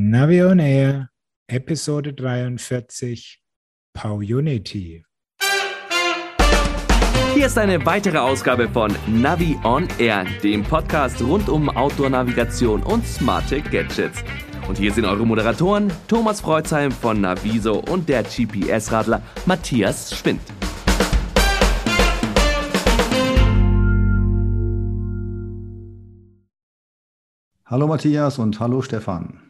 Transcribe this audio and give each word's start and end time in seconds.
Navi 0.00 0.48
on 0.48 0.60
Air, 0.60 1.10
Episode 1.48 2.12
43, 2.12 3.40
Pow 3.92 4.22
Unity. 4.22 5.04
Hier 7.34 7.46
ist 7.46 7.58
eine 7.58 7.84
weitere 7.84 8.18
Ausgabe 8.18 8.68
von 8.68 8.94
Navi 9.08 9.58
on 9.64 9.88
Air, 9.98 10.24
dem 10.44 10.62
Podcast 10.62 11.20
rund 11.20 11.48
um 11.48 11.68
Outdoor-Navigation 11.68 12.84
und 12.84 13.04
smarte 13.08 13.60
Gadgets. 13.60 14.22
Und 14.68 14.78
hier 14.78 14.92
sind 14.92 15.04
eure 15.04 15.26
Moderatoren 15.26 15.90
Thomas 16.06 16.42
Freuzheim 16.42 16.92
von 16.92 17.20
Naviso 17.20 17.80
und 17.80 18.08
der 18.08 18.22
GPS-Radler 18.22 19.20
Matthias 19.46 20.16
Schwind. 20.16 20.40
Hallo 27.64 27.88
Matthias 27.88 28.38
und 28.38 28.60
hallo 28.60 28.80
Stefan. 28.80 29.47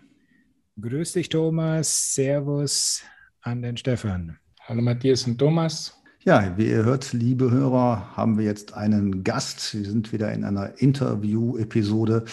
Grüß 0.81 1.15
dich, 1.15 1.29
Thomas. 1.29 2.15
Servus 2.15 3.03
an 3.43 3.63
den 3.63 3.77
Stefan. 3.77 4.39
Hallo 4.61 4.81
Matthias 4.81 5.27
und 5.27 5.37
Thomas. 5.37 6.01
Ja, 6.23 6.57
wie 6.57 6.69
ihr 6.69 6.85
hört, 6.85 7.13
liebe 7.13 7.51
Hörer, 7.51 8.17
haben 8.17 8.39
wir 8.39 8.45
jetzt 8.45 8.75
einen 8.75 9.25
Gast. 9.25 9.75
Wir 9.75 9.91
sind 9.91 10.13
wieder 10.13 10.33
in 10.33 10.45
einer 10.45 10.81
Interview-Episode. 10.81 12.27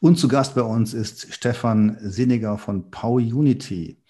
Und 0.00 0.18
zu 0.18 0.26
Gast 0.26 0.56
bei 0.56 0.62
uns 0.62 0.94
ist 0.94 1.32
Stefan 1.32 1.96
Sinniger 2.00 2.58
von 2.58 2.90
Pow 2.90 3.20
Unity. 3.20 4.02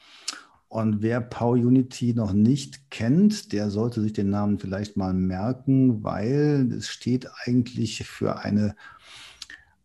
Und 0.69 1.03
wer 1.03 1.21
Pow 1.21 1.53
Unity 1.53 2.15
noch 2.15 2.33
nicht 2.33 2.91
kennt, 2.91 3.53
der 3.53 3.69
sollte 3.69 4.01
sich 4.01 4.15
den 4.15 4.31
Namen 4.31 4.59
vielleicht 4.59 4.97
mal 4.97 5.13
merken, 5.13 6.03
weil 6.03 6.73
es 6.73 6.89
steht 6.89 7.29
eigentlich 7.45 8.07
für 8.07 8.39
eine 8.39 8.75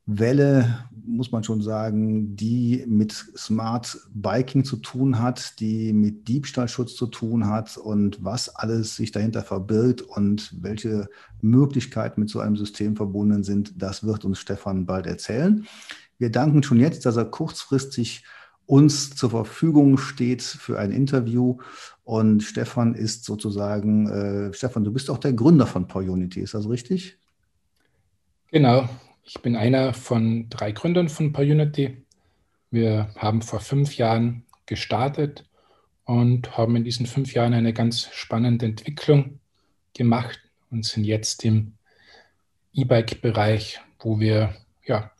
Welle, 0.07 0.85
muss 1.05 1.31
man 1.31 1.43
schon 1.43 1.61
sagen, 1.61 2.35
die 2.35 2.84
mit 2.88 3.11
Smart 3.11 3.97
Biking 4.13 4.63
zu 4.63 4.77
tun 4.77 5.21
hat, 5.21 5.59
die 5.59 5.91
mit 5.91 6.27
Diebstahlschutz 6.27 6.95
zu 6.95 7.07
tun 7.07 7.47
hat 7.47 7.77
und 7.77 8.23
was 8.23 8.50
alles 8.50 8.95
sich 8.95 9.11
dahinter 9.11 9.44
verbirgt 9.44 10.02
und 10.02 10.55
welche 10.61 11.09
Möglichkeiten 11.41 12.22
mit 12.22 12.30
so 12.30 12.39
einem 12.39 12.55
System 12.55 12.95
verbunden 12.95 13.44
sind, 13.44 13.81
das 13.81 14.05
wird 14.05 14.23
uns 14.23 14.39
Stefan 14.39 14.85
bald 14.85 15.05
erzählen. 15.05 15.67
Wir 16.17 16.31
danken 16.31 16.63
schon 16.63 16.80
jetzt, 16.80 17.05
dass 17.05 17.17
er 17.17 17.25
kurzfristig 17.25 18.23
uns 18.66 19.16
zur 19.16 19.30
Verfügung 19.30 19.97
steht 19.97 20.41
für 20.41 20.80
ein 20.80 20.91
Interview. 20.91 21.58
Und 22.03 22.44
Stefan 22.44 22.95
ist 22.95 23.23
sozusagen, 23.23 24.09
äh, 24.09 24.53
Stefan, 24.53 24.83
du 24.83 24.91
bist 24.91 25.09
auch 25.09 25.17
der 25.17 25.33
Gründer 25.33 25.67
von 25.67 25.88
Power 25.88 26.03
Unity, 26.03 26.41
ist 26.41 26.53
das 26.53 26.67
richtig? 26.67 27.17
Genau, 28.52 28.88
ich 29.28 29.42
bin 29.42 29.58
einer 29.58 29.94
von 29.94 30.50
drei 30.50 30.72
Gründern 30.72 31.09
von 31.09 31.33
PyUnity. 31.33 31.97
Wir 32.72 33.09
haben 33.17 33.42
vor 33.42 33.59
fünf 33.59 33.97
Jahren 33.97 34.44
gestartet 34.66 35.44
und 36.06 36.58
haben 36.58 36.78
in 36.78 36.86
diesen 36.86 37.06
fünf 37.06 37.34
Jahren 37.34 37.53
eine 37.53 37.73
ganz 37.73 38.09
spannende 38.14 38.66
Entwicklung 38.66 39.39
gemacht 39.94 40.39
und 40.72 40.86
sind 40.86 41.03
jetzt 41.03 41.44
im 41.44 41.73
E-Bike-Bereich, 42.73 43.81
wo 44.00 44.19
wir 44.19 44.56
ja, 44.86 45.11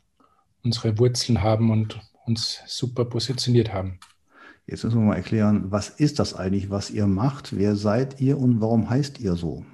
unsere 0.64 0.98
Wurzeln 0.98 1.42
haben 1.42 1.70
und 1.70 2.00
uns 2.24 2.62
super 2.66 3.04
positioniert 3.04 3.74
haben. 3.74 4.00
Jetzt 4.66 4.84
müssen 4.84 5.00
wir 5.00 5.06
mal 5.06 5.16
erklären, 5.16 5.70
was 5.70 5.90
ist 5.90 6.18
das 6.18 6.34
eigentlich, 6.34 6.70
was 6.70 6.90
ihr 6.90 7.06
macht? 7.06 7.56
Wer 7.56 7.76
seid 7.76 8.20
ihr 8.22 8.38
und 8.38 8.62
warum 8.62 8.88
heißt 8.88 9.20
ihr 9.20 9.34
so? 9.34 9.66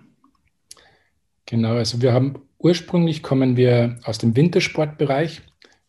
Genau, 1.46 1.74
also 1.74 2.00
wir 2.00 2.12
haben 2.12 2.44
Ursprünglich 2.64 3.22
kommen 3.22 3.58
wir 3.58 3.98
aus 4.04 4.16
dem 4.16 4.34
Wintersportbereich. 4.34 5.42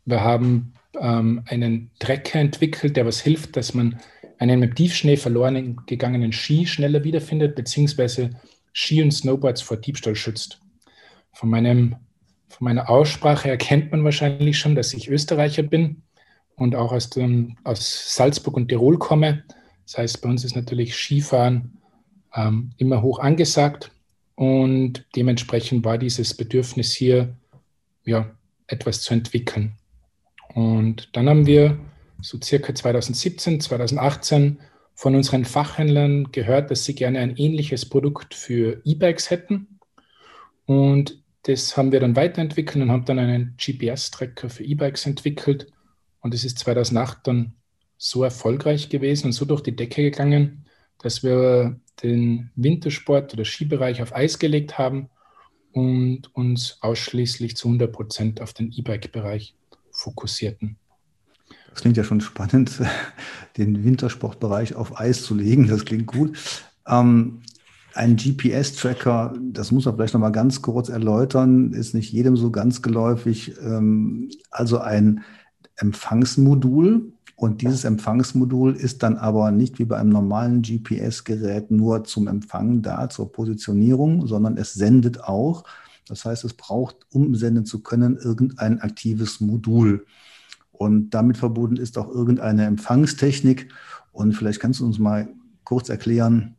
Wir 0.04 0.20
haben 0.20 0.74
ähm, 1.00 1.42
einen 1.46 1.90
Trecker 2.00 2.38
entwickelt, 2.38 2.98
der 2.98 3.06
was 3.06 3.22
hilft, 3.22 3.56
dass 3.56 3.74
man 3.74 3.98
einen 4.40 4.60
mit 4.60 4.76
Tiefschnee 4.76 5.16
verloren 5.16 5.78
gegangenen 5.86 6.34
Ski 6.34 6.68
schneller 6.68 7.06
wiederfindet, 7.06 7.56
beziehungsweise 7.56 8.32
Ski 8.74 9.02
und 9.02 9.14
Snowboards 9.14 9.62
vor 9.62 9.78
Diebstahl 9.78 10.16
schützt. 10.16 10.60
Von, 11.32 11.50
meinem, 11.50 11.96
von 12.50 12.66
meiner 12.66 12.90
Aussprache 12.90 13.50
erkennt 13.50 13.94
man 13.94 14.04
wahrscheinlich 14.04 14.60
schon, 14.60 14.76
dass 14.76 14.94
ich 14.94 15.08
Österreicher 15.08 15.64
bin 15.64 16.02
und 16.58 16.76
auch 16.76 16.92
aus, 16.92 17.10
dem, 17.10 17.56
aus 17.64 18.16
Salzburg 18.16 18.58
und 18.58 18.68
Tirol 18.68 18.98
komme. 18.98 19.46
Das 19.86 19.98
heißt, 19.98 20.22
bei 20.22 20.28
uns 20.28 20.44
ist 20.44 20.58
natürlich 20.58 20.94
Skifahren 20.94 21.78
ähm, 22.36 22.72
immer 22.76 23.02
hoch 23.02 23.20
angesagt. 23.20 23.92
Und 24.36 25.06
dementsprechend 25.16 25.86
war 25.86 25.98
dieses 25.98 26.34
Bedürfnis 26.34 26.94
hier, 26.94 27.36
ja, 28.04 28.36
etwas 28.68 29.02
zu 29.02 29.14
entwickeln. 29.14 29.78
Und 30.54 31.10
dann 31.14 31.30
haben 31.30 31.46
wir 31.46 31.78
so 32.22 32.40
circa 32.42 32.74
2017, 32.74 33.62
2018 33.62 34.60
von 34.94 35.16
unseren 35.16 35.46
Fachhändlern 35.46 36.32
gehört, 36.32 36.72
dass 36.72 36.86
sie 36.86 36.96
gerne 36.96 37.20
ein 37.20 37.36
ähnliches 37.36 37.88
Produkt 37.88 38.34
für 38.34 38.82
E-Bikes 38.86 39.30
hätten. 39.30 39.80
Und 40.66 41.22
das 41.44 41.78
haben 41.78 41.92
wir 41.92 42.00
dann 42.00 42.16
weiterentwickelt 42.16 42.84
und 42.84 42.92
haben 42.92 43.06
dann 43.06 43.20
einen 43.20 43.56
GPS-Tracker 43.58 44.50
für 44.50 44.64
E-Bikes 44.64 45.06
entwickelt. 45.06 45.68
Und 46.22 46.34
es 46.34 46.44
ist 46.44 46.60
2008 46.60 47.20
dann 47.28 47.54
so 47.98 48.24
erfolgreich 48.24 48.90
gewesen 48.90 49.28
und 49.28 49.32
so 49.34 49.46
durch 49.46 49.62
die 49.62 49.76
Decke 49.76 50.04
gegangen, 50.04 50.66
dass 51.00 51.24
wir 51.24 51.80
den 52.04 52.52
Wintersport 52.56 53.34
oder 53.34 53.46
Skibereich 53.46 54.02
auf 54.02 54.16
Eis 54.16 54.40
gelegt 54.40 54.78
haben 54.78 55.10
und 55.72 56.34
uns 56.34 56.78
ausschließlich 56.82 57.58
zu 57.58 57.68
100 57.68 57.92
Prozent 57.92 58.42
auf 58.42 58.54
den 58.54 58.72
E-Bike-Bereich 58.72 59.56
fokussierten. 59.92 60.78
Das 61.70 61.82
klingt 61.82 61.98
ja 61.98 62.04
schon 62.04 62.22
spannend, 62.22 62.82
den 63.58 63.84
Wintersportbereich 63.84 64.76
auf 64.76 65.00
Eis 65.00 65.24
zu 65.24 65.36
legen. 65.36 65.68
Das 65.68 65.84
klingt 65.86 66.08
gut. 66.08 66.38
Ähm, 66.88 67.42
ein 67.94 68.18
GPS-Tracker, 68.18 69.34
das 69.40 69.72
muss 69.72 69.86
man 69.86 69.96
vielleicht 69.96 70.14
noch 70.14 70.22
mal 70.22 70.32
ganz 70.32 70.62
kurz 70.62 70.90
erläutern, 70.90 71.72
ist 71.72 71.94
nicht 71.94 72.12
jedem 72.12 72.36
so 72.36 72.52
ganz 72.52 72.82
geläufig. 72.82 73.54
Ähm, 73.62 74.30
also 74.52 74.80
ein 74.80 75.24
Empfangsmodul, 75.78 77.14
und 77.36 77.62
dieses 77.62 77.84
Empfangsmodul 77.84 78.76
ist 78.76 79.04
dann 79.04 79.18
aber 79.18 79.52
nicht 79.52 79.78
wie 79.78 79.86
bei 79.86 79.98
einem 79.98 80.10
normalen 80.10 80.62
GPS-Gerät 80.62 81.70
nur 81.70 82.06
zum 82.06 82.28
Empfangen 82.28 82.82
da, 82.82 83.10
zur 83.10 83.32
Positionierung, 83.32 84.26
sondern 84.26 84.56
es 84.58 84.74
sendet 84.74 85.22
auch. 85.22 85.66
Das 86.08 86.24
heißt, 86.24 86.46
es 86.46 86.54
braucht, 86.54 86.96
um 87.12 87.36
senden 87.36 87.66
zu 87.66 87.84
können, 87.84 88.16
irgendein 88.16 88.80
aktives 88.80 89.42
Modul. 89.42 90.06
Und 90.72 91.10
damit 91.10 91.38
verbunden 91.38 91.76
ist 91.76 91.98
auch 91.98 92.10
irgendeine 92.10 92.66
Empfangstechnik. 92.66 93.70
Und 94.14 94.34
vielleicht 94.34 94.62
kannst 94.62 94.80
du 94.80 94.86
uns 94.86 94.98
mal 94.98 95.28
kurz 95.66 95.90
erklären, 95.90 96.56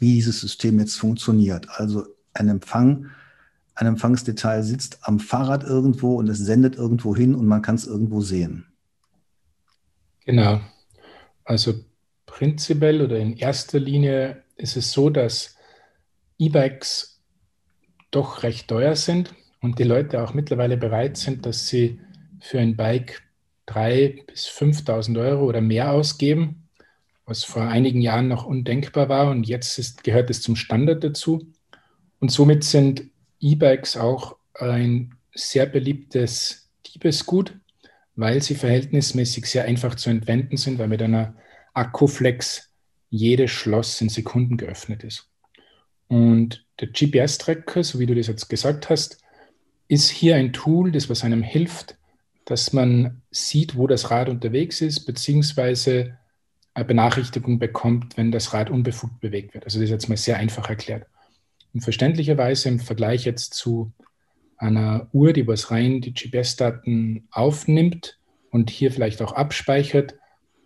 wie 0.00 0.14
dieses 0.14 0.40
System 0.40 0.78
jetzt 0.78 0.96
funktioniert. 0.96 1.68
Also 1.68 2.06
ein 2.32 2.48
Empfang, 2.48 3.06
ein 3.74 3.86
Empfangsdetail 3.86 4.62
sitzt 4.62 5.00
am 5.02 5.20
Fahrrad 5.20 5.64
irgendwo 5.64 6.16
und 6.16 6.28
es 6.28 6.38
sendet 6.38 6.76
irgendwo 6.76 7.14
hin 7.14 7.34
und 7.34 7.46
man 7.46 7.60
kann 7.60 7.74
es 7.74 7.86
irgendwo 7.86 8.22
sehen. 8.22 8.67
Genau. 10.28 10.60
Also 11.44 11.86
prinzipiell 12.26 13.00
oder 13.00 13.16
in 13.18 13.38
erster 13.38 13.78
Linie 13.78 14.42
ist 14.56 14.76
es 14.76 14.92
so, 14.92 15.08
dass 15.08 15.56
E-Bikes 16.38 17.22
doch 18.10 18.42
recht 18.42 18.68
teuer 18.68 18.94
sind 18.94 19.34
und 19.62 19.78
die 19.78 19.84
Leute 19.84 20.22
auch 20.22 20.34
mittlerweile 20.34 20.76
bereit 20.76 21.16
sind, 21.16 21.46
dass 21.46 21.68
sie 21.68 21.98
für 22.40 22.60
ein 22.60 22.76
Bike 22.76 23.22
3.000 23.68 24.26
bis 24.26 24.46
5.000 24.48 25.18
Euro 25.18 25.46
oder 25.46 25.62
mehr 25.62 25.92
ausgeben, 25.92 26.68
was 27.24 27.44
vor 27.44 27.62
einigen 27.62 28.02
Jahren 28.02 28.28
noch 28.28 28.44
undenkbar 28.44 29.08
war 29.08 29.30
und 29.30 29.48
jetzt 29.48 29.78
ist, 29.78 30.04
gehört 30.04 30.28
es 30.28 30.42
zum 30.42 30.56
Standard 30.56 31.02
dazu. 31.02 31.50
Und 32.20 32.30
somit 32.30 32.64
sind 32.64 33.04
E-Bikes 33.40 33.96
auch 33.96 34.36
ein 34.52 35.14
sehr 35.34 35.64
beliebtes 35.64 36.70
Diebesgut 36.86 37.54
weil 38.18 38.42
sie 38.42 38.56
verhältnismäßig 38.56 39.46
sehr 39.46 39.64
einfach 39.66 39.94
zu 39.94 40.10
entwenden 40.10 40.56
sind, 40.56 40.80
weil 40.80 40.88
mit 40.88 41.00
einer 41.00 41.36
Akkuflex 41.72 42.74
jedes 43.10 43.52
Schloss 43.52 44.00
in 44.00 44.08
Sekunden 44.08 44.56
geöffnet 44.56 45.04
ist. 45.04 45.28
Und 46.08 46.66
der 46.80 46.88
GPS-Tracker, 46.88 47.84
so 47.84 48.00
wie 48.00 48.06
du 48.06 48.16
das 48.16 48.26
jetzt 48.26 48.48
gesagt 48.48 48.90
hast, 48.90 49.22
ist 49.86 50.10
hier 50.10 50.34
ein 50.34 50.52
Tool, 50.52 50.90
das 50.90 51.08
was 51.08 51.22
einem 51.22 51.44
hilft, 51.44 51.96
dass 52.44 52.72
man 52.72 53.22
sieht, 53.30 53.76
wo 53.76 53.86
das 53.86 54.10
Rad 54.10 54.28
unterwegs 54.28 54.80
ist, 54.80 55.04
beziehungsweise 55.06 56.18
eine 56.74 56.84
Benachrichtigung 56.86 57.60
bekommt, 57.60 58.16
wenn 58.16 58.32
das 58.32 58.52
Rad 58.52 58.68
unbefugt 58.68 59.20
bewegt 59.20 59.54
wird. 59.54 59.64
Also 59.64 59.78
das 59.78 59.84
ist 59.84 59.90
jetzt 59.90 60.08
mal 60.08 60.16
sehr 60.16 60.38
einfach 60.38 60.68
erklärt. 60.68 61.06
Und 61.72 61.82
verständlicherweise 61.82 62.68
im 62.68 62.80
Vergleich 62.80 63.24
jetzt 63.24 63.54
zu 63.54 63.92
einer 64.58 65.08
Uhr, 65.12 65.32
die 65.32 65.46
was 65.46 65.70
rein 65.70 66.00
die 66.00 66.12
GPS-Daten 66.12 67.28
aufnimmt 67.30 68.18
und 68.50 68.70
hier 68.70 68.92
vielleicht 68.92 69.22
auch 69.22 69.32
abspeichert, 69.32 70.14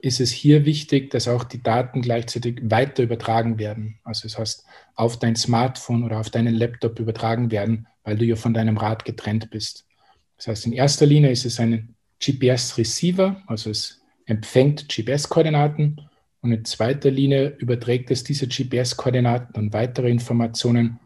ist 0.00 0.20
es 0.20 0.32
hier 0.32 0.64
wichtig, 0.64 1.10
dass 1.10 1.28
auch 1.28 1.44
die 1.44 1.62
Daten 1.62 2.02
gleichzeitig 2.02 2.60
weiter 2.64 3.04
übertragen 3.04 3.58
werden. 3.58 4.00
Also 4.02 4.24
das 4.24 4.36
heißt, 4.36 4.64
auf 4.96 5.18
dein 5.18 5.36
Smartphone 5.36 6.02
oder 6.02 6.18
auf 6.18 6.30
deinen 6.30 6.54
Laptop 6.54 6.98
übertragen 6.98 7.52
werden, 7.52 7.86
weil 8.02 8.18
du 8.18 8.24
ja 8.24 8.34
von 8.34 8.52
deinem 8.52 8.78
Rad 8.78 9.04
getrennt 9.04 9.50
bist. 9.50 9.86
Das 10.36 10.48
heißt, 10.48 10.66
in 10.66 10.72
erster 10.72 11.06
Linie 11.06 11.30
ist 11.30 11.46
es 11.46 11.60
ein 11.60 11.94
GPS-Receiver, 12.20 13.42
also 13.46 13.70
es 13.70 14.02
empfängt 14.26 14.88
GPS-Koordinaten 14.88 16.00
und 16.40 16.52
in 16.52 16.64
zweiter 16.64 17.10
Linie 17.10 17.56
überträgt 17.58 18.10
es 18.10 18.24
diese 18.24 18.48
GPS-Koordinaten 18.48 19.54
und 19.56 19.72
weitere 19.72 20.10
Informationen 20.10 20.98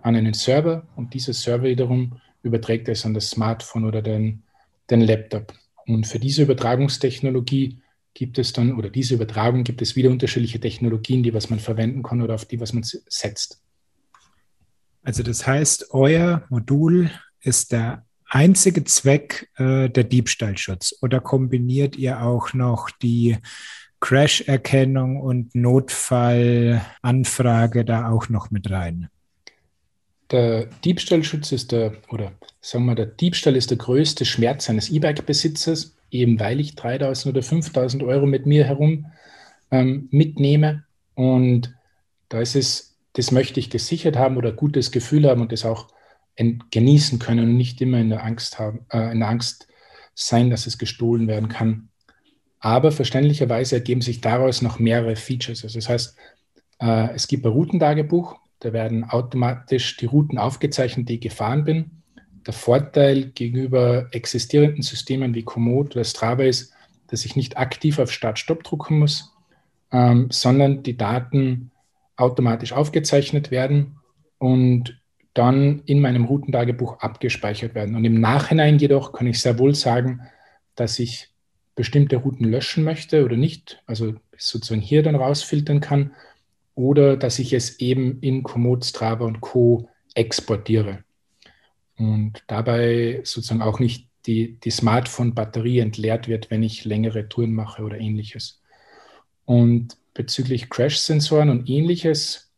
an 0.00 0.16
einen 0.16 0.32
Server 0.32 0.86
und 0.96 1.12
dieser 1.12 1.34
Server 1.34 1.64
wiederum 1.64 2.18
überträgt 2.48 2.88
es 2.88 3.06
an 3.06 3.14
das 3.14 3.30
Smartphone 3.30 3.84
oder 3.84 4.02
den, 4.02 4.42
den 4.90 5.00
Laptop. 5.00 5.54
Und 5.86 6.06
für 6.06 6.18
diese 6.18 6.42
Übertragungstechnologie 6.42 7.80
gibt 8.14 8.38
es 8.38 8.52
dann, 8.52 8.76
oder 8.76 8.90
diese 8.90 9.14
Übertragung 9.14 9.64
gibt 9.64 9.80
es 9.80 9.96
wieder 9.96 10.10
unterschiedliche 10.10 10.60
Technologien, 10.60 11.22
die 11.22 11.32
was 11.32 11.50
man 11.50 11.60
verwenden 11.60 12.02
kann 12.02 12.20
oder 12.20 12.34
auf 12.34 12.44
die 12.44 12.60
was 12.60 12.72
man 12.72 12.82
setzt. 12.82 13.62
Also 15.02 15.22
das 15.22 15.46
heißt, 15.46 15.94
euer 15.94 16.44
Modul 16.50 17.10
ist 17.40 17.72
der 17.72 18.04
einzige 18.26 18.84
Zweck 18.84 19.48
äh, 19.56 19.88
der 19.88 20.04
Diebstahlschutz 20.04 20.94
oder 21.00 21.20
kombiniert 21.20 21.96
ihr 21.96 22.22
auch 22.22 22.52
noch 22.52 22.90
die 22.90 23.38
Crash-Erkennung 24.00 25.20
und 25.20 25.54
Notfallanfrage 25.54 27.84
da 27.84 28.10
auch 28.10 28.28
noch 28.28 28.50
mit 28.50 28.68
rein? 28.70 29.08
Der 30.30 30.66
Diebstahlschutz 30.84 31.52
ist 31.52 31.72
der, 31.72 31.92
oder 32.10 32.32
sagen 32.60 32.84
wir, 32.86 32.94
der 32.94 33.06
Diebstahl 33.06 33.56
ist 33.56 33.70
der 33.70 33.78
größte 33.78 34.24
Schmerz 34.24 34.68
eines 34.68 34.90
E-Bike-Besitzers, 34.90 35.96
eben 36.10 36.38
weil 36.38 36.60
ich 36.60 36.74
3000 36.74 37.34
oder 37.34 37.42
5000 37.42 38.02
Euro 38.02 38.26
mit 38.26 38.44
mir 38.44 38.64
herum 38.64 39.06
ähm, 39.70 40.08
mitnehme. 40.10 40.84
Und 41.14 41.74
da 42.28 42.40
ist 42.40 42.56
es, 42.56 42.96
das 43.14 43.32
möchte 43.32 43.58
ich 43.58 43.70
gesichert 43.70 44.16
haben 44.16 44.36
oder 44.36 44.52
gutes 44.52 44.90
Gefühl 44.90 45.28
haben 45.28 45.40
und 45.40 45.52
das 45.52 45.64
auch 45.64 45.88
genießen 46.70 47.18
können 47.18 47.40
und 47.40 47.56
nicht 47.56 47.80
immer 47.80 47.98
in 47.98 48.10
der 48.10 48.22
Angst 48.22 48.58
haben, 48.58 48.86
äh, 48.90 49.10
in 49.10 49.20
der 49.20 49.28
Angst 49.28 49.66
sein, 50.14 50.50
dass 50.50 50.66
es 50.66 50.78
gestohlen 50.78 51.26
werden 51.26 51.48
kann. 51.48 51.88
Aber 52.60 52.92
verständlicherweise 52.92 53.76
ergeben 53.76 54.02
sich 54.02 54.20
daraus 54.20 54.62
noch 54.62 54.78
mehrere 54.78 55.16
Features. 55.16 55.64
Also 55.64 55.78
das 55.78 55.88
heißt, 55.88 56.16
äh, 56.80 57.14
es 57.14 57.26
gibt 57.28 57.44
ein 57.44 57.52
Routentagebuch, 57.52 58.36
da 58.60 58.72
werden 58.72 59.04
automatisch 59.04 59.96
die 59.96 60.06
Routen 60.06 60.38
aufgezeichnet, 60.38 61.08
die 61.08 61.14
ich 61.14 61.20
gefahren 61.20 61.64
bin. 61.64 61.90
Der 62.46 62.54
Vorteil 62.54 63.26
gegenüber 63.26 64.08
existierenden 64.12 64.82
Systemen 64.82 65.34
wie 65.34 65.44
Komoot 65.44 65.94
oder 65.94 66.04
Strava 66.04 66.44
ist, 66.44 66.72
dass 67.08 67.24
ich 67.24 67.36
nicht 67.36 67.56
aktiv 67.56 67.98
auf 67.98 68.10
Start-Stopp 68.10 68.64
drucken 68.64 68.98
muss, 68.98 69.34
ähm, 69.92 70.28
sondern 70.30 70.82
die 70.82 70.96
Daten 70.96 71.70
automatisch 72.16 72.72
aufgezeichnet 72.72 73.50
werden 73.50 73.96
und 74.38 75.00
dann 75.34 75.82
in 75.86 76.00
meinem 76.00 76.24
Routentagebuch 76.24 76.98
abgespeichert 76.98 77.74
werden. 77.74 77.94
Und 77.94 78.04
im 78.04 78.20
Nachhinein 78.20 78.78
jedoch 78.78 79.12
kann 79.12 79.26
ich 79.28 79.40
sehr 79.40 79.58
wohl 79.58 79.74
sagen, 79.74 80.22
dass 80.74 80.98
ich 80.98 81.28
bestimmte 81.76 82.16
Routen 82.16 82.44
löschen 82.44 82.82
möchte 82.82 83.24
oder 83.24 83.36
nicht, 83.36 83.82
also 83.86 84.14
sozusagen 84.36 84.80
hier 84.80 85.04
dann 85.04 85.14
rausfiltern 85.14 85.80
kann, 85.80 86.12
oder 86.78 87.16
dass 87.16 87.40
ich 87.40 87.52
es 87.52 87.80
eben 87.80 88.20
in 88.20 88.44
Komoot, 88.44 88.84
Strava 88.84 89.24
und 89.24 89.40
Co. 89.40 89.88
exportiere. 90.14 91.02
Und 91.96 92.44
dabei 92.46 93.20
sozusagen 93.24 93.62
auch 93.62 93.80
nicht 93.80 94.06
die, 94.26 94.60
die 94.60 94.70
Smartphone-Batterie 94.70 95.80
entleert 95.80 96.28
wird, 96.28 96.52
wenn 96.52 96.62
ich 96.62 96.84
längere 96.84 97.28
Touren 97.28 97.52
mache 97.52 97.82
oder 97.82 97.98
ähnliches. 97.98 98.62
Und 99.44 99.96
bezüglich 100.14 100.70
Crash-Sensoren 100.70 101.50
und 101.50 101.68
ähnliches 101.68 102.52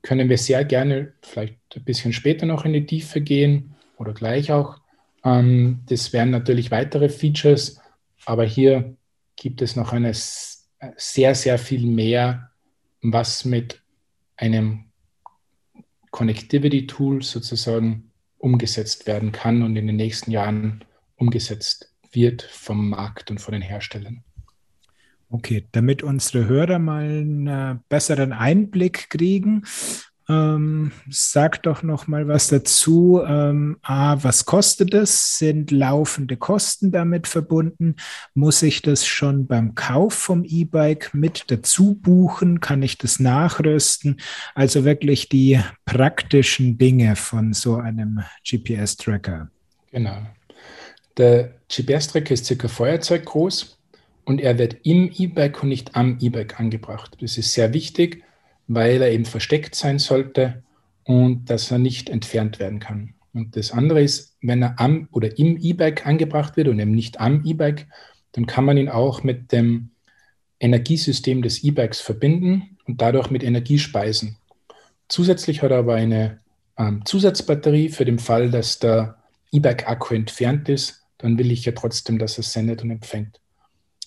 können 0.00 0.30
wir 0.30 0.38
sehr 0.38 0.64
gerne 0.64 1.12
vielleicht 1.20 1.58
ein 1.76 1.84
bisschen 1.84 2.14
später 2.14 2.46
noch 2.46 2.64
in 2.64 2.72
die 2.72 2.86
Tiefe 2.86 3.20
gehen 3.20 3.74
oder 3.98 4.14
gleich 4.14 4.52
auch. 4.52 4.78
Ähm, 5.22 5.80
das 5.90 6.14
wären 6.14 6.30
natürlich 6.30 6.70
weitere 6.70 7.10
Features, 7.10 7.78
aber 8.24 8.46
hier 8.46 8.96
gibt 9.36 9.60
es 9.60 9.76
noch 9.76 9.92
eine 9.92 10.12
sehr, 10.14 11.34
sehr 11.34 11.58
viel 11.58 11.84
mehr, 11.86 12.52
was 13.12 13.44
mit 13.44 13.82
einem 14.36 14.86
Connectivity-Tool 16.10 17.22
sozusagen 17.22 18.12
umgesetzt 18.38 19.06
werden 19.06 19.32
kann 19.32 19.62
und 19.62 19.76
in 19.76 19.86
den 19.86 19.96
nächsten 19.96 20.30
Jahren 20.30 20.84
umgesetzt 21.16 21.92
wird 22.12 22.42
vom 22.42 22.88
Markt 22.90 23.30
und 23.30 23.40
von 23.40 23.52
den 23.52 23.62
Herstellern. 23.62 24.24
Okay, 25.28 25.66
damit 25.72 26.02
unsere 26.02 26.46
Hörer 26.46 26.78
mal 26.78 27.02
einen 27.02 27.46
äh, 27.46 27.76
besseren 27.88 28.32
Einblick 28.32 29.10
kriegen, 29.10 29.64
ähm, 30.28 30.92
sag 31.08 31.62
doch 31.62 31.82
noch 31.82 32.08
mal 32.08 32.26
was 32.26 32.48
dazu. 32.48 33.22
Ähm, 33.24 33.78
A, 33.82 34.22
was 34.22 34.44
kostet 34.44 34.92
es? 34.92 35.38
Sind 35.38 35.70
laufende 35.70 36.36
Kosten 36.36 36.90
damit 36.90 37.28
verbunden? 37.28 37.96
Muss 38.34 38.62
ich 38.62 38.82
das 38.82 39.06
schon 39.06 39.46
beim 39.46 39.74
Kauf 39.74 40.14
vom 40.14 40.44
E-Bike 40.44 41.14
mit 41.14 41.44
dazu 41.48 41.94
buchen? 41.94 42.60
Kann 42.60 42.82
ich 42.82 42.98
das 42.98 43.20
nachrüsten? 43.20 44.20
Also 44.54 44.84
wirklich 44.84 45.28
die 45.28 45.60
praktischen 45.84 46.76
Dinge 46.76 47.14
von 47.14 47.52
so 47.52 47.76
einem 47.76 48.22
GPS-Tracker. 48.44 49.48
Genau. 49.92 50.26
Der 51.16 51.54
GPS-Tracker 51.68 52.34
ist 52.34 52.46
circa 52.46 52.68
Feuerzeug 52.68 53.24
groß 53.24 53.78
und 54.24 54.40
er 54.40 54.58
wird 54.58 54.76
im 54.82 55.10
E-Bike 55.16 55.62
und 55.62 55.68
nicht 55.68 55.94
am 55.94 56.18
E-Bike 56.20 56.58
angebracht. 56.58 57.16
Das 57.20 57.38
ist 57.38 57.52
sehr 57.52 57.72
wichtig, 57.72 58.24
weil 58.68 59.02
er 59.02 59.10
eben 59.10 59.24
versteckt 59.24 59.74
sein 59.74 59.98
sollte 59.98 60.62
und 61.04 61.50
dass 61.50 61.70
er 61.70 61.78
nicht 61.78 62.10
entfernt 62.10 62.58
werden 62.58 62.80
kann. 62.80 63.14
Und 63.32 63.56
das 63.56 63.70
andere 63.70 64.02
ist, 64.02 64.36
wenn 64.40 64.62
er 64.62 64.80
am 64.80 65.08
oder 65.12 65.38
im 65.38 65.58
E-Bike 65.58 66.06
angebracht 66.06 66.56
wird 66.56 66.68
und 66.68 66.78
eben 66.78 66.92
nicht 66.92 67.20
am 67.20 67.44
E-Bike, 67.44 67.86
dann 68.32 68.46
kann 68.46 68.64
man 68.64 68.78
ihn 68.78 68.88
auch 68.88 69.22
mit 69.22 69.52
dem 69.52 69.90
Energiesystem 70.58 71.42
des 71.42 71.62
E-Bikes 71.62 72.00
verbinden 72.00 72.78
und 72.86 73.02
dadurch 73.02 73.30
mit 73.30 73.42
Energie 73.42 73.78
speisen. 73.78 74.38
Zusätzlich 75.08 75.62
hat 75.62 75.70
er 75.70 75.78
aber 75.78 75.94
eine 75.94 76.40
ähm, 76.78 77.04
Zusatzbatterie 77.04 77.90
für 77.90 78.04
den 78.04 78.18
Fall, 78.18 78.50
dass 78.50 78.78
der 78.78 79.18
E-Bike-Akku 79.52 80.14
entfernt 80.14 80.68
ist. 80.68 81.02
Dann 81.18 81.38
will 81.38 81.50
ich 81.52 81.64
ja 81.64 81.72
trotzdem, 81.72 82.18
dass 82.18 82.38
er 82.38 82.44
sendet 82.44 82.82
und 82.82 82.90
empfängt. 82.90 83.40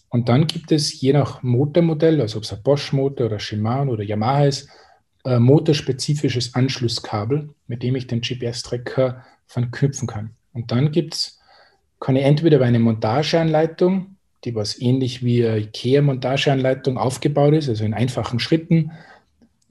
Und 0.10 0.28
dann 0.28 0.48
gibt 0.48 0.72
es 0.72 1.00
je 1.00 1.14
nach 1.14 1.44
Motormodell, 1.44 2.20
also 2.22 2.38
ob 2.38 2.44
es 2.44 2.54
ein 2.54 2.64
Bosch-Motor 2.64 3.28
oder 3.28 3.40
Shimano 3.40 3.94
oder 3.94 4.04
Yamaha 4.04 4.46
ist, 4.46 4.70
ein 5.24 5.42
motorspezifisches 5.42 6.56
Anschlusskabel, 6.56 7.50
mit 7.68 7.84
dem 7.84 7.96
ich 7.96 8.08
den 8.08 8.22
GPS-Tracker 8.22 9.24
verknüpfen 9.46 10.08
kann. 10.08 10.32
Und 10.54 10.72
dann 10.72 10.92
gibt's, 10.92 11.40
kann 12.00 12.16
ich 12.16 12.24
entweder 12.24 12.58
über 12.58 12.66
eine 12.66 12.80
Montageanleitung, 12.80 14.16
die 14.46 14.56
was 14.56 14.80
ähnlich 14.80 15.24
wie 15.24 15.46
eine 15.46 15.60
IKEA-Montageanleitung 15.60 16.98
aufgebaut 16.98 17.54
ist, 17.54 17.70
also 17.70 17.84
in 17.84 17.94
einfachen 17.94 18.40
Schritten, 18.40 18.92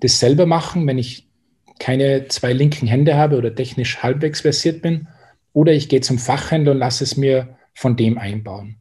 das 0.01 0.21
selber 0.21 0.47
machen, 0.47 0.87
wenn 0.87 0.99
ich 0.99 1.29
keine 1.79 2.29
zwei 2.29 2.53
linken 2.53 2.87
Hände 2.87 3.17
habe 3.17 3.37
oder 3.37 3.55
technisch 3.55 4.03
halbwegs 4.03 4.43
versiert 4.43 4.83
bin. 4.83 5.09
Oder 5.53 5.73
ich 5.73 5.89
gehe 5.89 6.01
zum 6.01 6.19
Fachhändler 6.19 6.73
und 6.73 6.79
lasse 6.79 7.05
es 7.05 7.17
mir 7.17 7.57
von 7.75 7.97
dem 7.97 8.19
einbauen. 8.19 8.77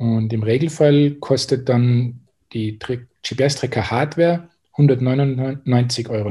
Und 0.00 0.32
im 0.32 0.42
Regelfall 0.42 1.10
kostet 1.20 1.68
dann 1.68 2.20
die 2.54 2.78
GPS-Tracker 2.78 3.90
Hardware 3.90 4.48
199,90 4.78 6.08
Euro 6.08 6.30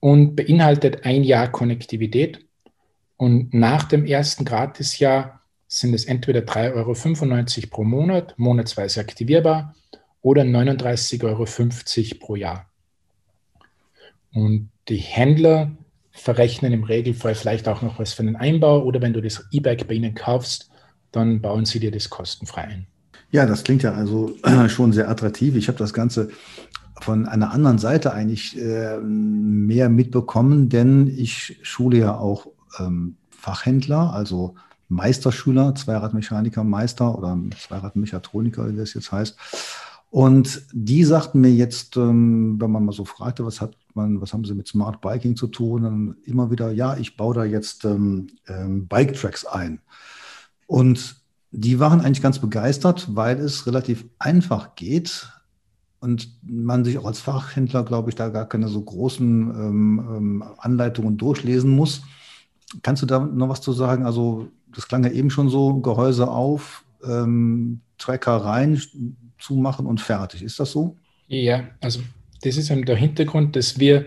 und 0.00 0.34
beinhaltet 0.34 1.04
ein 1.04 1.24
Jahr 1.24 1.52
Konnektivität. 1.52 2.46
Und 3.18 3.52
nach 3.52 3.84
dem 3.84 4.06
ersten 4.06 4.46
Gratisjahr 4.46 5.42
sind 5.66 5.92
es 5.92 6.06
entweder 6.06 6.40
3,95 6.40 6.74
Euro 7.64 7.68
pro 7.68 7.84
Monat, 7.84 8.32
monatsweise 8.38 9.00
aktivierbar, 9.00 9.74
oder 10.22 10.40
39,50 10.40 11.24
Euro 11.24 11.44
pro 12.18 12.34
Jahr. 12.34 12.70
Und 14.32 14.70
die 14.88 14.96
Händler 14.96 15.72
verrechnen 16.12 16.72
im 16.72 16.84
Regelfall 16.84 17.34
vielleicht 17.34 17.68
auch 17.68 17.82
noch 17.82 17.98
was 17.98 18.14
für 18.14 18.24
den 18.24 18.36
Einbau 18.36 18.84
oder 18.84 19.02
wenn 19.02 19.12
du 19.12 19.20
das 19.20 19.46
E-Bike 19.52 19.86
bei 19.86 19.92
ihnen 19.92 20.14
kaufst, 20.14 20.70
dann 21.12 21.40
bauen 21.40 21.64
sie 21.64 21.80
dir 21.80 21.90
das 21.90 22.10
kostenfrei 22.10 22.62
ein. 22.62 22.86
Ja, 23.30 23.46
das 23.46 23.64
klingt 23.64 23.82
ja 23.82 23.92
also 23.92 24.34
schon 24.68 24.92
sehr 24.92 25.08
attraktiv. 25.08 25.54
Ich 25.54 25.68
habe 25.68 25.78
das 25.78 25.92
Ganze 25.92 26.30
von 27.00 27.26
einer 27.26 27.52
anderen 27.52 27.78
Seite 27.78 28.12
eigentlich 28.12 28.58
äh, 28.58 28.98
mehr 28.98 29.88
mitbekommen, 29.88 30.68
denn 30.68 31.06
ich 31.06 31.58
schule 31.62 31.98
ja 31.98 32.16
auch 32.16 32.48
ähm, 32.78 33.16
Fachhändler, 33.30 34.12
also 34.12 34.54
Meisterschüler, 34.88 35.74
Zweiradmechaniker, 35.74 36.64
Meister 36.64 37.16
oder 37.16 37.38
Zweiradmechatroniker, 37.58 38.72
wie 38.72 38.76
das 38.76 38.94
jetzt 38.94 39.12
heißt. 39.12 39.36
Und 40.10 40.62
die 40.72 41.04
sagten 41.04 41.40
mir 41.42 41.52
jetzt, 41.52 41.96
ähm, 41.98 42.56
wenn 42.58 42.70
man 42.70 42.84
mal 42.86 42.92
so 42.92 43.04
fragte, 43.04 43.44
was 43.44 43.60
hat 43.60 43.76
man, 43.94 44.20
was 44.22 44.32
haben 44.32 44.44
sie 44.44 44.54
mit 44.54 44.66
Smart 44.66 45.02
Biking 45.02 45.36
zu 45.36 45.48
tun, 45.48 45.82
dann 45.82 46.16
immer 46.24 46.50
wieder, 46.50 46.72
ja, 46.72 46.96
ich 46.96 47.16
baue 47.16 47.34
da 47.34 47.44
jetzt 47.44 47.84
ähm, 47.84 48.28
ähm, 48.46 48.88
Bike 48.88 49.14
Tracks 49.14 49.44
ein. 49.44 49.80
Und 50.68 51.16
die 51.50 51.80
waren 51.80 52.02
eigentlich 52.02 52.22
ganz 52.22 52.38
begeistert, 52.38 53.08
weil 53.16 53.38
es 53.40 53.66
relativ 53.66 54.04
einfach 54.18 54.76
geht 54.76 55.32
und 55.98 56.28
man 56.42 56.84
sich 56.84 56.98
auch 56.98 57.06
als 57.06 57.20
Fachhändler, 57.20 57.82
glaube 57.84 58.10
ich, 58.10 58.14
da 58.14 58.28
gar 58.28 58.46
keine 58.46 58.68
so 58.68 58.80
großen 58.82 59.50
ähm, 59.50 60.06
ähm, 60.16 60.44
Anleitungen 60.58 61.16
durchlesen 61.16 61.70
muss. 61.70 62.02
Kannst 62.82 63.02
du 63.02 63.06
da 63.06 63.18
noch 63.18 63.48
was 63.48 63.62
zu 63.62 63.72
sagen? 63.72 64.04
Also 64.04 64.48
das 64.68 64.86
klang 64.86 65.02
ja 65.02 65.10
eben 65.10 65.30
schon 65.30 65.48
so, 65.48 65.80
Gehäuse 65.80 66.28
auf, 66.28 66.84
ähm, 67.02 67.80
Tracker 67.96 68.36
rein, 68.36 68.80
zumachen 69.38 69.86
und 69.86 70.02
fertig. 70.02 70.42
Ist 70.42 70.60
das 70.60 70.70
so? 70.70 70.98
Ja, 71.28 71.64
also 71.80 72.00
das 72.42 72.58
ist 72.58 72.70
eben 72.70 72.84
der 72.84 72.96
Hintergrund, 72.96 73.56
dass 73.56 73.78
wir 73.78 74.06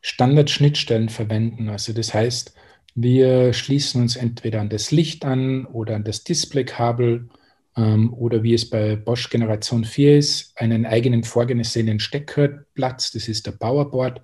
Standardschnittstellen 0.00 1.10
verwenden. 1.10 1.68
Also 1.68 1.92
das 1.92 2.14
heißt, 2.14 2.54
wir 3.02 3.52
schließen 3.52 4.02
uns 4.02 4.16
entweder 4.16 4.60
an 4.60 4.68
das 4.68 4.90
Licht 4.90 5.24
an 5.24 5.66
oder 5.66 5.96
an 5.96 6.04
das 6.04 6.24
Displaykabel 6.24 7.28
ähm, 7.76 8.12
oder 8.14 8.42
wie 8.42 8.54
es 8.54 8.68
bei 8.68 8.96
Bosch 8.96 9.30
Generation 9.30 9.84
4 9.84 10.18
ist, 10.18 10.52
einen 10.56 10.86
eigenen 10.86 11.24
vorgesehenen 11.24 12.00
Steckerplatz, 12.00 13.12
das 13.12 13.28
ist 13.28 13.46
der 13.46 13.52
Powerboard. 13.52 14.22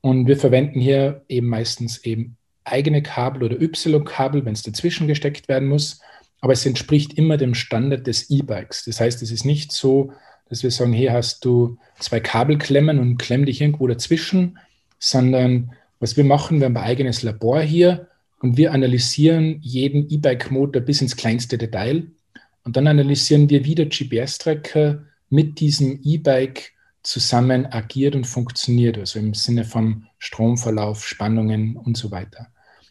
Und 0.00 0.26
wir 0.26 0.36
verwenden 0.36 0.80
hier 0.80 1.24
eben 1.28 1.48
meistens 1.48 1.98
eben 2.04 2.36
eigene 2.64 3.02
Kabel 3.02 3.44
oder 3.44 3.60
Y-Kabel, 3.60 4.44
wenn 4.44 4.52
es 4.52 4.62
dazwischen 4.62 5.06
gesteckt 5.06 5.48
werden 5.48 5.68
muss. 5.68 6.00
Aber 6.40 6.52
es 6.52 6.66
entspricht 6.66 7.14
immer 7.14 7.36
dem 7.36 7.54
Standard 7.54 8.06
des 8.06 8.30
E-Bikes. 8.30 8.84
Das 8.84 9.00
heißt, 9.00 9.22
es 9.22 9.30
ist 9.30 9.44
nicht 9.44 9.72
so, 9.72 10.12
dass 10.48 10.62
wir 10.62 10.70
sagen, 10.70 10.92
hier 10.92 11.12
hast 11.12 11.44
du 11.44 11.78
zwei 11.98 12.20
Kabelklemmen 12.20 12.98
und 12.98 13.16
klemm 13.16 13.46
dich 13.46 13.60
irgendwo 13.60 13.86
dazwischen, 13.86 14.58
sondern 14.98 15.72
was 15.98 16.16
wir 16.16 16.24
machen, 16.24 16.60
wir 16.60 16.66
haben 16.66 16.76
ein 16.76 16.84
eigenes 16.84 17.22
Labor 17.22 17.60
hier 17.60 18.08
und 18.40 18.56
wir 18.56 18.72
analysieren 18.72 19.58
jeden 19.62 20.08
E-Bike-Motor 20.10 20.82
bis 20.82 21.00
ins 21.00 21.16
kleinste 21.16 21.58
Detail. 21.58 22.06
Und 22.64 22.76
dann 22.76 22.86
analysieren 22.86 23.48
wir, 23.48 23.64
wie 23.64 23.74
der 23.74 23.86
GPS-Tracker 23.86 25.04
mit 25.30 25.60
diesem 25.60 26.00
E-Bike 26.02 26.72
zusammen 27.02 27.66
agiert 27.66 28.14
und 28.14 28.26
funktioniert, 28.26 28.98
also 28.98 29.18
im 29.18 29.32
Sinne 29.32 29.64
von 29.64 30.06
Stromverlauf, 30.18 31.06
Spannungen 31.06 31.76
und 31.76 31.96
so 31.96 32.10
weiter. 32.10 32.48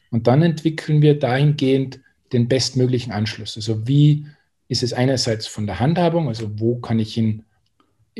Und 0.10 0.28
dann 0.28 0.42
entwickeln 0.42 1.02
wir 1.02 1.20
dahingehend 1.20 2.00
den 2.32 2.48
bestmöglichen 2.48 3.12
Anschluss. 3.12 3.58
Also 3.58 3.88
wie 3.88 4.26
ist 4.68 4.84
es 4.84 4.94
einerseits 4.94 5.48
von 5.48 5.68
der 5.68 5.80
Handhabung, 5.80 6.28
also 6.30 6.60
wo 6.60 6.78
kann 6.78 7.00
ich 7.00 7.18
ihn 7.18 7.44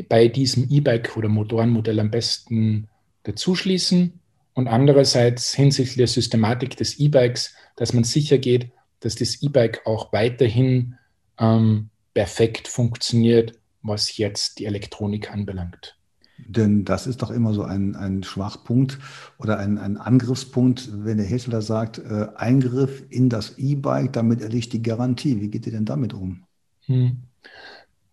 bei 0.08 0.28
diesem 0.28 0.68
E-Bike 0.70 1.16
oder 1.16 1.28
Motorenmodell 1.28 1.98
am 1.98 2.10
besten 2.10 2.88
dazuschließen 3.24 4.20
und 4.56 4.68
andererseits 4.68 5.52
hinsichtlich 5.52 5.98
der 5.98 6.06
Systematik 6.06 6.78
des 6.78 6.98
E-Bikes, 6.98 7.54
dass 7.76 7.92
man 7.92 8.04
sicher 8.04 8.38
geht, 8.38 8.72
dass 9.00 9.14
das 9.14 9.42
E-Bike 9.42 9.82
auch 9.84 10.14
weiterhin 10.14 10.94
ähm, 11.38 11.90
perfekt 12.14 12.66
funktioniert, 12.66 13.52
was 13.82 14.16
jetzt 14.16 14.58
die 14.58 14.64
Elektronik 14.64 15.30
anbelangt. 15.30 15.98
Denn 16.38 16.86
das 16.86 17.06
ist 17.06 17.20
doch 17.20 17.30
immer 17.30 17.52
so 17.52 17.64
ein, 17.64 17.96
ein 17.96 18.22
Schwachpunkt 18.22 18.98
oder 19.38 19.58
ein, 19.58 19.76
ein 19.76 19.98
Angriffspunkt, 19.98 20.88
wenn 20.90 21.18
der 21.18 21.26
Hersteller 21.26 21.60
sagt, 21.60 21.98
äh, 21.98 22.28
Eingriff 22.36 23.04
in 23.10 23.28
das 23.28 23.58
E-Bike, 23.58 24.14
damit 24.14 24.40
erliegt 24.40 24.72
die 24.72 24.82
Garantie. 24.82 25.38
Wie 25.38 25.48
geht 25.48 25.66
ihr 25.66 25.72
denn 25.72 25.84
damit 25.84 26.14
um? 26.14 26.44
Hm. 26.86 27.18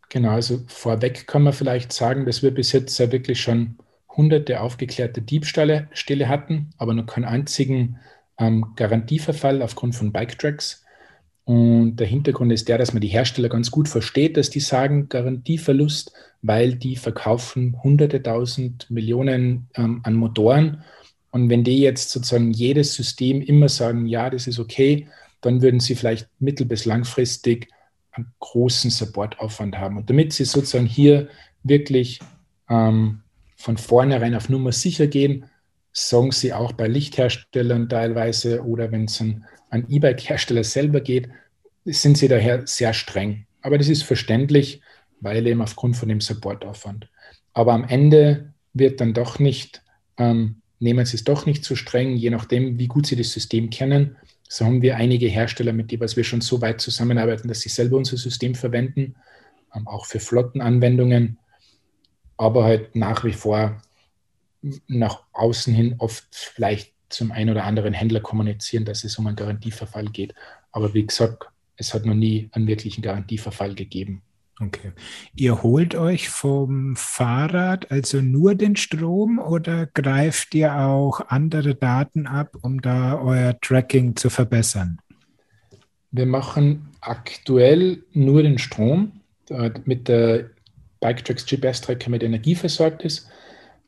Genau, 0.09 0.31
also 0.31 0.61
vorweg 0.67 1.25
kann 1.25 1.43
man 1.43 1.53
vielleicht 1.53 1.93
sagen, 1.93 2.25
dass 2.25 2.43
wir 2.43 2.53
bis 2.53 2.73
jetzt 2.73 2.97
ja 2.97 3.11
wirklich 3.13 3.41
schon 3.41 3.77
hunderte 4.15 4.61
aufgeklärte 4.61 5.21
Diebstähle 5.21 5.89
hatten, 6.27 6.69
aber 6.77 6.93
noch 6.93 7.07
keinen 7.07 7.25
einzigen 7.25 7.97
ähm, 8.37 8.67
Garantieverfall 8.75 9.61
aufgrund 9.61 9.95
von 9.95 10.11
Bike-Tracks. 10.11 10.83
Und 11.45 11.97
der 11.97 12.07
Hintergrund 12.07 12.53
ist 12.53 12.69
der, 12.69 12.77
dass 12.77 12.93
man 12.93 13.01
die 13.01 13.09
Hersteller 13.09 13.49
ganz 13.49 13.69
gut 13.69 13.89
versteht, 13.89 14.37
dass 14.37 14.49
die 14.49 14.61
sagen 14.61 15.09
Garantieverlust, 15.09 16.13
weil 16.41 16.75
die 16.75 16.95
verkaufen 16.95 17.81
hunderte 17.83 18.23
tausend 18.23 18.89
Millionen 18.89 19.67
ähm, 19.75 19.99
an 20.03 20.13
Motoren. 20.13 20.83
Und 21.31 21.49
wenn 21.49 21.63
die 21.63 21.79
jetzt 21.79 22.11
sozusagen 22.11 22.51
jedes 22.51 22.93
System 22.93 23.41
immer 23.41 23.67
sagen, 23.67 24.05
ja, 24.05 24.29
das 24.29 24.47
ist 24.47 24.59
okay, 24.59 25.07
dann 25.41 25.61
würden 25.61 25.79
sie 25.79 25.95
vielleicht 25.95 26.29
mittel- 26.39 26.67
bis 26.67 26.85
langfristig 26.85 27.67
einen 28.11 28.31
großen 28.39 28.91
Supportaufwand 28.91 29.77
haben. 29.77 29.97
Und 29.97 30.09
damit 30.09 30.31
sie 30.31 30.45
sozusagen 30.45 30.85
hier 30.85 31.27
wirklich 31.63 32.19
ähm, 32.69 33.22
von 33.63 33.77
vornherein 33.77 34.35
auf 34.35 34.49
Nummer 34.49 34.73
sicher 34.73 35.07
gehen, 35.07 35.45
sagen 35.93 36.31
sie 36.31 36.51
auch 36.51 36.73
bei 36.73 36.85
Lichtherstellern 36.85 37.87
teilweise 37.87 38.61
oder 38.61 38.91
wenn 38.91 39.05
es 39.05 39.21
an, 39.21 39.45
E-Bike-Hersteller 39.87 40.65
selber 40.65 40.99
geht, 40.99 41.29
sind 41.85 42.17
sie 42.17 42.27
daher 42.27 42.67
sehr 42.67 42.93
streng. 42.93 43.45
Aber 43.61 43.77
das 43.77 43.87
ist 43.87 44.03
verständlich, 44.03 44.81
weil 45.21 45.47
eben 45.47 45.61
aufgrund 45.61 45.95
von 45.95 46.09
dem 46.09 46.19
Supportaufwand. 46.19 47.07
Aber 47.53 47.71
am 47.71 47.85
Ende 47.85 48.53
wird 48.73 48.99
dann 48.99 49.13
doch 49.13 49.39
nicht, 49.39 49.81
ähm, 50.17 50.57
nehmen 50.79 51.05
sie 51.05 51.15
es 51.15 51.23
doch 51.23 51.45
nicht 51.45 51.63
zu 51.63 51.77
streng, 51.77 52.17
je 52.17 52.31
nachdem, 52.31 52.77
wie 52.77 52.87
gut 52.87 53.05
sie 53.05 53.15
das 53.15 53.31
System 53.31 53.69
kennen. 53.69 54.17
So 54.49 54.65
haben 54.65 54.81
wir 54.81 54.97
einige 54.97 55.27
Hersteller, 55.27 55.71
mit 55.71 55.89
denen 55.89 56.01
wir 56.01 56.23
schon 56.25 56.41
so 56.41 56.59
weit 56.59 56.81
zusammenarbeiten, 56.81 57.47
dass 57.47 57.61
sie 57.61 57.69
selber 57.69 57.95
unser 57.95 58.17
System 58.17 58.55
verwenden, 58.55 59.15
ähm, 59.73 59.87
auch 59.87 60.05
für 60.05 60.19
Flottenanwendungen, 60.19 61.37
aber 62.37 62.63
halt 62.63 62.95
nach 62.95 63.23
wie 63.23 63.33
vor 63.33 63.81
nach 64.87 65.23
außen 65.33 65.73
hin 65.73 65.95
oft 65.97 66.25
vielleicht 66.31 66.93
zum 67.09 67.31
einen 67.31 67.49
oder 67.49 67.65
anderen 67.65 67.93
Händler 67.93 68.21
kommunizieren, 68.21 68.85
dass 68.85 69.03
es 69.03 69.17
um 69.17 69.27
einen 69.27 69.35
Garantieverfall 69.35 70.05
geht. 70.05 70.33
Aber 70.71 70.93
wie 70.93 71.05
gesagt, 71.05 71.45
es 71.75 71.93
hat 71.93 72.05
noch 72.05 72.15
nie 72.15 72.49
einen 72.53 72.67
wirklichen 72.67 73.01
Garantieverfall 73.01 73.75
gegeben. 73.75 74.21
Okay. 74.59 74.91
Ihr 75.35 75.63
holt 75.63 75.95
euch 75.95 76.29
vom 76.29 76.95
Fahrrad 76.95 77.91
also 77.91 78.21
nur 78.21 78.55
den 78.55 78.75
Strom 78.75 79.39
oder 79.39 79.87
greift 79.87 80.53
ihr 80.53 80.75
auch 80.75 81.21
andere 81.27 81.75
Daten 81.75 82.27
ab, 82.27 82.55
um 82.61 82.81
da 82.81 83.19
euer 83.19 83.59
Tracking 83.59 84.15
zu 84.15 84.29
verbessern? 84.29 84.99
Wir 86.11 86.27
machen 86.27 86.89
aktuell 87.01 88.03
nur 88.13 88.43
den 88.43 88.59
Strom, 88.59 89.21
mit 89.85 90.07
der 90.07 90.51
BikeTracks 91.03 91.45
GPS-Tracker 91.45 92.09
mit 92.09 92.23
Energie 92.23 92.55
versorgt 92.55 93.03
ist. 93.03 93.27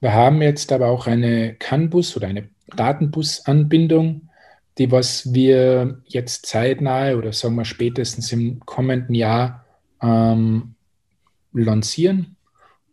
Wir 0.02 0.14
haben 0.14 0.42
jetzt 0.42 0.72
aber 0.74 0.88
auch 0.88 1.08
eine 1.08 1.56
CAN-Bus 1.56 2.18
oder 2.18 2.28
eine 2.28 2.50
Datenbus-Anbindung, 2.76 4.30
die 4.78 4.92
was 4.92 5.34
wir 5.34 6.02
jetzt 6.06 6.46
zeitnahe 6.46 7.18
oder 7.18 7.32
sagen 7.32 7.56
wir 7.56 7.64
spätestens 7.64 8.34
im 8.34 8.60
kommenden 8.66 9.16
Jahr 9.16 9.66
ähm, 10.02 10.76
lancieren. 11.54 12.36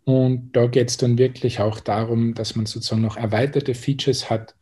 Und 0.05 0.53
da 0.53 0.67
geht 0.67 0.91
es 0.91 0.97
dann 0.97 1.19
wirklich 1.19 1.59
auch 1.59 1.81
darum, 1.81 2.35
dass 2.35 2.55
man 2.55 2.67
sozusagen 2.67 3.03
noch 3.03 3.17
erweiterte 3.17 3.75
Features 3.75 4.31
hat 4.31 4.55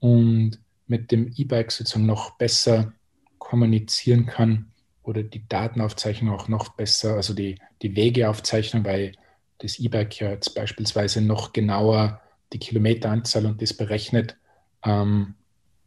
und 0.00 0.58
mit 0.86 1.10
dem 1.12 1.32
E-Bike 1.34 1.72
sozusagen 1.72 2.06
noch 2.06 2.36
besser 2.36 2.92
kommunizieren 3.38 4.26
kann 4.26 4.66
oder 5.08 5.22
die 5.22 5.48
Datenaufzeichnung 5.48 6.34
auch 6.34 6.48
noch 6.48 6.70
besser, 6.70 7.14
also 7.14 7.34
die, 7.34 7.58
die 7.82 7.96
Wegeaufzeichnung, 7.96 8.84
weil 8.84 9.12
das 9.58 9.78
E-Bike 9.78 10.20
ja 10.20 10.30
jetzt 10.30 10.54
beispielsweise 10.54 11.20
noch 11.20 11.52
genauer 11.52 12.20
die 12.52 12.58
Kilometeranzahl 12.58 13.46
und 13.46 13.60
das 13.60 13.74
berechnet, 13.74 14.36
ähm, 14.84 15.34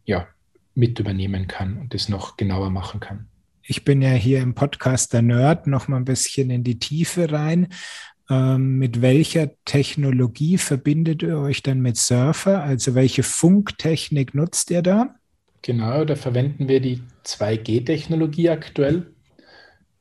ja, 0.04 0.28
mit 0.74 0.98
übernehmen 0.98 1.46
kann 1.46 1.78
und 1.78 1.94
das 1.94 2.08
noch 2.08 2.36
genauer 2.36 2.70
machen 2.70 3.00
kann 3.00 3.28
ich 3.64 3.84
bin 3.84 4.02
ja 4.02 4.10
hier 4.10 4.40
im 4.40 4.54
Podcast 4.54 5.12
der 5.12 5.22
Nerd 5.22 5.66
noch 5.66 5.88
mal 5.88 5.96
ein 5.96 6.04
bisschen 6.04 6.50
in 6.50 6.64
die 6.64 6.78
Tiefe 6.78 7.30
rein. 7.30 7.68
Ähm, 8.30 8.78
mit 8.78 9.02
welcher 9.02 9.50
Technologie 9.64 10.58
verbindet 10.58 11.22
ihr 11.22 11.38
euch 11.38 11.62
dann 11.62 11.80
mit 11.80 11.96
Surfer? 11.96 12.62
Also 12.62 12.94
welche 12.94 13.22
Funktechnik 13.22 14.34
nutzt 14.34 14.70
ihr 14.70 14.82
da? 14.82 15.14
Genau, 15.62 16.04
da 16.04 16.16
verwenden 16.16 16.68
wir 16.68 16.80
die 16.80 17.02
2G-Technologie 17.24 18.50
aktuell. 18.50 19.11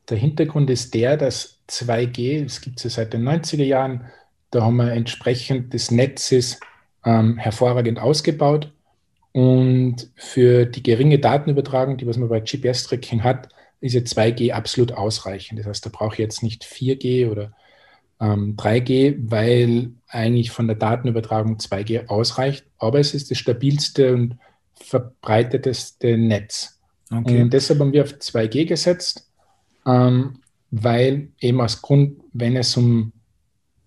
Der 0.10 0.18
Hintergrund 0.18 0.70
ist 0.70 0.94
der, 0.94 1.18
dass 1.18 1.60
2G, 1.70 2.44
das 2.44 2.62
gibt 2.62 2.78
es 2.78 2.84
ja 2.84 2.90
seit 2.90 3.14
den 3.14 3.28
90er 3.28 3.64
Jahren, 3.64 4.06
da 4.52 4.64
haben 4.64 4.76
wir 4.76 4.92
entsprechend 4.92 5.74
des 5.74 5.92
Netzes 5.92 6.60
ähm, 7.06 7.38
hervorragend 7.38 8.00
ausgebaut. 8.00 8.72
Und 9.32 10.10
für 10.16 10.66
die 10.66 10.84
geringe 10.84 11.20
Datenübertragung, 11.20 11.98
die 11.98 12.06
was 12.06 12.18
man 12.18 12.28
bei 12.28 12.42
GPS-Tracking 12.42 13.24
hat, 13.24 13.48
ist 13.80 13.94
ja 13.94 14.02
2G 14.02 14.52
absolut 14.52 14.92
ausreichend. 14.92 15.60
Das 15.60 15.68
heißt, 15.68 15.86
da 15.86 15.90
brauche 15.92 16.16
ich 16.16 16.20
jetzt 16.20 16.44
nicht 16.44 16.66
4G 16.66 17.30
oder 17.30 17.54
ähm, 18.20 18.56
3G, 18.58 19.16
weil 19.24 19.92
eigentlich 20.08 20.52
von 20.52 20.68
der 20.68 20.76
Datenübertragung 20.76 21.58
2G 21.58 22.08
ausreicht. 22.08 22.66
Aber 22.78 23.00
es 23.00 23.14
ist 23.14 23.32
das 23.32 23.38
stabilste 23.38 24.14
und 24.14 24.38
verbreiteteste 24.76 26.18
Netz. 26.18 26.80
Okay. 27.10 27.42
Und 27.42 27.54
deshalb 27.54 27.80
haben 27.80 27.94
wir 27.94 28.04
auf 28.04 28.14
2G 28.14 28.66
gesetzt, 28.66 29.31
ähm, 29.86 30.40
weil 30.72 31.30
eben 31.40 31.62
aus 31.62 31.82
Grund, 31.82 32.22
wenn 32.34 32.56
es 32.56 32.76
um 32.78 33.12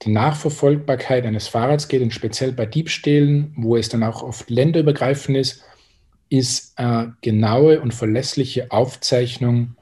die 0.03 0.11
Nachverfolgbarkeit 0.11 1.25
eines 1.25 1.49
Fahrrads 1.49 1.89
geht 1.89 2.03
und 2.03 2.13
speziell 2.13 2.53
bei 2.53 2.67
Diebstählen, 2.67 3.55
wo 3.57 3.77
es 3.77 3.89
dann 3.89 4.03
auch 4.03 4.23
oft 4.23 4.51
länderübergreifend 4.51 5.37
ist, 5.39 5.63
ist 6.29 6.75
äh, 6.77 7.07
genaue 7.23 7.81
und 7.81 7.95
verlässliche 7.95 8.71
Aufzeichnung 8.71 9.77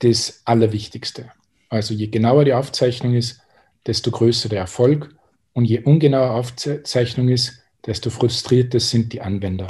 das 0.00 0.42
Allerwichtigste. 0.44 1.30
Also 1.68 1.94
je 1.94 2.06
genauer 2.06 2.44
die 2.44 2.54
Aufzeichnung 2.54 3.14
ist, 3.14 3.40
desto 3.86 4.10
größer 4.10 4.48
der 4.48 4.60
Erfolg 4.60 5.14
und 5.52 5.66
je 5.66 5.80
ungenauer 5.80 6.30
Aufzeichnung 6.30 7.28
ist, 7.28 7.62
desto 7.86 8.10
frustrierter 8.10 8.80
sind 8.80 9.12
die 9.12 9.20
Anwender. 9.20 9.68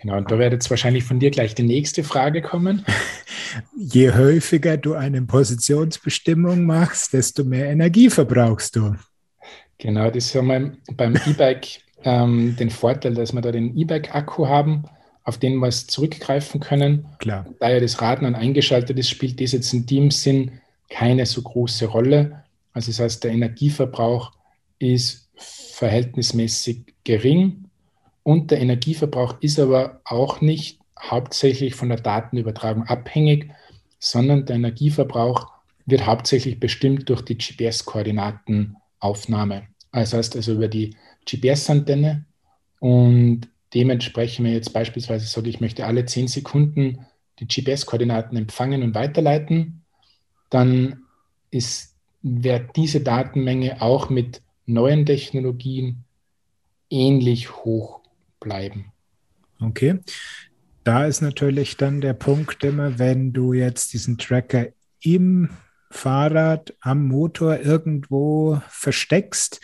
Genau, 0.00 0.16
und 0.16 0.30
da 0.30 0.38
wird 0.38 0.52
jetzt 0.52 0.70
wahrscheinlich 0.70 1.04
von 1.04 1.18
dir 1.18 1.30
gleich 1.30 1.54
die 1.54 1.62
nächste 1.62 2.04
Frage 2.04 2.40
kommen. 2.40 2.84
Je 3.76 4.12
häufiger 4.12 4.76
du 4.76 4.94
eine 4.94 5.22
Positionsbestimmung 5.22 6.64
machst, 6.64 7.12
desto 7.12 7.44
mehr 7.44 7.70
Energie 7.70 8.08
verbrauchst 8.08 8.76
du. 8.76 8.94
Genau, 9.78 10.10
das 10.10 10.34
haben 10.34 10.46
wir 10.46 10.72
beim 10.94 11.16
E-Bike 11.26 11.66
ähm, 12.04 12.56
den 12.56 12.70
Vorteil, 12.70 13.14
dass 13.14 13.32
wir 13.32 13.40
da 13.42 13.52
den 13.52 13.76
E-Bike-Akku 13.76 14.46
haben, 14.46 14.84
auf 15.24 15.38
den 15.38 15.56
wir 15.56 15.68
es 15.68 15.86
zurückgreifen 15.86 16.60
können. 16.60 17.06
Klar. 17.18 17.46
Da 17.58 17.70
ja 17.70 17.80
das 17.80 18.00
Rad 18.00 18.22
dann 18.22 18.34
eingeschaltet 18.34 18.98
ist, 18.98 19.10
spielt 19.10 19.40
das 19.40 19.52
jetzt 19.52 19.72
in 19.72 19.86
dem 19.86 20.10
Sinn 20.10 20.52
keine 20.88 21.26
so 21.26 21.42
große 21.42 21.86
Rolle. 21.86 22.44
Also 22.72 22.90
das 22.90 23.00
heißt, 23.00 23.24
der 23.24 23.32
Energieverbrauch 23.32 24.32
ist 24.78 25.28
verhältnismäßig 25.36 26.84
gering 27.04 27.69
und 28.22 28.50
der 28.50 28.60
Energieverbrauch 28.60 29.36
ist 29.40 29.58
aber 29.58 30.00
auch 30.04 30.40
nicht 30.40 30.78
hauptsächlich 30.98 31.74
von 31.74 31.88
der 31.88 32.00
Datenübertragung 32.00 32.84
abhängig, 32.84 33.50
sondern 33.98 34.46
der 34.46 34.56
Energieverbrauch 34.56 35.48
wird 35.86 36.06
hauptsächlich 36.06 36.58
bestimmt 36.60 37.08
durch 37.08 37.22
die 37.22 37.38
GPS-Koordinatenaufnahme. 37.38 39.62
Das 39.92 40.12
heißt 40.12 40.36
also 40.36 40.52
über 40.52 40.68
die 40.68 40.94
GPS-Antenne 41.28 42.24
und 42.78 43.48
dementsprechend, 43.74 44.44
wenn 44.44 44.52
ich 44.52 44.58
jetzt 44.58 44.72
beispielsweise 44.72 45.26
sage, 45.26 45.48
ich 45.48 45.60
möchte 45.60 45.86
alle 45.86 46.04
10 46.04 46.28
Sekunden 46.28 47.06
die 47.38 47.46
GPS-Koordinaten 47.46 48.36
empfangen 48.36 48.82
und 48.82 48.94
weiterleiten, 48.94 49.82
dann 50.50 51.04
ist, 51.50 51.96
wird 52.22 52.76
diese 52.76 53.00
Datenmenge 53.00 53.80
auch 53.80 54.10
mit 54.10 54.42
neuen 54.66 55.06
Technologien 55.06 56.04
ähnlich 56.90 57.64
hoch 57.64 57.99
bleiben. 58.40 58.92
Okay. 59.60 60.00
Da 60.84 61.06
ist 61.06 61.20
natürlich 61.20 61.76
dann 61.76 62.00
der 62.00 62.14
Punkt 62.14 62.64
immer, 62.64 62.98
wenn 62.98 63.32
du 63.32 63.52
jetzt 63.52 63.92
diesen 63.92 64.16
Tracker 64.16 64.68
im 65.00 65.50
Fahrrad 65.90 66.74
am 66.80 67.06
Motor 67.06 67.58
irgendwo 67.58 68.60
versteckst, 68.68 69.60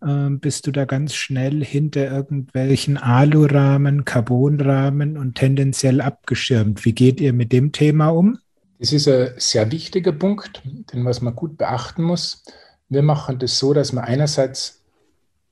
äh, 0.00 0.30
bist 0.30 0.66
du 0.66 0.72
da 0.72 0.84
ganz 0.84 1.14
schnell 1.14 1.64
hinter 1.64 2.10
irgendwelchen 2.10 2.96
Alurahmen, 2.96 4.04
Carbonrahmen 4.04 5.16
und 5.16 5.34
tendenziell 5.36 6.00
abgeschirmt. 6.00 6.84
Wie 6.84 6.92
geht 6.92 7.20
ihr 7.20 7.32
mit 7.32 7.52
dem 7.52 7.72
Thema 7.72 8.08
um? 8.08 8.38
Das 8.78 8.92
ist 8.92 9.08
ein 9.08 9.32
sehr 9.36 9.70
wichtiger 9.72 10.12
Punkt, 10.12 10.62
den 10.64 11.04
was 11.04 11.20
man 11.20 11.34
gut 11.34 11.58
beachten 11.58 12.02
muss. 12.02 12.44
Wir 12.88 13.02
machen 13.02 13.38
das 13.38 13.58
so, 13.58 13.74
dass 13.74 13.92
wir 13.92 14.04
einerseits 14.04 14.84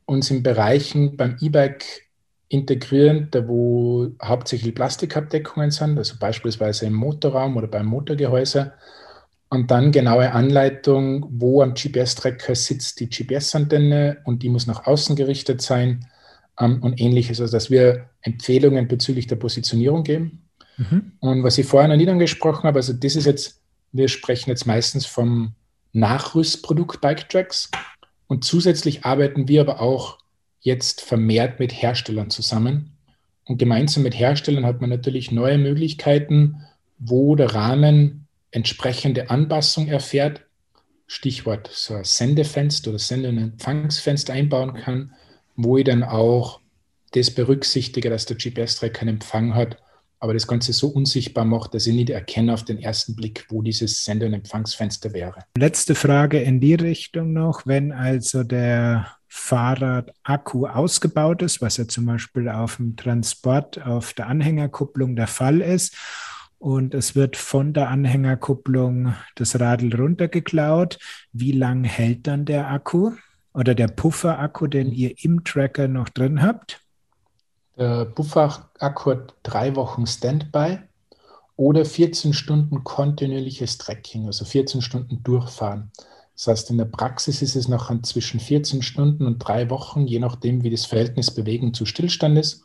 uns 0.07 0.31
in 0.31 0.43
Bereichen 0.43 1.17
beim 1.17 1.37
E-Bike 1.41 2.06
integrieren, 2.49 3.29
da 3.31 3.47
wo 3.49 4.09
hauptsächlich 4.23 4.75
Plastikabdeckungen 4.75 5.71
sind, 5.71 5.99
also 5.99 6.15
beispielsweise 6.19 6.87
im 6.87 6.95
Motorraum 6.95 7.57
oder 7.57 7.67
beim 7.67 7.87
Motorgehäuse. 7.87 8.73
Und 9.49 9.71
dann 9.71 9.93
genaue 9.93 10.33
Anleitung, 10.33 11.27
wo 11.31 11.63
am 11.63 11.75
GPS-Tracker 11.75 12.55
sitzt 12.55 12.99
die 13.01 13.09
GPS-Antenne 13.09 14.19
und 14.25 14.43
die 14.43 14.49
muss 14.49 14.67
nach 14.67 14.87
außen 14.87 15.15
gerichtet 15.15 15.63
sein 15.63 16.07
ähm, 16.59 16.83
und 16.83 17.01
ähnliches. 17.01 17.41
Also 17.41 17.53
dass 17.53 17.71
wir 17.71 18.11
Empfehlungen 18.23 18.89
bezüglich 18.89 19.29
der 19.29 19.37
Positionierung 19.37 20.03
geben. 20.03 20.43
Mhm. 20.77 21.13
Und 21.21 21.45
was 21.45 21.59
ich 21.59 21.67
vorher 21.67 21.89
noch 21.89 21.97
nicht 21.97 22.09
angesprochen 22.09 22.65
habe, 22.65 22.81
also 22.81 22.93
das 22.93 23.17
ist 23.17 23.25
jetzt, 23.25 23.61
wir 23.93 24.09
sprechen 24.09 24.51
jetzt 24.51 24.67
meistens 24.67 25.07
vom 25.07 25.55
Nachrüstprodukt 25.93 27.01
Bike 27.01 27.29
Tracks 27.29 27.71
und 28.27 28.45
zusätzlich 28.45 29.05
arbeiten 29.05 29.49
wir 29.49 29.61
aber 29.63 29.81
auch 29.81 30.19
jetzt 30.67 31.01
vermehrt 31.01 31.61
mit 31.61 31.73
Herstellern 31.73 32.29
zusammen. 32.29 32.91
Und 33.45 33.59
gemeinsam 33.59 34.03
mit 34.03 34.19
Herstellern 34.19 34.67
hat 34.67 34.81
man 34.81 34.91
natürlich 34.91 35.31
neue 35.31 35.59
Möglichkeiten, 35.59 36.57
wo 36.99 37.37
der 37.37 37.55
Rahmen 37.55 38.27
entsprechende 38.51 39.31
Anpassung 39.31 39.87
erfährt. 39.87 40.43
Stichwort 41.07 41.71
so 41.73 41.95
ein 41.95 42.03
Sendefenster 42.03 42.91
oder 42.91 42.99
Sende- 42.99 43.29
und 43.29 43.39
Empfangsfenster 43.39 44.33
einbauen 44.33 44.75
kann, 44.75 45.13
wo 45.55 45.79
ich 45.79 45.85
dann 45.85 46.03
auch 46.03 46.61
das 47.13 47.31
berücksichtige, 47.31 48.11
dass 48.11 48.27
der 48.27 48.37
GPS-Tracker 48.37 49.03
einen 49.03 49.17
Empfang 49.17 49.55
hat, 49.55 49.77
aber 50.19 50.35
das 50.35 50.49
Ganze 50.49 50.73
so 50.73 50.89
unsichtbar 50.89 51.45
macht, 51.45 51.75
dass 51.75 51.87
ich 51.87 51.95
nicht 51.95 52.11
erkenne 52.11 52.53
auf 52.53 52.65
den 52.65 52.79
ersten 52.79 53.15
Blick, 53.15 53.47
wo 53.51 53.63
dieses 53.63 54.05
Sende- 54.05 54.27
und 54.27 54.35
Empfangsfenster 54.35 55.13
wäre. 55.13 55.45
Letzte 55.57 55.95
Frage 55.95 56.41
in 56.41 56.59
die 56.59 56.75
Richtung 56.75 57.33
noch. 57.33 57.67
Wenn 57.67 57.93
also 57.93 58.43
der 58.43 59.16
Fahrradakku 59.37 60.67
ausgebaut 60.67 61.43
ist, 61.43 61.61
was 61.61 61.77
ja 61.77 61.87
zum 61.87 62.07
Beispiel 62.07 62.49
auf 62.49 62.77
dem 62.77 62.97
Transport 62.97 63.81
auf 63.87 64.13
der 64.15 64.27
Anhängerkupplung 64.29 65.15
der 65.15 65.27
Fall 65.27 65.61
ist. 65.61 65.95
Und 66.59 66.95
es 66.95 67.15
wird 67.15 67.37
von 67.37 67.75
der 67.75 67.91
Anhängerkupplung 67.91 69.15
das 69.37 69.61
Radl 69.61 69.95
runtergeklaut. 69.95 70.99
Wie 71.33 71.53
lange 71.53 71.87
hält 71.87 72.27
dann 72.27 72.47
der 72.47 72.71
Akku 72.71 73.13
oder 73.53 73.75
der 73.75 73.89
Pufferakku, 73.89 74.67
den 74.67 74.91
ihr 74.91 75.15
im 75.23 75.45
Tracker 75.45 75.87
noch 75.87 76.09
drin 76.09 76.43
habt? 76.43 76.81
Der 77.77 78.07
Pufferakku 78.07 79.11
hat 79.11 79.35
drei 79.43 79.77
Wochen 79.77 80.07
Standby 80.07 80.79
oder 81.57 81.85
14 81.85 82.33
Stunden 82.33 82.83
kontinuierliches 82.85 83.79
Tracking, 83.79 84.27
also 84.27 84.45
14 84.47 84.81
Stunden 84.81 85.23
durchfahren. 85.23 85.93
Das 86.37 86.49
heißt, 86.49 86.71
in 86.71 86.79
der 86.79 86.85
Praxis 86.85 87.41
ist 87.41 87.57
es 87.57 87.67
noch 87.67 87.91
zwischen 88.03 88.41
14 88.41 88.83
Stunden 88.83 89.27
und 89.27 89.39
drei 89.39 89.71
Wochen, 89.71 90.07
je 90.07 90.19
nachdem, 90.19 90.63
wie 90.63 90.71
das 90.71 90.85
Verhältnis 90.85 91.31
Bewegung 91.31 91.73
zu 91.73 91.87
Stillstand 91.87 92.39
ist. 92.39 92.63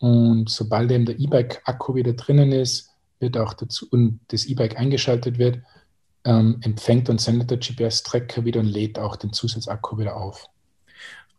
Und 0.00 0.50
sobald 0.50 0.90
eben 0.92 1.06
der 1.06 1.18
E-Bike-Akku 1.18 1.94
wieder 1.94 2.12
drinnen 2.12 2.52
ist, 2.52 2.90
wird 3.18 3.38
auch 3.38 3.54
dazu 3.54 3.86
und 3.90 4.20
das 4.28 4.44
E-Bike 4.44 4.78
eingeschaltet 4.78 5.38
wird, 5.38 5.60
ähm, 6.24 6.58
empfängt 6.60 7.08
und 7.08 7.20
sendet 7.20 7.50
der 7.50 7.58
GPS-Tracker 7.58 8.44
wieder 8.44 8.60
und 8.60 8.66
lädt 8.66 8.98
auch 8.98 9.16
den 9.16 9.32
Zusatzakku 9.32 9.98
wieder 9.98 10.16
auf. 10.16 10.46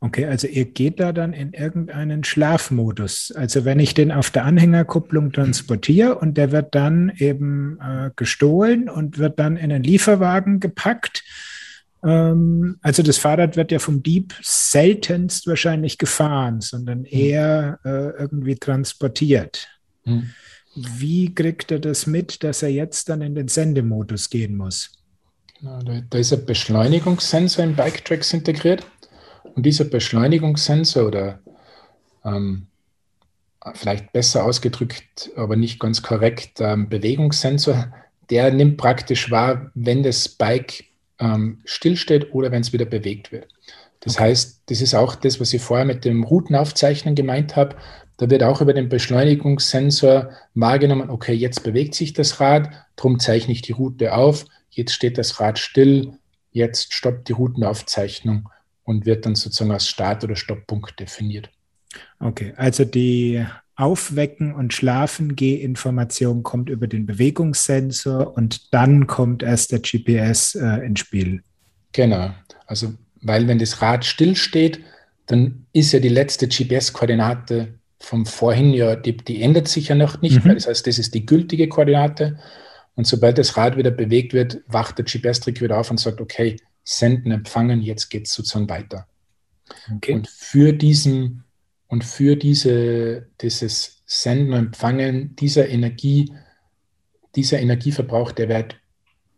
Okay, 0.04 0.26
also 0.26 0.48
ihr 0.48 0.66
geht 0.66 1.00
da 1.00 1.14
dann 1.14 1.32
in 1.32 1.54
irgendeinen 1.54 2.24
Schlafmodus. 2.24 3.32
Also 3.36 3.66
wenn 3.66 3.80
ich 3.80 3.94
den 3.94 4.12
auf 4.12 4.32
der 4.32 4.46
Anhängerkupplung 4.46 5.32
transportiere 5.32 6.16
und 6.18 6.38
der 6.38 6.52
wird 6.52 6.74
dann 6.74 7.12
eben 7.18 7.78
äh, 7.80 8.10
gestohlen 8.16 8.90
und 8.90 9.20
wird 9.20 9.38
dann 9.38 9.58
in 9.58 9.72
einen 9.72 9.84
Lieferwagen 9.84 10.60
gepackt, 10.60 11.24
ähm, 12.04 12.80
also 12.82 13.04
das 13.04 13.20
Fahrrad 13.20 13.56
wird 13.58 13.72
ja 13.72 13.78
vom 13.78 14.02
Dieb 14.02 14.34
seltenst 14.42 15.46
wahrscheinlich 15.46 16.00
gefahren, 16.00 16.62
sondern 16.62 17.06
hm. 17.06 17.06
eher 17.06 17.80
äh, 17.86 18.20
irgendwie 18.20 18.56
transportiert. 18.56 19.68
Mhm. 20.06 20.32
Wie 20.74 21.36
kriegt 21.36 21.70
er 21.72 21.80
das 21.80 22.08
mit, 22.08 22.44
dass 22.44 22.64
er 22.64 22.70
jetzt 22.70 23.10
dann 23.10 23.22
in 23.22 23.36
den 23.36 23.50
Sendemodus 23.50 24.32
gehen 24.32 24.56
muss? 24.56 24.92
Genau, 25.60 25.80
da 26.10 26.18
ist 26.18 26.34
ein 26.34 26.46
Beschleunigungssensor 26.46 27.64
im 27.64 27.76
Bike-Tracks 27.76 28.34
integriert. 28.34 28.84
Und 29.44 29.66
dieser 29.66 29.86
Beschleunigungssensor 29.86 31.08
oder 31.08 31.40
ähm, 32.24 32.68
vielleicht 33.74 34.12
besser 34.12 34.44
ausgedrückt, 34.46 35.32
aber 35.36 35.56
nicht 35.56 35.80
ganz 35.80 36.02
korrekt, 36.02 36.60
ähm, 36.60 36.90
Bewegungssensor, 36.90 37.92
der 38.30 38.52
nimmt 38.52 38.78
praktisch 38.78 39.30
wahr, 39.30 39.72
wenn 39.76 40.04
das 40.04 40.30
Bike 40.30 40.86
ähm, 41.20 41.60
stillsteht 41.66 42.34
oder 42.34 42.52
wenn 42.52 42.62
es 42.62 42.74
wieder 42.74 42.86
bewegt 42.86 43.32
wird. 43.32 43.48
Das 44.00 44.16
okay. 44.16 44.26
heißt, 44.26 44.62
das 44.68 44.82
ist 44.82 44.96
auch 44.96 45.16
das, 45.16 45.40
was 45.40 45.54
ich 45.54 45.62
vorher 45.62 45.86
mit 45.86 46.06
dem 46.06 46.24
Routenaufzeichnen 46.24 47.14
gemeint 47.14 47.56
habe. 47.56 47.76
Da 48.18 48.30
wird 48.30 48.44
auch 48.44 48.62
über 48.62 48.74
den 48.74 48.90
Beschleunigungssensor 48.90 50.32
wahrgenommen, 50.54 51.10
okay, 51.10 51.34
jetzt 51.34 51.64
bewegt 51.64 51.96
sich 51.96 52.14
das 52.14 52.40
Rad, 52.40 52.70
darum 52.96 53.20
zeichne 53.20 53.54
ich 53.54 53.62
die 53.62 53.72
Route 53.72 54.14
auf, 54.14 54.46
jetzt 54.70 54.94
steht 54.94 55.18
das 55.18 55.40
Rad 55.40 55.60
still, 55.60 56.14
jetzt 56.52 56.94
stoppt 56.94 57.28
die 57.30 57.34
Routenaufzeichnung 57.34 58.50
und 58.92 59.06
wird 59.06 59.26
dann 59.26 59.36
sozusagen 59.36 59.72
als 59.72 59.88
Start- 59.88 60.24
oder 60.24 60.36
Stopppunkt 60.36 61.00
definiert. 61.00 61.50
Okay, 62.20 62.54
also 62.56 62.86
die 62.86 63.44
Aufwecken 63.76 64.54
und 64.54 64.74
Schlafen-G-Information 64.74 66.44
kommt 66.44 66.70
über 66.70 66.88
den 66.88 67.06
Bewegungssensor 67.06 68.38
und 68.38 68.74
dann 68.74 69.08
kommt 69.08 69.42
erst 69.42 69.72
der 69.72 69.80
GPS 69.80 70.56
äh, 70.56 70.86
ins 70.86 71.00
Spiel. 71.00 71.42
Genau, 71.94 72.32
also 72.68 72.94
weil 73.22 73.48
wenn 73.48 73.60
das 73.60 73.82
Rad 73.82 74.06
stillsteht, 74.06 74.82
dann 75.26 75.66
ist 75.74 75.92
ja 75.94 76.00
die 76.00 76.10
letzte 76.10 76.48
GPS-Koordinate 76.48 77.76
vom 78.00 78.26
vorhin 78.26 78.74
ja, 78.74 78.96
die, 78.96 79.16
die, 79.16 79.42
ändert 79.42 79.68
sich 79.68 79.90
ja 79.90 79.96
noch 79.96 80.22
nicht, 80.22 80.44
mhm. 80.44 80.54
das 80.56 80.68
heißt, 80.68 80.86
das 80.88 81.00
ist 81.00 81.14
die 81.14 81.26
gültige 81.26 81.68
Koordinate. 81.68 82.40
Und 82.96 83.08
sobald 83.08 83.38
das 83.38 83.56
Rad 83.58 83.78
wieder 83.78 83.92
bewegt 83.92 84.34
wird, 84.34 84.62
wacht 84.68 84.98
der 84.98 85.06
GPS-Trick 85.06 85.62
wieder 85.62 85.80
auf 85.80 85.92
und 85.92 86.00
sagt, 86.00 86.20
okay, 86.20 86.58
senden, 86.84 87.32
empfangen, 87.32 87.82
jetzt 87.82 88.10
geht 88.10 88.28
es 88.28 88.34
sozusagen 88.34 88.70
weiter. 88.70 89.08
Okay. 89.96 90.14
Und 90.14 90.28
für 90.28 90.74
diesen 90.74 91.44
und 91.92 92.06
für 92.06 92.38
diese, 92.38 93.28
dieses 93.42 94.02
Senden 94.06 94.54
und 94.54 94.68
Empfangen 94.68 95.36
dieser 95.36 95.68
Energie, 95.68 96.34
dieser 97.36 97.60
Energieverbrauch, 97.60 98.32
der 98.32 98.48
wird 98.48 98.80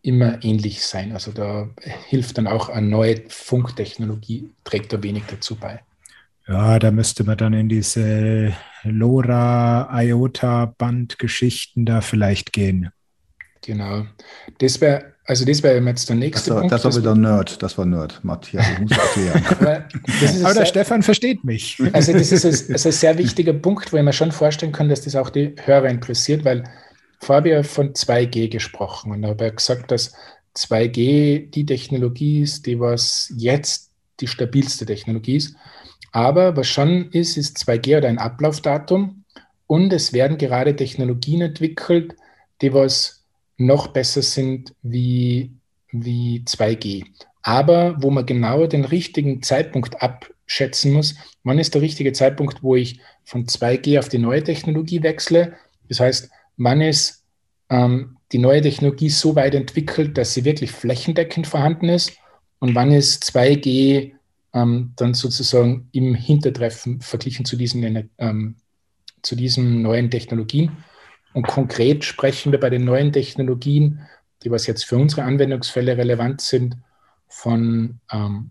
immer 0.02 0.38
ähnlich 0.44 0.86
sein. 0.86 1.10
Also 1.10 1.32
da 1.32 1.68
hilft 2.06 2.38
dann 2.38 2.46
auch 2.46 2.68
eine 2.68 2.86
neue 2.86 3.24
Funktechnologie, 3.28 4.52
trägt 4.62 4.92
da 4.92 5.02
wenig 5.02 5.24
dazu 5.28 5.56
bei. 5.56 5.80
Ja, 6.46 6.78
da 6.78 6.92
müsste 6.92 7.24
man 7.24 7.38
dann 7.38 7.54
in 7.54 7.68
diese 7.68 8.54
LoRa, 8.84 9.88
IOTA-Band-Geschichten 10.02 11.84
da 11.84 12.02
vielleicht 12.02 12.52
gehen. 12.52 12.90
Genau. 13.62 14.06
Das 14.58 14.80
wäre, 14.80 15.13
also 15.26 15.46
das 15.46 15.62
wäre 15.62 15.80
jetzt 15.80 16.08
der 16.08 16.16
nächste 16.16 16.50
das 16.50 16.54
war, 16.54 16.60
Punkt. 16.60 16.72
Das 16.72 16.84
war 16.84 16.96
wieder 16.96 17.14
Nerd, 17.14 17.62
das 17.62 17.78
war 17.78 17.86
Nerd, 17.86 18.22
Matthias, 18.22 18.66
ich 18.72 18.78
muss 18.80 18.90
erklären. 18.92 19.42
Aber, 19.50 19.84
Aber 20.44 20.54
der 20.54 20.66
Stefan 20.66 21.02
versteht 21.02 21.44
mich. 21.44 21.78
Also 21.92 22.12
das 22.12 22.30
ist 22.30 22.44
ein, 22.44 22.74
also 22.74 22.88
ein 22.90 22.92
sehr 22.92 23.16
wichtiger 23.16 23.54
Punkt, 23.54 23.92
wo 23.92 23.96
ich 23.96 24.02
mir 24.02 24.12
schon 24.12 24.32
vorstellen 24.32 24.72
kann, 24.72 24.90
dass 24.90 25.00
das 25.00 25.16
auch 25.16 25.30
die 25.30 25.54
Hörer 25.64 25.88
interessiert, 25.88 26.44
weil 26.44 26.64
vorher 27.20 27.36
habe 27.38 27.48
ich 27.48 27.54
ja 27.54 27.62
von 27.62 27.94
2G 27.94 28.50
gesprochen 28.50 29.12
und 29.12 29.24
habe 29.24 29.50
gesagt, 29.50 29.90
dass 29.90 30.12
2G 30.56 31.50
die 31.50 31.66
Technologie 31.66 32.42
ist, 32.42 32.66
die 32.66 32.78
was 32.78 33.32
jetzt 33.36 33.90
die 34.20 34.26
stabilste 34.26 34.84
Technologie 34.84 35.36
ist. 35.36 35.56
Aber 36.12 36.54
was 36.56 36.68
schon 36.68 37.10
ist, 37.10 37.38
ist 37.38 37.58
2G 37.58 37.96
oder 37.96 38.08
ein 38.08 38.18
Ablaufdatum 38.18 39.24
und 39.66 39.92
es 39.92 40.12
werden 40.12 40.36
gerade 40.36 40.76
Technologien 40.76 41.40
entwickelt, 41.40 42.14
die 42.60 42.72
was 42.74 43.23
noch 43.56 43.88
besser 43.88 44.22
sind 44.22 44.74
wie, 44.82 45.52
wie 45.90 46.42
2G. 46.46 47.04
Aber 47.42 48.02
wo 48.02 48.10
man 48.10 48.26
genau 48.26 48.66
den 48.66 48.84
richtigen 48.84 49.42
Zeitpunkt 49.42 50.00
abschätzen 50.02 50.92
muss, 50.92 51.14
wann 51.42 51.58
ist 51.58 51.74
der 51.74 51.82
richtige 51.82 52.12
Zeitpunkt, 52.12 52.62
wo 52.62 52.74
ich 52.74 53.00
von 53.24 53.46
2G 53.46 53.98
auf 53.98 54.08
die 54.08 54.18
neue 54.18 54.42
Technologie 54.42 55.02
wechsle. 55.02 55.54
Das 55.88 56.00
heißt, 56.00 56.30
wann 56.56 56.80
ist 56.80 57.22
ähm, 57.68 58.16
die 58.32 58.38
neue 58.38 58.62
Technologie 58.62 59.10
so 59.10 59.36
weit 59.36 59.54
entwickelt, 59.54 60.16
dass 60.18 60.34
sie 60.34 60.44
wirklich 60.44 60.72
flächendeckend 60.72 61.46
vorhanden 61.46 61.88
ist 61.88 62.12
und 62.58 62.74
wann 62.74 62.92
ist 62.92 63.24
2G 63.24 64.12
ähm, 64.54 64.92
dann 64.96 65.14
sozusagen 65.14 65.88
im 65.92 66.14
Hintertreffen 66.14 67.00
verglichen 67.00 67.44
zu 67.44 67.56
diesen, 67.56 68.10
ähm, 68.18 68.56
zu 69.22 69.36
diesen 69.36 69.82
neuen 69.82 70.10
Technologien. 70.10 70.72
Und 71.34 71.46
konkret 71.46 72.04
sprechen 72.04 72.52
wir 72.52 72.60
bei 72.60 72.70
den 72.70 72.84
neuen 72.84 73.12
Technologien, 73.12 74.00
die 74.42 74.50
was 74.50 74.66
jetzt 74.66 74.84
für 74.84 74.96
unsere 74.96 75.24
Anwendungsfälle 75.24 75.96
relevant 75.98 76.40
sind, 76.40 76.76
von 77.28 78.00
ähm, 78.10 78.50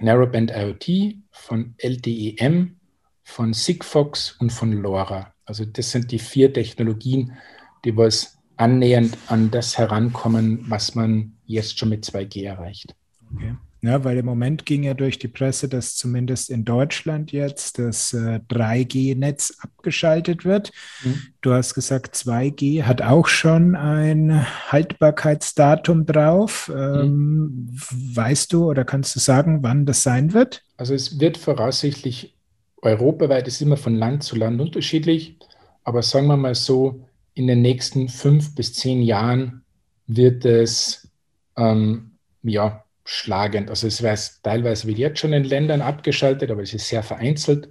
Narrowband 0.00 0.52
IoT, 0.52 1.16
von 1.32 1.74
LTEM, 1.78 2.76
von 3.24 3.52
Sigfox 3.52 4.36
und 4.38 4.50
von 4.50 4.72
LoRa. 4.72 5.34
Also 5.44 5.64
das 5.64 5.90
sind 5.90 6.12
die 6.12 6.20
vier 6.20 6.52
Technologien, 6.52 7.36
die 7.84 7.96
was 7.96 8.38
annähernd 8.56 9.16
an 9.26 9.50
das 9.50 9.76
herankommen, 9.76 10.64
was 10.70 10.94
man 10.94 11.36
jetzt 11.46 11.78
schon 11.78 11.88
mit 11.88 12.04
2G 12.04 12.44
erreicht. 12.44 12.94
Okay. 13.34 13.56
Ja, 13.82 14.04
weil 14.04 14.18
im 14.18 14.26
Moment 14.26 14.66
ging 14.66 14.82
ja 14.82 14.92
durch 14.92 15.18
die 15.18 15.28
Presse, 15.28 15.66
dass 15.66 15.96
zumindest 15.96 16.50
in 16.50 16.66
Deutschland 16.66 17.32
jetzt 17.32 17.78
das 17.78 18.12
äh, 18.12 18.40
3G-Netz 18.50 19.56
abgeschaltet 19.60 20.44
wird. 20.44 20.70
Mhm. 21.02 21.22
Du 21.40 21.52
hast 21.54 21.74
gesagt, 21.74 22.14
2G 22.14 22.82
hat 22.82 23.00
auch 23.00 23.26
schon 23.26 23.74
ein 23.76 24.46
Haltbarkeitsdatum 24.70 26.04
drauf. 26.04 26.70
Ähm, 26.74 27.08
mhm. 27.08 27.70
Weißt 28.14 28.52
du 28.52 28.68
oder 28.68 28.84
kannst 28.84 29.16
du 29.16 29.20
sagen, 29.20 29.62
wann 29.62 29.86
das 29.86 30.02
sein 30.02 30.34
wird? 30.34 30.62
Also 30.76 30.92
es 30.92 31.18
wird 31.18 31.38
voraussichtlich 31.38 32.36
europaweit, 32.82 33.48
ist 33.48 33.62
immer 33.62 33.78
von 33.78 33.94
Land 33.94 34.24
zu 34.24 34.36
Land 34.36 34.60
unterschiedlich, 34.60 35.38
aber 35.84 36.02
sagen 36.02 36.26
wir 36.26 36.36
mal 36.36 36.54
so, 36.54 37.04
in 37.34 37.46
den 37.46 37.62
nächsten 37.62 38.08
fünf 38.08 38.54
bis 38.54 38.74
zehn 38.74 39.02
Jahren 39.02 39.62
wird 40.06 40.44
es 40.44 41.08
ähm, 41.56 42.12
ja, 42.42 42.84
schlagend. 43.04 43.70
Also 43.70 43.86
es 43.86 44.02
wird 44.02 44.42
teilweise 44.42 44.86
wie 44.86 44.92
jetzt 44.92 45.20
schon 45.20 45.32
in 45.32 45.44
Ländern 45.44 45.80
abgeschaltet, 45.80 46.50
aber 46.50 46.62
es 46.62 46.74
ist 46.74 46.88
sehr 46.88 47.02
vereinzelt. 47.02 47.68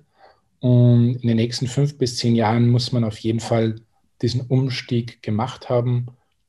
Und 0.59 1.15
in 1.15 1.27
den 1.27 1.37
nächsten 1.37 1.67
fünf 1.67 1.97
bis 1.97 2.17
zehn 2.17 2.35
Jahren 2.35 2.69
muss 2.69 2.91
man 2.91 3.03
auf 3.03 3.17
jeden 3.19 3.39
Fall 3.39 3.75
diesen 4.21 4.41
Umstieg 4.41 5.21
gemacht 5.21 5.69
haben 5.69 6.07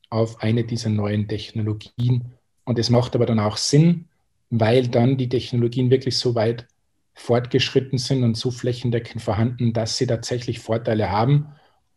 auf 0.09 0.43
eine 0.43 0.64
dieser 0.64 0.90
neuen 0.90 1.29
Technologien. 1.29 2.33
Und 2.64 2.79
es 2.79 2.90
macht 2.90 3.14
aber 3.14 3.27
dann 3.27 3.38
auch 3.38 3.57
Sinn, 3.57 4.07
weil 4.51 4.88
dann 4.88 5.16
die 5.16 5.29
Technologien 5.29 5.90
wirklich 5.90 6.16
so 6.16 6.35
weit 6.35 6.66
fortgeschritten 7.14 7.99
sind 7.99 8.25
und 8.25 8.37
so 8.37 8.51
flächendeckend 8.51 9.23
vorhanden, 9.23 9.73
dass 9.73 9.97
sie 9.97 10.07
tatsächlich 10.07 10.59
Vorteile 10.59 11.11
haben. 11.11 11.49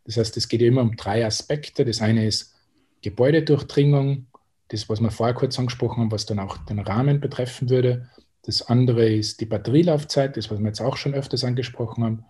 Das 0.05 0.17
heißt, 0.17 0.37
es 0.37 0.47
geht 0.47 0.61
immer 0.61 0.81
um 0.81 0.95
drei 0.95 1.25
Aspekte. 1.25 1.85
Das 1.85 2.01
eine 2.01 2.27
ist 2.27 2.53
Gebäudedurchdringung, 3.01 4.27
das, 4.73 4.89
was 4.89 4.99
wir 4.99 5.11
vorher 5.11 5.35
kurz 5.35 5.59
angesprochen 5.59 6.01
haben, 6.01 6.11
was 6.11 6.25
dann 6.25 6.39
auch 6.39 6.57
den 6.57 6.79
Rahmen 6.79 7.21
betreffen 7.21 7.69
würde. 7.69 8.09
Das 8.43 8.63
andere 8.63 9.07
ist 9.07 9.39
die 9.39 9.45
Batterielaufzeit, 9.45 10.35
das, 10.35 10.49
was 10.51 10.59
wir 10.59 10.67
jetzt 10.67 10.81
auch 10.81 10.97
schon 10.97 11.13
öfters 11.13 11.43
angesprochen 11.43 12.03
haben. 12.03 12.25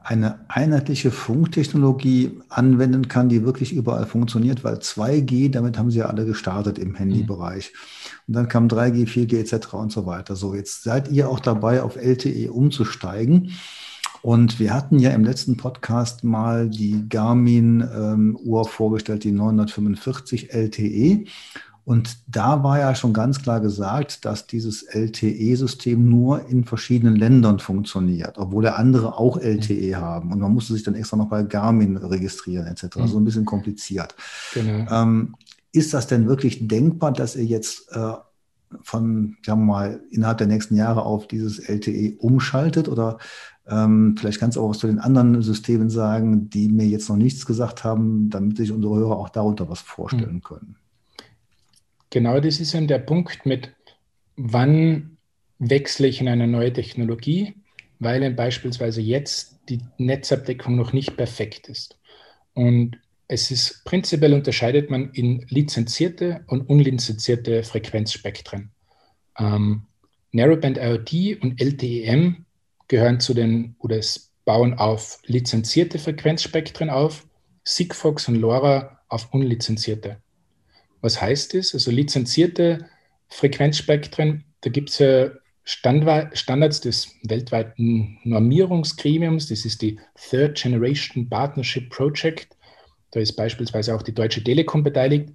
eine 0.04 0.38
einheitliche 0.48 1.10
Funktechnologie 1.10 2.38
anwenden 2.50 3.08
kann, 3.08 3.30
die 3.30 3.44
wirklich 3.44 3.72
überall 3.72 4.04
funktioniert, 4.04 4.62
weil 4.62 4.76
2G, 4.76 5.50
damit 5.50 5.78
haben 5.78 5.90
sie 5.90 6.00
ja 6.00 6.06
alle 6.06 6.26
gestartet 6.26 6.78
im 6.78 6.94
Handybereich. 6.94 7.72
Und 8.28 8.34
dann 8.36 8.48
kam 8.48 8.68
3G, 8.68 9.06
4G 9.06 9.38
etc. 9.38 9.72
und 9.72 9.92
so 9.92 10.04
weiter. 10.04 10.36
So, 10.36 10.54
jetzt 10.54 10.82
seid 10.82 11.10
ihr 11.10 11.30
auch 11.30 11.40
dabei, 11.40 11.82
auf 11.82 11.96
LTE 11.96 12.52
umzusteigen. 12.52 13.52
Und 14.20 14.58
wir 14.58 14.74
hatten 14.74 14.98
ja 14.98 15.10
im 15.10 15.24
letzten 15.24 15.56
Podcast 15.56 16.22
mal 16.22 16.68
die 16.68 17.08
Garmin-Uhr 17.08 18.60
ähm, 18.60 18.68
vorgestellt, 18.68 19.24
die 19.24 19.32
945 19.32 20.52
LTE. 20.52 21.24
Und 21.84 22.16
da 22.26 22.62
war 22.62 22.78
ja 22.78 22.94
schon 22.94 23.12
ganz 23.12 23.42
klar 23.42 23.60
gesagt, 23.60 24.24
dass 24.24 24.46
dieses 24.46 24.82
LTE-System 24.84 26.08
nur 26.08 26.48
in 26.48 26.64
verschiedenen 26.64 27.14
Ländern 27.14 27.58
funktioniert, 27.58 28.38
obwohl 28.38 28.64
ja 28.64 28.76
andere 28.76 29.18
auch 29.18 29.36
LTE 29.36 29.96
mhm. 29.96 30.00
haben. 30.00 30.32
Und 30.32 30.40
man 30.40 30.52
musste 30.52 30.72
sich 30.72 30.82
dann 30.82 30.94
extra 30.94 31.18
noch 31.18 31.28
bei 31.28 31.42
Garmin 31.42 31.98
registrieren 31.98 32.66
etc. 32.66 32.96
Mhm. 32.96 33.06
So 33.06 33.18
ein 33.18 33.24
bisschen 33.24 33.44
kompliziert. 33.44 34.14
Genau. 34.54 34.90
Ähm, 34.90 35.34
ist 35.72 35.92
das 35.92 36.06
denn 36.06 36.26
wirklich 36.26 36.66
denkbar, 36.68 37.12
dass 37.12 37.36
ihr 37.36 37.44
jetzt 37.44 37.92
äh, 37.92 38.14
von, 38.80 39.36
sagen 39.44 39.60
wir 39.60 39.72
mal, 39.72 40.00
innerhalb 40.10 40.38
der 40.38 40.46
nächsten 40.46 40.76
Jahre 40.76 41.02
auf 41.02 41.28
dieses 41.28 41.58
LTE 41.58 42.16
umschaltet? 42.18 42.88
Oder 42.88 43.18
ähm, 43.66 44.16
vielleicht 44.18 44.40
kannst 44.40 44.56
du 44.56 44.62
auch 44.62 44.70
was 44.70 44.78
zu 44.78 44.86
den 44.86 45.00
anderen 45.00 45.42
Systemen 45.42 45.90
sagen, 45.90 46.48
die 46.48 46.68
mir 46.68 46.86
jetzt 46.86 47.10
noch 47.10 47.16
nichts 47.16 47.44
gesagt 47.44 47.84
haben, 47.84 48.30
damit 48.30 48.56
sich 48.56 48.72
unsere 48.72 48.96
Hörer 48.96 49.16
auch 49.16 49.28
darunter 49.28 49.68
was 49.68 49.80
vorstellen 49.80 50.36
mhm. 50.36 50.42
können. 50.42 50.76
Genau 52.14 52.38
das 52.38 52.60
ist 52.60 52.74
dann 52.74 52.86
der 52.86 53.00
Punkt 53.00 53.44
mit, 53.44 53.72
wann 54.36 55.16
wechsle 55.58 56.06
ich 56.06 56.20
in 56.20 56.28
eine 56.28 56.46
neue 56.46 56.72
Technologie, 56.72 57.54
weil 57.98 58.30
beispielsweise 58.30 59.00
jetzt 59.00 59.58
die 59.68 59.80
Netzabdeckung 59.98 60.76
noch 60.76 60.92
nicht 60.92 61.16
perfekt 61.16 61.68
ist. 61.68 61.98
Und 62.52 63.00
es 63.26 63.50
ist 63.50 63.84
prinzipiell 63.84 64.32
unterscheidet 64.32 64.90
man 64.90 65.10
in 65.10 65.44
lizenzierte 65.48 66.44
und 66.46 66.68
unlizenzierte 66.68 67.64
Frequenzspektren. 67.64 68.70
Ähm, 69.36 69.82
Narrowband 70.30 70.78
IoT 70.78 71.42
und 71.42 71.60
LTEM 71.60 72.44
gehören 72.86 73.18
zu 73.18 73.34
den 73.34 73.74
oder 73.80 73.98
es 73.98 74.30
bauen 74.44 74.74
auf 74.74 75.18
lizenzierte 75.26 75.98
Frequenzspektren 75.98 76.90
auf, 76.90 77.26
Sigfox 77.64 78.28
und 78.28 78.36
LoRa 78.36 79.00
auf 79.08 79.34
unlizenzierte. 79.34 80.22
Was 81.04 81.20
heißt 81.20 81.52
das? 81.52 81.74
Also 81.74 81.90
lizenzierte 81.90 82.86
Frequenzspektren, 83.28 84.44
da 84.62 84.70
gibt 84.70 84.88
es 84.88 85.00
ja 85.00 85.32
Standards 85.62 86.80
des 86.80 87.14
weltweiten 87.24 88.18
Normierungsgremiums, 88.24 89.48
das 89.48 89.66
ist 89.66 89.82
die 89.82 90.00
Third 90.30 90.56
Generation 90.56 91.28
Partnership 91.28 91.90
Project. 91.90 92.56
Da 93.10 93.20
ist 93.20 93.36
beispielsweise 93.36 93.94
auch 93.94 94.00
die 94.00 94.14
Deutsche 94.14 94.42
Telekom 94.42 94.82
beteiligt. 94.82 95.28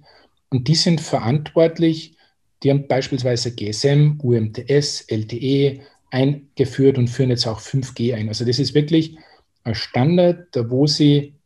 Und 0.48 0.66
die 0.66 0.74
sind 0.74 1.00
verantwortlich, 1.00 2.16
die 2.64 2.70
haben 2.70 2.88
beispielsweise 2.88 3.54
GSM, 3.54 4.18
UMTS, 4.20 5.02
LTE 5.02 5.82
eingeführt 6.10 6.98
und 6.98 7.06
führen 7.06 7.30
jetzt 7.30 7.46
auch 7.46 7.60
5G 7.60 8.16
ein. 8.16 8.26
Also 8.26 8.44
das 8.44 8.58
ist 8.58 8.74
wirklich 8.74 9.18
ein 9.62 9.76
Standard, 9.76 10.48
da 10.50 10.68
wo 10.68 10.88
sie, 10.88 11.36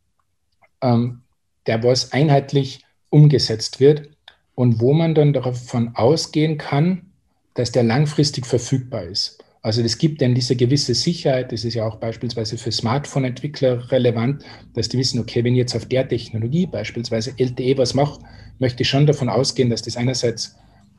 ähm, 0.81 1.21
der 1.67 1.83
was 1.83 2.11
einheitlich 2.11 2.83
umgesetzt 3.11 3.79
wird 3.79 4.14
und 4.55 4.79
wo 4.79 4.93
man 4.93 5.13
dann 5.13 5.33
davon 5.33 5.95
ausgehen 5.95 6.57
kann, 6.57 7.11
dass 7.53 7.71
der 7.71 7.83
langfristig 7.83 8.45
verfügbar 8.45 9.03
ist. 9.03 9.43
Also 9.61 9.81
es 9.81 9.97
gibt 9.97 10.21
dann 10.21 10.35
diese 10.35 10.55
gewisse 10.55 10.93
Sicherheit, 10.93 11.51
das 11.51 11.65
ist 11.65 11.73
ja 11.73 11.87
auch 11.87 11.95
beispielsweise 11.95 12.57
für 12.57 12.71
Smartphone-Entwickler 12.71 13.91
relevant, 13.91 14.43
dass 14.73 14.89
die 14.89 14.97
wissen, 14.97 15.19
okay, 15.19 15.43
wenn 15.43 15.55
jetzt 15.55 15.75
auf 15.75 15.87
der 15.87 16.07
Technologie, 16.07 16.67
beispielsweise 16.67 17.33
LTE, 17.37 17.77
was 17.77 17.95
mache, 17.95 18.19
möchte 18.59 18.83
ich 18.83 18.89
schon 18.89 19.07
davon 19.07 19.27
ausgehen, 19.27 19.71
dass 19.71 19.81
das 19.81 19.97
einerseits 19.97 20.55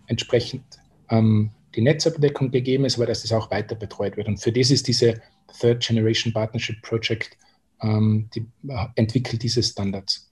entsprechend 0.09 0.65
ähm, 1.11 1.51
die 1.77 1.83
Netzabdeckung 1.83 2.51
gegeben 2.51 2.85
ist, 2.87 2.97
aber 2.97 3.07
dass 3.07 3.23
das 3.23 3.33
auch 3.33 3.51
weiter 3.51 3.77
betreut 3.77 4.17
wird. 4.17 4.27
Und 4.27 4.39
für 4.39 4.51
das 4.51 4.71
ist 4.71 4.89
diese 4.89 5.21
Third 5.61 5.87
Generation 5.87 6.33
Partnership 6.33 6.83
Project, 6.83 7.37
ähm, 7.83 8.29
die 8.35 8.47
äh, 8.69 8.87
entwickelt 8.97 9.43
diese 9.43 9.63
Standards. 9.63 10.29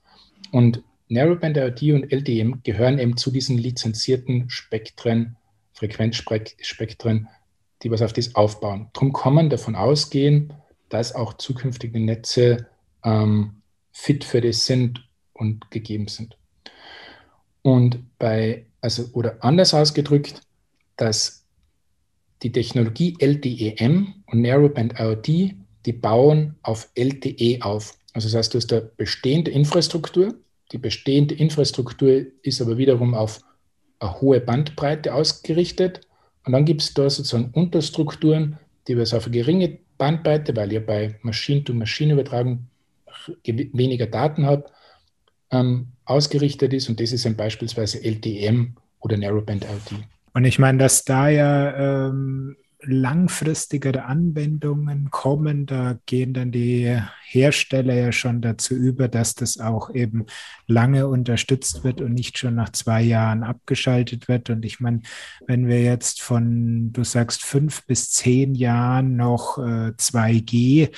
Und 0.51 0.83
Narrowband 1.09 1.57
IoT 1.57 1.83
und 1.95 2.13
LTE 2.13 2.59
gehören 2.63 2.99
eben 2.99 3.17
zu 3.17 3.31
diesen 3.31 3.59
lizenzierten 3.59 4.49
Spektren, 4.49 5.37
Frequenzspektren, 5.73 7.29
die 7.83 7.91
was 7.91 8.03
auf 8.03 8.13
das 8.13 8.35
aufbauen. 8.35 8.89
Darum 8.95 9.13
kann 9.13 9.35
man 9.35 9.51
davon 9.51 9.75
ausgehen, 9.75 10.53
dass 10.89 11.15
auch 11.15 11.35
zukünftige 11.35 12.01
Netze 12.01 12.69
ähm, 13.05 13.63
fit 13.93 14.25
für 14.25 14.41
das 14.41 14.67
sind 14.67 15.07
und 15.33 15.71
gegeben 15.71 16.09
sind. 16.09 16.37
Und 17.63 18.19
bei, 18.19 18.67
also, 18.81 19.09
oder 19.13 19.43
anders 19.43 19.75
ausgedrückt, 19.75 20.43
dass 20.97 21.45
die 22.43 22.53
Technologie 22.53 23.17
LTE-M 23.19 24.23
und 24.27 24.41
Narrowband 24.43 24.99
IoT, 24.99 25.55
die 25.87 25.93
bauen 25.93 26.57
auf 26.63 26.91
LTE 26.95 27.59
auf. 27.63 27.97
Also 28.13 28.29
das 28.29 28.37
heißt, 28.37 28.55
du 28.55 28.59
hast 28.59 28.67
da 28.69 28.81
bestehende 28.81 29.51
Infrastruktur. 29.51 30.35
Die 30.75 30.79
bestehende 30.79 31.37
Infrastruktur 31.37 32.27
ist 32.43 32.61
aber 32.61 32.77
wiederum 32.77 33.15
auf 33.15 33.41
eine 34.01 34.21
hohe 34.21 34.41
Bandbreite 34.41 35.15
ausgerichtet. 35.15 36.01
Und 36.45 36.53
dann 36.53 36.65
gibt 36.65 36.83
es 36.83 36.95
da 36.95 37.09
sozusagen 37.09 37.53
Unterstrukturen, 37.53 38.59
die 38.89 38.97
wir 38.97 39.05
auf 39.05 39.27
eine 39.27 39.31
geringe 39.31 39.79
Bandbreite, 39.99 40.57
weil 40.57 40.73
ihr 40.73 40.85
bei 40.85 41.15
Maschine-to-Maschine-Übertragung 41.23 42.67
weniger 43.45 44.07
Daten 44.07 44.47
habt, 44.47 44.73
ähm, 45.53 45.93
ausgerichtet 46.07 46.73
ist. 46.73 46.89
Und 46.89 46.99
das 46.99 47.13
ist 47.13 47.25
dann 47.25 47.37
beispielsweise 47.37 48.03
LTM 48.03 48.75
oder 48.99 49.17
Narrowband 49.17 49.65
IoT. 49.65 50.01
Und 50.33 50.45
ich 50.45 50.59
meine, 50.59 50.79
dass 50.79 51.05
da 51.05 51.29
ja 51.29 52.09
ähm, 52.09 52.57
langfristigere 52.87 54.05
Anwendungen 54.05 55.11
kommen, 55.11 55.67
da 55.67 55.99
gehen 56.07 56.35
dann 56.35 56.51
die 56.51 56.99
Hersteller 57.25 57.95
ja 57.95 58.13
schon 58.13 58.41
dazu 58.41 58.75
über, 58.75 59.09
dass 59.09 59.35
das 59.35 59.59
auch 59.59 59.95
eben 59.95 60.27
lange 60.67 61.09
unterstützt 61.09 61.85
wird 61.85 62.01
und 62.01 62.15
nicht 62.15 62.39
schon 62.39 62.55
nach 62.55 62.71
zwei 62.71 63.03
Jahren 63.03 63.43
abgeschaltet 63.43 64.29
wird. 64.29 64.51
Und 64.51 64.65
ich 64.65 64.81
meine, 64.81 65.01
wenn 65.47 65.67
wir 65.67 65.83
jetzt 65.83 66.23
von, 66.23 66.93
du 66.93 67.05
sagst, 67.05 67.43
fünf 67.43 67.87
bis 67.87 68.11
zehn 68.11 68.55
Jahren 68.55 69.17
noch 69.17 69.59
äh, 69.59 69.93
2G 69.99 70.91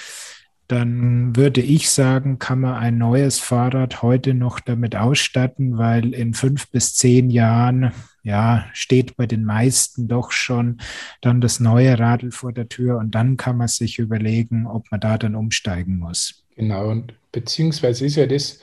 dann 0.68 1.37
würde 1.37 1.61
ich 1.61 1.90
sagen, 1.90 2.38
kann 2.38 2.61
man 2.61 2.75
ein 2.75 2.99
neues 2.99 3.38
Fahrrad 3.38 4.03
heute 4.03 4.35
noch 4.35 4.59
damit 4.59 4.96
ausstatten, 4.96 5.79
weil 5.79 6.12
in 6.12 6.35
fünf 6.35 6.70
bis 6.70 6.94
zehn 6.94 7.31
Jahren, 7.31 7.92
ja, 8.26 8.66
steht 8.72 9.16
bei 9.16 9.26
den 9.26 9.44
meisten 9.44 10.08
doch 10.08 10.32
schon 10.32 10.80
dann 11.20 11.40
das 11.40 11.60
neue 11.60 11.98
Radl 11.98 12.32
vor 12.32 12.52
der 12.52 12.68
Tür 12.68 12.98
und 12.98 13.14
dann 13.14 13.36
kann 13.36 13.56
man 13.56 13.68
sich 13.68 13.98
überlegen, 13.98 14.66
ob 14.66 14.90
man 14.90 15.00
da 15.00 15.16
dann 15.16 15.34
umsteigen 15.34 15.98
muss. 15.98 16.44
Genau, 16.56 16.88
und 16.88 17.14
beziehungsweise 17.30 18.04
ist 18.04 18.16
ja 18.16 18.26
das, 18.26 18.60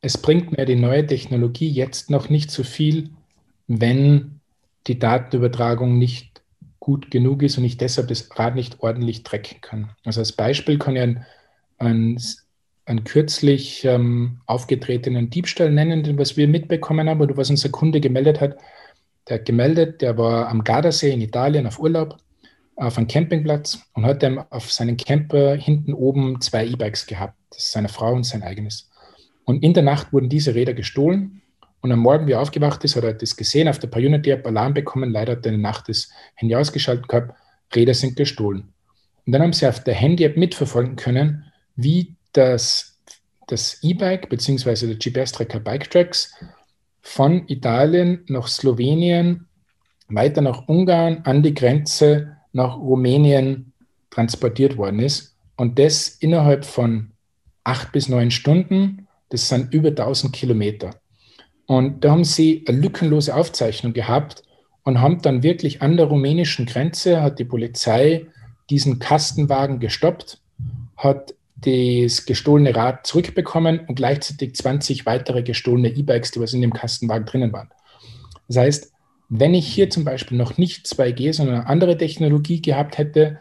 es 0.00 0.18
bringt 0.18 0.56
mir 0.56 0.64
die 0.66 0.76
neue 0.76 1.06
Technologie 1.06 1.70
jetzt 1.70 2.10
noch 2.10 2.28
nicht 2.28 2.50
so 2.50 2.64
viel, 2.64 3.10
wenn 3.68 4.40
die 4.86 4.98
Datenübertragung 4.98 5.96
nicht 5.96 6.42
gut 6.80 7.10
genug 7.10 7.42
ist 7.42 7.56
und 7.56 7.64
ich 7.64 7.78
deshalb 7.78 8.08
das 8.08 8.28
Rad 8.36 8.56
nicht 8.56 8.80
ordentlich 8.80 9.22
tracken 9.22 9.60
kann. 9.60 9.90
Also 10.04 10.20
als 10.20 10.32
Beispiel 10.32 10.78
kann 10.78 10.96
ich 10.96 11.02
ein 11.02 11.24
einen, 11.78 12.20
einen 12.86 13.04
kürzlich 13.04 13.84
ähm, 13.84 14.40
aufgetretenen 14.46 15.30
Diebstahl 15.30 15.70
nennen, 15.70 16.18
was 16.18 16.36
wir 16.36 16.48
mitbekommen 16.48 17.08
haben 17.08 17.20
oder 17.20 17.36
was 17.36 17.50
unser 17.50 17.70
Kunde 17.70 18.00
gemeldet 18.00 18.40
hat. 18.40 18.58
Der 19.28 19.38
hat 19.38 19.46
gemeldet, 19.46 20.02
der 20.02 20.18
war 20.18 20.48
am 20.48 20.64
Gardasee 20.64 21.12
in 21.12 21.20
Italien 21.20 21.66
auf 21.66 21.78
Urlaub 21.78 22.18
auf 22.76 22.98
einem 22.98 23.06
Campingplatz 23.06 23.78
und 23.94 24.04
hat 24.04 24.22
dann 24.22 24.38
auf 24.50 24.72
seinen 24.72 24.96
Camper 24.96 25.54
hinten 25.54 25.94
oben 25.94 26.40
zwei 26.40 26.66
E-Bikes 26.66 27.06
gehabt. 27.06 27.36
Das 27.50 27.66
ist 27.66 27.72
seine 27.72 27.88
Frau 27.88 28.12
und 28.12 28.24
sein 28.24 28.42
eigenes. 28.42 28.90
Und 29.44 29.62
in 29.62 29.74
der 29.74 29.82
Nacht 29.82 30.12
wurden 30.12 30.28
diese 30.28 30.54
Räder 30.54 30.74
gestohlen. 30.74 31.42
Und 31.80 31.92
am 31.92 32.00
Morgen, 32.00 32.26
wie 32.26 32.32
er 32.32 32.40
aufgewacht 32.40 32.82
ist, 32.84 32.96
hat 32.96 33.04
er 33.04 33.12
das 33.12 33.36
gesehen, 33.36 33.68
auf 33.68 33.78
der 33.78 33.92
Unity 33.94 34.30
App 34.30 34.46
Alarm 34.46 34.74
bekommen. 34.74 35.12
Leider 35.12 35.32
hat 35.32 35.46
er 35.46 35.52
in 35.52 35.60
der 35.60 35.70
Nacht 35.70 35.88
das 35.88 36.10
Handy 36.34 36.56
ausgeschaltet 36.56 37.08
gehabt. 37.08 37.38
Räder 37.74 37.94
sind 37.94 38.16
gestohlen. 38.16 38.72
Und 39.26 39.32
dann 39.32 39.42
haben 39.42 39.52
sie 39.52 39.68
auf 39.68 39.82
der 39.84 39.94
Handy-App 39.94 40.36
mitverfolgen 40.36 40.96
können, 40.96 41.44
wie 41.76 42.14
das, 42.32 42.98
das 43.46 43.82
E-Bike 43.82 44.28
bzw. 44.28 44.94
der 44.94 44.96
GPS-Tracker 44.96 45.60
Bike 45.60 45.90
Tracks 45.90 46.34
von 47.04 47.46
Italien 47.48 48.24
nach 48.28 48.48
Slowenien, 48.48 49.46
weiter 50.08 50.40
nach 50.40 50.66
Ungarn, 50.66 51.20
an 51.24 51.42
die 51.42 51.54
Grenze 51.54 52.38
nach 52.52 52.76
Rumänien 52.76 53.72
transportiert 54.10 54.76
worden 54.76 55.00
ist. 55.00 55.36
Und 55.56 55.78
das 55.78 56.08
innerhalb 56.08 56.64
von 56.64 57.12
acht 57.62 57.92
bis 57.92 58.08
neun 58.08 58.30
Stunden, 58.30 59.06
das 59.28 59.48
sind 59.48 59.72
über 59.72 59.90
1000 59.90 60.32
Kilometer. 60.32 60.96
Und 61.66 62.04
da 62.04 62.10
haben 62.10 62.24
sie 62.24 62.64
eine 62.66 62.78
lückenlose 62.78 63.34
Aufzeichnung 63.34 63.92
gehabt 63.92 64.42
und 64.82 65.00
haben 65.00 65.20
dann 65.20 65.42
wirklich 65.42 65.82
an 65.82 65.96
der 65.96 66.06
rumänischen 66.06 66.66
Grenze, 66.66 67.22
hat 67.22 67.38
die 67.38 67.44
Polizei 67.44 68.26
diesen 68.70 68.98
Kastenwagen 68.98 69.78
gestoppt, 69.78 70.40
hat 70.96 71.34
das 71.64 72.26
gestohlene 72.26 72.74
Rad 72.74 73.06
zurückbekommen 73.06 73.80
und 73.80 73.94
gleichzeitig 73.94 74.54
20 74.54 75.06
weitere 75.06 75.42
gestohlene 75.42 75.88
E-Bikes, 75.88 76.32
die 76.32 76.40
was 76.40 76.52
in 76.52 76.60
dem 76.60 76.72
Kastenwagen 76.72 77.26
drinnen 77.26 77.52
waren. 77.52 77.70
Das 78.48 78.58
heißt, 78.58 78.92
wenn 79.28 79.54
ich 79.54 79.66
hier 79.66 79.90
zum 79.90 80.04
Beispiel 80.04 80.36
noch 80.36 80.58
nicht 80.58 80.86
2G, 80.86 81.32
sondern 81.32 81.56
eine 81.56 81.66
andere 81.66 81.96
Technologie 81.96 82.60
gehabt 82.60 82.98
hätte, 82.98 83.40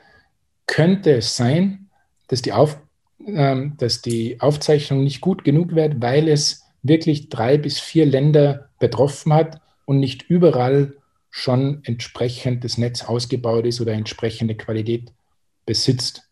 könnte 0.65 1.12
es 1.12 1.36
sein, 1.36 1.89
dass 2.27 2.41
die, 2.41 2.53
Auf, 2.53 2.79
äh, 3.25 3.67
dass 3.77 4.01
die 4.01 4.39
Aufzeichnung 4.39 5.03
nicht 5.03 5.21
gut 5.21 5.43
genug 5.43 5.75
wird, 5.75 6.01
weil 6.01 6.27
es 6.27 6.63
wirklich 6.81 7.29
drei 7.29 7.57
bis 7.57 7.79
vier 7.79 8.05
Länder 8.05 8.69
betroffen 8.79 9.33
hat 9.33 9.62
und 9.86 9.99
nicht 9.99 10.23
überall 10.29 10.95
schon 11.29 11.81
entsprechend 11.83 12.63
das 12.63 12.77
Netz 12.77 13.03
ausgebaut 13.03 13.65
ist 13.65 13.81
oder 13.81 13.93
entsprechende 13.93 14.55
Qualität 14.55 15.12
besitzt. 15.65 16.29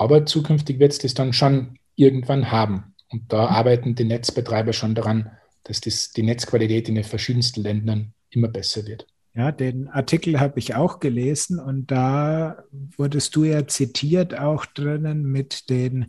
Aber 0.00 0.24
zukünftig 0.24 0.78
wird 0.78 0.92
es 0.92 0.98
das 0.98 1.12
dann 1.12 1.34
schon 1.34 1.78
irgendwann 1.94 2.50
haben. 2.50 2.94
Und 3.10 3.30
da 3.30 3.48
arbeiten 3.48 3.94
die 3.94 4.04
Netzbetreiber 4.04 4.72
schon 4.72 4.94
daran, 4.94 5.30
dass 5.64 5.82
das, 5.82 6.12
die 6.12 6.22
Netzqualität 6.22 6.88
in 6.88 6.94
den 6.94 7.04
verschiedensten 7.04 7.60
Ländern 7.60 8.14
immer 8.30 8.48
besser 8.48 8.86
wird. 8.86 9.06
Ja, 9.34 9.52
den 9.52 9.88
Artikel 9.88 10.40
habe 10.40 10.58
ich 10.58 10.74
auch 10.74 11.00
gelesen 11.00 11.58
und 11.58 11.90
da 11.90 12.64
wurdest 12.96 13.36
du 13.36 13.44
ja 13.44 13.68
zitiert 13.68 14.38
auch 14.38 14.64
drinnen 14.64 15.24
mit 15.24 15.68
den 15.68 16.06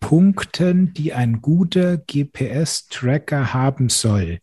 Punkten, 0.00 0.92
die 0.92 1.14
ein 1.14 1.40
guter 1.40 1.96
GPS-Tracker 1.96 3.54
haben 3.54 3.88
soll. 3.88 4.40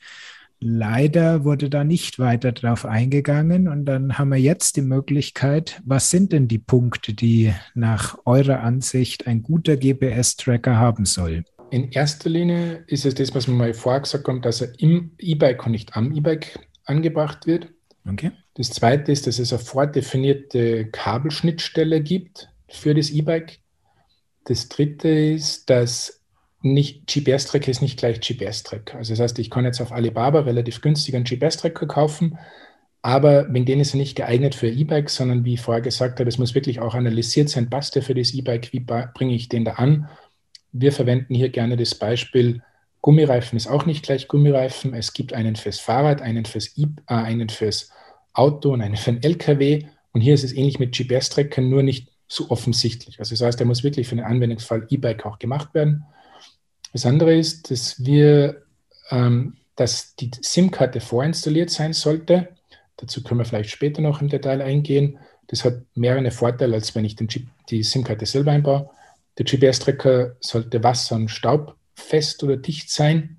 Leider 0.60 1.44
wurde 1.44 1.70
da 1.70 1.84
nicht 1.84 2.18
weiter 2.18 2.52
drauf 2.52 2.86
eingegangen 2.86 3.68
und 3.68 3.86
dann 3.86 4.18
haben 4.18 4.30
wir 4.30 4.40
jetzt 4.40 4.76
die 4.76 4.82
Möglichkeit, 4.82 5.82
was 5.86 6.10
sind 6.10 6.34
denn 6.34 6.48
die 6.48 6.58
Punkte, 6.58 7.14
die 7.14 7.54
nach 7.76 8.18
eurer 8.26 8.62
Ansicht 8.62 9.28
ein 9.28 9.44
guter 9.44 9.78
GPS-Tracker 9.78 10.78
haben 10.78 11.06
soll? 11.06 11.44
In 11.70 11.92
erster 11.92 12.30
Linie 12.30 12.84
ist 12.88 13.06
es 13.06 13.14
das, 13.14 13.36
was 13.36 13.48
wir 13.48 13.54
mal 13.54 13.74
vorher 13.74 14.02
gesagt 14.02 14.28
haben, 14.28 14.42
dass 14.42 14.62
er 14.62 14.70
im 14.80 15.12
E-Bike 15.20 15.66
und 15.66 15.74
nicht 15.74 15.96
am 15.96 16.12
E-Bike 16.12 16.60
angebracht 16.86 17.46
wird. 17.46 17.68
Okay. 18.10 18.32
Das 18.56 18.70
zweite 18.72 19.12
ist, 19.12 19.28
dass 19.28 19.38
es 19.38 19.54
eine 19.54 19.60
vordefinierte 19.60 20.88
Kabelschnittstelle 20.88 22.02
gibt 22.02 22.50
für 22.68 22.96
das 22.96 23.12
E-Bike. 23.12 23.60
Das 24.46 24.70
dritte 24.70 25.10
ist, 25.10 25.70
dass 25.70 26.17
nicht 26.62 27.08
GPS-Tracker 27.08 27.70
ist 27.70 27.82
nicht 27.82 28.00
gleich 28.00 28.20
GPS-Tracker. 28.20 28.98
Also 28.98 29.14
das 29.14 29.20
heißt, 29.20 29.40
ich 29.40 29.50
kann 29.50 29.66
jetzt 29.66 29.82
auf 29.82 29.92
Alibaba 29.92 30.42
relativ 30.42 30.82
günstig 30.82 31.16
einen 31.16 31.26
GPS-Tracker 31.26 31.86
kaufen, 31.88 32.38
aber 33.02 33.52
wegen 33.54 33.66
denen 33.66 33.82
ist 33.82 33.94
er 33.94 34.00
nicht 34.00 34.16
geeignet 34.16 34.56
für 34.56 34.68
E-Bikes, 34.68 35.16
sondern 35.16 35.46
wie 35.46 35.54
ich 35.54 35.62
vorher 35.62 35.82
gesagt 35.82 36.20
habe, 36.20 36.30
es 36.30 36.38
muss 36.38 36.56
wirklich 36.56 36.80
auch 36.80 36.96
analysiert 36.96 37.50
sein, 37.50 37.70
passt 37.70 37.96
der 37.96 38.02
für 38.02 38.16
das 38.16 38.34
E-Bike, 38.34 38.74
wie 38.74 38.80
bringe 38.80 39.36
ich 39.36 39.50
den 39.50 39.66
da 39.66 39.74
an? 39.74 40.10
Wir 40.72 40.92
verwenden 40.92 41.36
hier 41.36 41.50
gerne 41.50 41.78
das 41.78 41.96
Beispiel, 41.96 42.62
Gummireifen 43.08 43.56
ist 43.56 43.68
auch 43.68 43.86
nicht 43.86 44.04
gleich 44.04 44.28
Gummireifen. 44.28 44.94
Es 44.94 45.14
gibt 45.14 45.32
einen 45.32 45.56
fürs 45.56 45.80
Fahrrad, 45.80 46.22
einen 46.22 46.44
fürs, 46.44 46.78
e 46.78 46.88
äh, 47.08 47.14
einen 47.14 47.48
fürs 47.48 47.90
Auto 48.34 48.74
und 48.74 48.82
einen 48.82 48.98
für 48.98 49.14
den 49.14 49.24
LKW. 49.24 49.86
Und 50.12 50.20
hier 50.20 50.34
ist 50.34 50.44
es 50.44 50.52
ähnlich 50.52 50.78
mit 50.78 50.94
GPS-Trackern, 50.94 51.70
nur 51.70 51.84
nicht 51.84 52.10
so 52.28 52.50
offensichtlich. 52.50 53.20
Also 53.20 53.34
das 53.34 53.42
heißt, 53.42 53.60
der 53.60 53.68
muss 53.68 53.86
wirklich 53.86 54.10
für 54.10 54.18
den 54.18 54.26
Anwendungsfall 54.26 54.88
E-Bike 54.90 55.26
auch 55.26 55.40
gemacht 55.40 55.74
werden. 55.74 56.04
Das 56.98 57.06
andere 57.06 57.36
ist, 57.36 57.70
dass 57.70 58.04
wir, 58.04 58.64
ähm, 59.12 59.58
dass 59.76 60.16
die 60.16 60.32
SIM-Karte 60.42 61.00
vorinstalliert 61.00 61.70
sein 61.70 61.94
sollte. 61.94 62.48
Dazu 62.96 63.22
können 63.22 63.40
wir 63.40 63.46
vielleicht 63.46 63.70
später 63.70 64.02
noch 64.02 64.20
im 64.20 64.30
Detail 64.30 64.64
eingehen. 64.64 65.20
Das 65.46 65.64
hat 65.64 65.76
mehrere 65.94 66.32
Vorteile, 66.32 66.74
als 66.74 66.96
wenn 66.96 67.06
ich 67.06 67.16
Chip, 67.16 67.46
die 67.70 67.84
SIM-Karte 67.84 68.26
selber 68.26 68.52
einbaue. 68.52 68.90
Der 69.38 69.46
GPS-Tracker 69.46 70.38
sollte 70.40 70.84
wasser- 70.84 71.18
und 71.18 71.30
staubfest 71.30 72.44
oder 72.44 72.58
dicht 72.58 72.90
sein. 72.90 73.38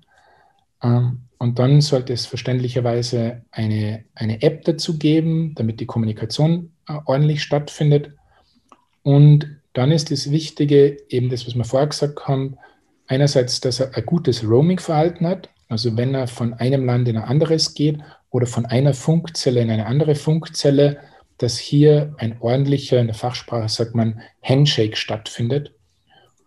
Ähm, 0.81 1.23
und 1.37 1.59
dann 1.59 1.81
sollte 1.81 2.13
es 2.13 2.27
verständlicherweise 2.27 3.41
eine, 3.51 4.05
eine 4.15 4.41
App 4.41 4.63
dazu 4.63 4.97
geben, 4.97 5.53
damit 5.55 5.81
die 5.81 5.85
Kommunikation 5.85 6.71
äh, 6.87 6.93
ordentlich 7.03 7.43
stattfindet. 7.43 8.11
Und 9.03 9.57
dann 9.73 9.91
ist 9.91 10.11
das 10.11 10.31
Wichtige, 10.31 10.95
eben 11.09 11.29
das, 11.29 11.45
was 11.45 11.55
wir 11.55 11.65
vorher 11.65 11.89
gesagt 11.89 12.25
haben, 12.25 12.57
einerseits, 13.09 13.59
dass 13.59 13.81
er 13.81 13.93
ein 13.95 14.05
gutes 14.05 14.43
Roaming-Verhalten 14.43 15.27
hat, 15.27 15.49
also 15.67 15.97
wenn 15.97 16.15
er 16.15 16.27
von 16.27 16.53
einem 16.53 16.85
Land 16.85 17.07
in 17.07 17.17
ein 17.17 17.23
anderes 17.23 17.73
geht 17.73 17.99
oder 18.29 18.45
von 18.45 18.65
einer 18.65 18.93
Funkzelle 18.93 19.61
in 19.61 19.69
eine 19.69 19.87
andere 19.87 20.15
Funkzelle, 20.15 20.99
dass 21.39 21.57
hier 21.57 22.13
ein 22.17 22.37
ordentlicher, 22.39 22.99
in 22.99 23.07
der 23.07 23.15
Fachsprache 23.15 23.67
sagt 23.67 23.95
man, 23.95 24.21
Handshake 24.43 24.95
stattfindet 24.95 25.73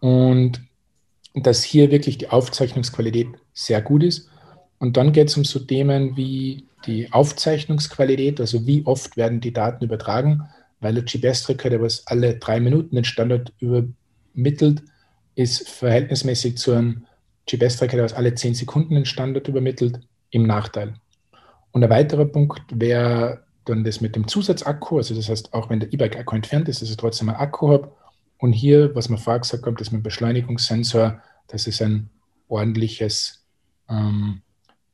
und 0.00 0.60
dass 1.34 1.62
hier 1.62 1.90
wirklich 1.90 2.18
die 2.18 2.28
Aufzeichnungsqualität 2.28 3.28
sehr 3.54 3.82
gut 3.82 4.02
ist. 4.02 4.28
Und 4.78 4.96
dann 4.96 5.12
geht 5.12 5.28
es 5.28 5.36
um 5.36 5.44
so 5.44 5.58
Themen 5.60 6.16
wie 6.16 6.66
die 6.86 7.12
Aufzeichnungsqualität, 7.12 8.40
also 8.40 8.66
wie 8.66 8.84
oft 8.84 9.16
werden 9.16 9.40
die 9.40 9.52
Daten 9.52 9.84
übertragen, 9.84 10.42
weil 10.80 10.94
der 10.94 11.04
GPS-Tracker, 11.04 11.70
der 11.70 11.80
was 11.80 12.06
alle 12.06 12.36
drei 12.36 12.60
Minuten 12.60 12.96
den 12.96 13.04
Standard 13.04 13.52
übermittelt, 13.60 14.82
ist 15.34 15.68
verhältnismäßig 15.68 16.58
zu 16.58 16.72
einem 16.72 17.06
GPS-Tracker, 17.50 17.96
der 17.96 18.16
alle 18.16 18.34
zehn 18.34 18.54
Sekunden 18.54 18.94
den 18.94 19.04
Standard 19.04 19.48
übermittelt, 19.48 20.00
im 20.30 20.44
Nachteil. 20.44 20.94
Und 21.72 21.84
ein 21.84 21.90
weiterer 21.90 22.24
Punkt 22.24 22.62
wäre 22.72 23.44
dann 23.64 23.84
das 23.84 24.00
mit 24.00 24.16
dem 24.16 24.26
Zusatzakku, 24.28 24.98
also 24.98 25.14
das 25.14 25.28
heißt, 25.28 25.54
auch 25.54 25.70
wenn 25.70 25.80
der 25.80 25.92
E-Bike-Akku 25.92 26.34
entfernt 26.34 26.68
ist, 26.68 26.82
dass 26.82 26.90
ich 26.90 26.96
trotzdem 26.96 27.28
einen 27.28 27.38
Akku 27.38 27.68
habe. 27.68 27.92
Und 28.38 28.52
hier, 28.52 28.94
was 28.94 29.08
man 29.08 29.18
vorher 29.18 29.40
gesagt 29.40 29.64
hat, 29.64 29.80
das 29.80 29.92
mit 29.92 30.00
dem 30.00 30.02
Beschleunigungssensor, 30.02 31.22
dass 31.46 31.66
es 31.66 31.80
ein 31.80 32.10
ordentliches 32.48 33.44
ähm, 33.88 34.42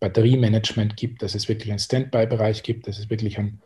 Batteriemanagement 0.01 0.97
gibt, 0.97 1.23
dass 1.23 1.35
es 1.35 1.49
wirklich 1.49 1.71
einen 1.71 1.79
Standby-Bereich 1.79 2.63
gibt, 2.63 2.87
dass 2.87 2.99
es 2.99 3.11
wirklich 3.11 3.39
einen, 3.39 3.61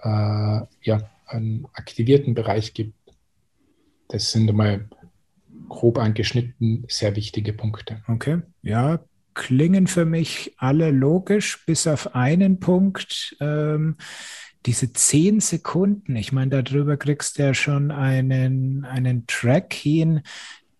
äh, 0.00 0.60
ja, 0.82 1.10
einen 1.26 1.66
aktivierten 1.72 2.34
Bereich 2.34 2.72
gibt. 2.72 2.94
Das 4.08 4.30
sind 4.30 4.48
einmal 4.48 4.88
grob 5.68 5.98
angeschnitten 5.98 6.84
sehr 6.88 7.16
wichtige 7.16 7.52
Punkte. 7.52 8.02
Okay, 8.08 8.42
ja, 8.62 9.00
klingen 9.34 9.86
für 9.86 10.04
mich 10.04 10.54
alle 10.56 10.90
logisch, 10.90 11.64
bis 11.66 11.86
auf 11.86 12.14
einen 12.14 12.58
Punkt. 12.58 13.36
Ähm, 13.40 13.96
diese 14.64 14.92
zehn 14.92 15.40
Sekunden, 15.40 16.16
ich 16.16 16.32
meine, 16.32 16.62
darüber 16.62 16.96
kriegst 16.96 17.38
du 17.38 17.44
ja 17.44 17.54
schon 17.54 17.92
einen, 17.92 18.84
einen 18.84 19.26
Track 19.28 19.72
hin, 19.72 20.22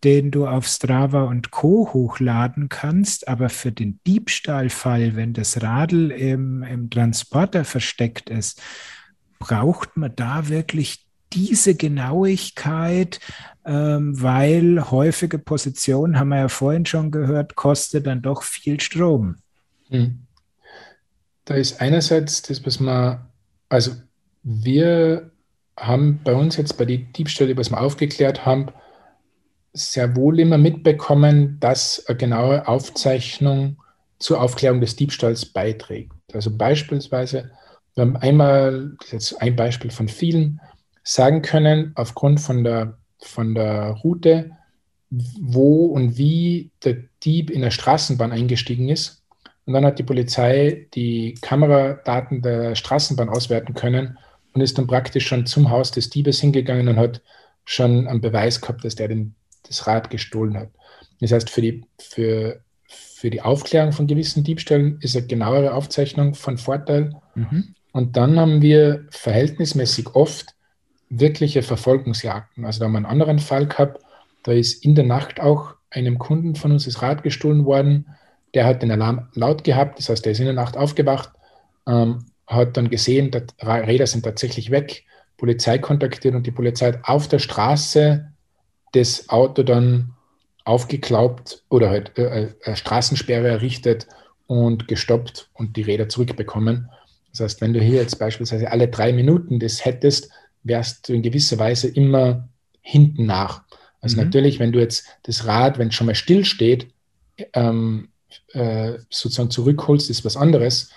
den 0.02 0.30
du 0.30 0.46
auf 0.46 0.66
Strava 0.66 1.24
und 1.24 1.50
Co. 1.50 1.90
hochladen 1.92 2.68
kannst. 2.68 3.28
Aber 3.28 3.48
für 3.48 3.72
den 3.72 4.00
Diebstahlfall, 4.06 5.16
wenn 5.16 5.32
das 5.32 5.62
Radl 5.62 6.10
im, 6.10 6.62
im 6.62 6.90
Transporter 6.90 7.64
versteckt 7.64 8.28
ist, 8.28 8.60
braucht 9.38 9.96
man 9.96 10.14
da 10.16 10.48
wirklich 10.48 11.05
diese 11.36 11.74
Genauigkeit, 11.74 13.20
ähm, 13.64 14.20
weil 14.20 14.90
häufige 14.90 15.38
Positionen, 15.38 16.18
haben 16.18 16.30
wir 16.30 16.38
ja 16.38 16.48
vorhin 16.48 16.86
schon 16.86 17.10
gehört, 17.10 17.54
kostet 17.54 18.06
dann 18.06 18.22
doch 18.22 18.42
viel 18.42 18.80
Strom. 18.80 19.36
Hm. 19.90 20.20
Da 21.44 21.54
ist 21.54 21.80
einerseits 21.80 22.42
das, 22.42 22.64
was 22.66 22.80
man, 22.80 23.20
also 23.68 23.92
wir 24.42 25.30
haben 25.78 26.20
bei 26.24 26.34
uns 26.34 26.56
jetzt 26.56 26.76
bei 26.78 26.84
den 26.84 27.12
Diebstählen, 27.12 27.56
was 27.56 27.70
wir 27.70 27.80
aufgeklärt 27.80 28.46
haben, 28.46 28.68
sehr 29.72 30.16
wohl 30.16 30.40
immer 30.40 30.58
mitbekommen, 30.58 31.58
dass 31.60 32.04
eine 32.06 32.16
genaue 32.16 32.66
Aufzeichnung 32.66 33.76
zur 34.18 34.40
Aufklärung 34.40 34.80
des 34.80 34.96
Diebstahls 34.96 35.44
beiträgt. 35.44 36.12
Also 36.32 36.56
beispielsweise, 36.56 37.50
wir 37.94 38.02
haben 38.02 38.16
einmal, 38.16 38.96
das 38.98 39.06
ist 39.08 39.12
jetzt 39.12 39.42
ein 39.42 39.54
Beispiel 39.54 39.90
von 39.90 40.08
vielen, 40.08 40.60
sagen 41.06 41.40
können, 41.40 41.92
aufgrund 41.94 42.40
von 42.40 42.64
der, 42.64 42.98
von 43.20 43.54
der 43.54 43.90
Route, 44.02 44.50
wo 45.08 45.86
und 45.86 46.18
wie 46.18 46.72
der 46.84 46.96
Dieb 47.22 47.48
in 47.48 47.60
der 47.60 47.70
Straßenbahn 47.70 48.32
eingestiegen 48.32 48.88
ist. 48.88 49.22
Und 49.66 49.74
dann 49.74 49.84
hat 49.84 50.00
die 50.00 50.04
Polizei 50.04 50.88
die 50.94 51.34
Kameradaten 51.40 52.42
der 52.42 52.74
Straßenbahn 52.74 53.28
auswerten 53.28 53.74
können 53.74 54.18
und 54.52 54.60
ist 54.60 54.78
dann 54.78 54.88
praktisch 54.88 55.28
schon 55.28 55.46
zum 55.46 55.70
Haus 55.70 55.92
des 55.92 56.10
Diebes 56.10 56.40
hingegangen 56.40 56.88
und 56.88 56.96
hat 56.96 57.22
schon 57.64 58.08
einen 58.08 58.20
Beweis 58.20 58.60
gehabt, 58.60 58.84
dass 58.84 58.96
der 58.96 59.06
den, 59.06 59.36
das 59.62 59.86
Rad 59.86 60.10
gestohlen 60.10 60.56
hat. 60.56 60.70
Das 61.20 61.30
heißt, 61.30 61.50
für 61.50 61.62
die, 61.62 61.84
für, 62.00 62.60
für 62.88 63.30
die 63.30 63.42
Aufklärung 63.42 63.92
von 63.92 64.08
gewissen 64.08 64.42
Diebstählen 64.42 64.98
ist 65.00 65.16
eine 65.16 65.26
genauere 65.28 65.72
Aufzeichnung 65.72 66.34
von 66.34 66.58
Vorteil. 66.58 67.14
Mhm. 67.36 67.76
Und 67.92 68.16
dann 68.16 68.40
haben 68.40 68.60
wir 68.60 69.06
verhältnismäßig 69.10 70.16
oft 70.16 70.55
wirkliche 71.08 71.62
Verfolgungsjagden. 71.62 72.64
Also 72.64 72.80
da 72.80 72.86
haben 72.86 72.92
wir 72.92 72.98
einen 72.98 73.06
anderen 73.06 73.38
Fall 73.38 73.66
gehabt, 73.66 74.02
da 74.42 74.52
ist 74.52 74.84
in 74.84 74.94
der 74.94 75.04
Nacht 75.04 75.40
auch 75.40 75.74
einem 75.90 76.18
Kunden 76.18 76.54
von 76.54 76.72
uns 76.72 76.84
das 76.84 77.02
Rad 77.02 77.22
gestohlen 77.22 77.64
worden. 77.64 78.06
Der 78.54 78.64
hat 78.64 78.82
den 78.82 78.90
Alarm 78.90 79.28
laut 79.34 79.64
gehabt, 79.64 79.98
das 79.98 80.08
heißt, 80.08 80.24
der 80.24 80.32
ist 80.32 80.38
in 80.38 80.46
der 80.46 80.54
Nacht 80.54 80.76
aufgewacht, 80.76 81.30
ähm, 81.86 82.26
hat 82.46 82.76
dann 82.76 82.90
gesehen, 82.90 83.30
die 83.30 83.66
Räder 83.66 84.06
sind 84.06 84.24
tatsächlich 84.24 84.70
weg, 84.70 85.04
Polizei 85.36 85.78
kontaktiert 85.78 86.34
und 86.34 86.46
die 86.46 86.52
Polizei 86.52 86.92
hat 86.92 87.00
auf 87.04 87.28
der 87.28 87.38
Straße 87.38 88.32
das 88.92 89.28
Auto 89.28 89.62
dann 89.62 90.12
aufgeklaubt 90.64 91.62
oder 91.68 91.90
halt 91.90 92.16
äh, 92.18 92.54
äh, 92.60 92.76
Straßensperre 92.76 93.48
errichtet 93.48 94.06
und 94.46 94.88
gestoppt 94.88 95.50
und 95.54 95.76
die 95.76 95.82
Räder 95.82 96.08
zurückbekommen. 96.08 96.88
Das 97.30 97.40
heißt, 97.40 97.60
wenn 97.60 97.72
du 97.72 97.80
hier 97.80 98.00
jetzt 98.00 98.18
beispielsweise 98.18 98.70
alle 98.70 98.88
drei 98.88 99.12
Minuten 99.12 99.60
das 99.60 99.84
hättest, 99.84 100.30
wärst 100.66 101.08
du 101.08 101.14
in 101.14 101.22
gewisser 101.22 101.58
Weise 101.58 101.88
immer 101.88 102.48
hinten 102.80 103.26
nach. 103.26 103.62
Also 104.00 104.16
mhm. 104.16 104.24
natürlich, 104.24 104.58
wenn 104.58 104.72
du 104.72 104.78
jetzt 104.78 105.06
das 105.24 105.46
Rad, 105.46 105.78
wenn 105.78 105.88
es 105.88 105.94
schon 105.94 106.06
mal 106.06 106.14
still 106.14 106.44
steht, 106.44 106.88
ähm, 107.52 108.08
äh, 108.52 108.94
sozusagen 109.10 109.50
zurückholst, 109.50 110.10
ist 110.10 110.24
was 110.24 110.36
anderes. 110.36 110.90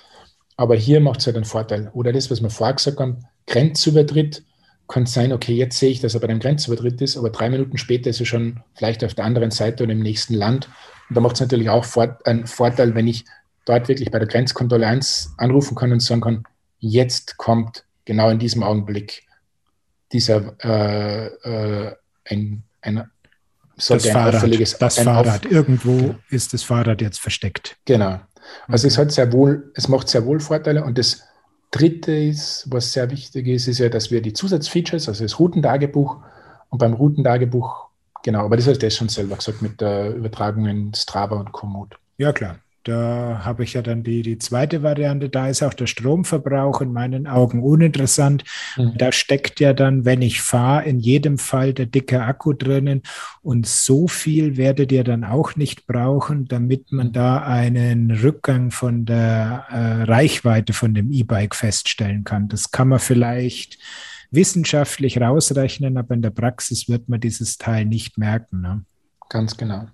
Aber 0.56 0.76
hier 0.76 1.00
macht 1.00 1.22
es 1.22 1.26
halt 1.26 1.36
einen 1.36 1.46
Vorteil. 1.46 1.90
Oder 1.94 2.12
das, 2.12 2.30
was 2.30 2.42
wir 2.42 2.50
vorher 2.50 2.76
gesagt 2.76 3.00
haben, 3.00 3.26
Grenzübertritt, 3.48 4.44
kann 4.90 5.06
sein, 5.06 5.32
okay, 5.32 5.54
jetzt 5.54 5.78
sehe 5.78 5.92
ich, 5.92 6.02
dass 6.02 6.16
er 6.16 6.20
bei 6.20 6.28
einem 6.28 6.40
Grenzübertritt 6.40 7.00
ist, 7.02 7.16
aber 7.16 7.30
drei 7.30 7.50
Minuten 7.50 7.78
später 7.78 8.10
ist 8.10 8.20
er 8.20 8.26
schon 8.26 8.62
vielleicht 8.74 9.04
auf 9.04 9.14
der 9.14 9.24
anderen 9.24 9.52
Seite 9.52 9.84
oder 9.84 9.94
im 9.94 10.02
nächsten 10.02 10.34
Land. 10.34 10.68
Und 11.10 11.16
da 11.16 11.22
macht 11.22 11.36
es 11.36 11.42
natürlich 11.42 11.70
auch 11.70 11.86
einen 12.26 12.48
Vorteil, 12.48 12.96
wenn 12.96 13.08
ich 13.08 13.24
dort 13.66 13.88
wirklich 13.88 14.10
bei 14.10 14.18
der 14.18 14.28
Grenzkontrolle 14.28 14.88
1 14.88 15.36
anrufen 15.38 15.76
kann 15.76 15.92
und 15.92 16.02
sagen 16.02 16.22
kann, 16.22 16.44
jetzt 16.80 17.38
kommt 17.38 17.86
genau 18.06 18.30
in 18.30 18.40
diesem 18.40 18.64
Augenblick 18.64 19.24
dieser 20.12 20.56
äh, 20.64 21.28
äh, 21.28 21.96
ein, 22.26 22.64
ein, 22.82 23.10
das 23.76 23.92
ein 23.92 24.00
Fahrrad, 24.00 24.82
das 24.82 25.00
Fahrrad. 25.00 25.46
Auf 25.46 25.52
Irgendwo 25.52 26.16
ist 26.30 26.54
das 26.54 26.64
Fahrrad 26.64 27.02
jetzt 27.02 27.20
versteckt. 27.20 27.78
Genau. 27.86 28.20
Also 28.68 28.86
okay. 28.86 28.94
es 28.94 28.98
hat 28.98 29.12
sehr 29.12 29.32
wohl, 29.32 29.72
es 29.76 29.88
macht 29.88 30.10
sehr 30.10 30.26
wohl 30.26 30.40
Vorteile. 30.40 30.84
Und 30.84 30.98
das 30.98 31.24
dritte 31.72 32.12
ist, 32.12 32.68
was 32.70 32.94
sehr 32.94 33.10
wichtig 33.12 33.48
ist, 33.48 33.68
ist 33.68 33.80
ja, 33.80 33.90
dass 33.90 34.12
wir 34.12 34.22
die 34.22 34.34
Zusatzfeatures, 34.34 35.08
also 35.08 35.24
das 35.24 35.40
Routentagebuch 35.40 36.18
und 36.70 36.78
beim 36.78 36.94
Routentagebuch, 36.94 37.90
genau, 38.24 38.46
aber 38.46 38.58
das 38.58 38.68
hast 38.68 38.82
du 38.82 38.92
schon 38.92 39.10
selber 39.10 39.36
gesagt 39.36 39.62
mit 39.62 39.80
der 39.82 40.16
Übertragung 40.16 40.66
in 40.66 40.94
Strava 40.94 41.40
und 41.40 41.52
Komoot. 41.52 41.96
Ja, 42.18 42.34
klar. 42.34 42.58
Da 42.90 43.42
habe 43.46 43.64
ich 43.64 43.74
ja 43.74 43.84
dann 43.84 44.02
die, 44.02 44.24
die 44.24 44.40
zweite 44.40 44.82
Variante. 44.82 45.30
Da 45.30 45.48
ist 45.48 45.62
auch 45.62 45.76
der 45.76 45.86
Stromverbrauch 45.86 46.82
in 46.82 46.92
meinen 46.92 47.28
Augen 47.28 47.62
uninteressant. 47.62 48.44
Mhm. 48.78 48.94
Da 48.98 49.12
steckt 49.12 49.60
ja 49.60 49.74
dann, 49.74 50.06
wenn 50.06 50.24
ich 50.24 50.42
fahre, 50.42 50.86
in 50.86 50.98
jedem 50.98 51.38
Fall 51.38 51.74
der 51.74 51.86
dicke 51.86 52.24
Akku 52.24 52.54
drinnen. 52.54 53.04
Und 53.44 53.68
so 53.68 54.08
viel 54.08 54.58
werdet 54.58 54.92
ihr 54.92 55.04
dann 55.04 55.24
auch 55.24 55.56
nicht 55.56 55.86
brauchen, 55.86 56.48
damit 56.48 56.92
man 56.92 57.14
da 57.14 57.44
einen 57.44 58.10
Rückgang 58.10 58.72
von 58.72 59.06
der 59.06 59.66
äh, 59.70 60.04
Reichweite 60.04 60.74
von 60.74 60.96
dem 60.96 61.12
E-Bike 61.12 61.54
feststellen 61.54 62.24
kann. 62.24 62.48
Das 62.48 62.72
kann 62.72 62.88
man 62.88 63.00
vielleicht 63.00 63.78
wissenschaftlich 64.32 65.22
rausrechnen, 65.22 65.96
aber 65.96 66.16
in 66.16 66.24
der 66.24 66.32
Praxis 66.32 66.90
wird 66.90 67.08
man 67.08 67.20
dieses 67.20 67.60
Teil 67.60 67.86
nicht 67.86 68.18
merken. 68.18 68.62
Ne? 68.62 68.84
Ganz 69.30 69.56
genau. 69.56 69.90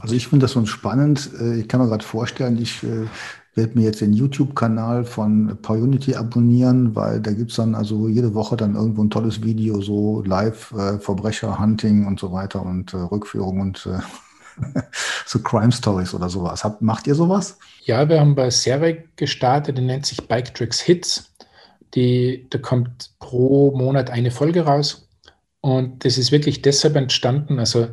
Also 0.00 0.14
ich 0.14 0.28
finde 0.28 0.44
das 0.44 0.52
schon 0.52 0.66
spannend. 0.66 1.30
Äh, 1.38 1.60
ich 1.60 1.68
kann 1.68 1.80
mir 1.80 1.88
gerade 1.88 2.04
vorstellen, 2.04 2.60
ich 2.60 2.82
äh, 2.82 3.06
werde 3.54 3.78
mir 3.78 3.84
jetzt 3.84 4.00
den 4.00 4.12
YouTube-Kanal 4.12 5.04
von 5.04 5.58
PowerUnity 5.62 6.16
abonnieren, 6.16 6.94
weil 6.96 7.20
da 7.20 7.32
gibt 7.32 7.50
es 7.50 7.56
dann 7.56 7.74
also 7.74 8.08
jede 8.08 8.34
Woche 8.34 8.56
dann 8.56 8.74
irgendwo 8.74 9.02
ein 9.04 9.10
tolles 9.10 9.42
Video, 9.42 9.80
so 9.80 10.22
live 10.22 10.72
äh, 10.72 10.98
Verbrecher, 10.98 11.58
Hunting 11.58 12.06
und 12.06 12.18
so 12.18 12.32
weiter 12.32 12.62
und 12.62 12.92
äh, 12.94 12.96
Rückführung 12.96 13.60
und 13.60 13.86
äh, 13.86 14.80
so 15.26 15.38
Crime 15.40 15.72
Stories 15.72 16.14
oder 16.14 16.28
sowas. 16.28 16.64
Habt, 16.64 16.82
macht 16.82 17.06
ihr 17.06 17.14
sowas? 17.14 17.58
Ja, 17.84 18.08
wir 18.08 18.20
haben 18.20 18.34
bei 18.34 18.50
Servec 18.50 19.16
gestartet, 19.16 19.78
die 19.78 19.82
nennt 19.82 20.06
sich 20.06 20.26
Bike 20.26 20.54
Tricks 20.54 20.80
Hits. 20.80 21.30
die, 21.94 22.46
da 22.50 22.58
kommt 22.58 23.10
pro 23.20 23.76
Monat 23.76 24.10
eine 24.10 24.30
Folge 24.30 24.62
raus. 24.62 25.08
Und 25.60 26.04
das 26.04 26.18
ist 26.18 26.32
wirklich 26.32 26.60
deshalb 26.60 26.96
entstanden. 26.96 27.58
Also 27.58 27.88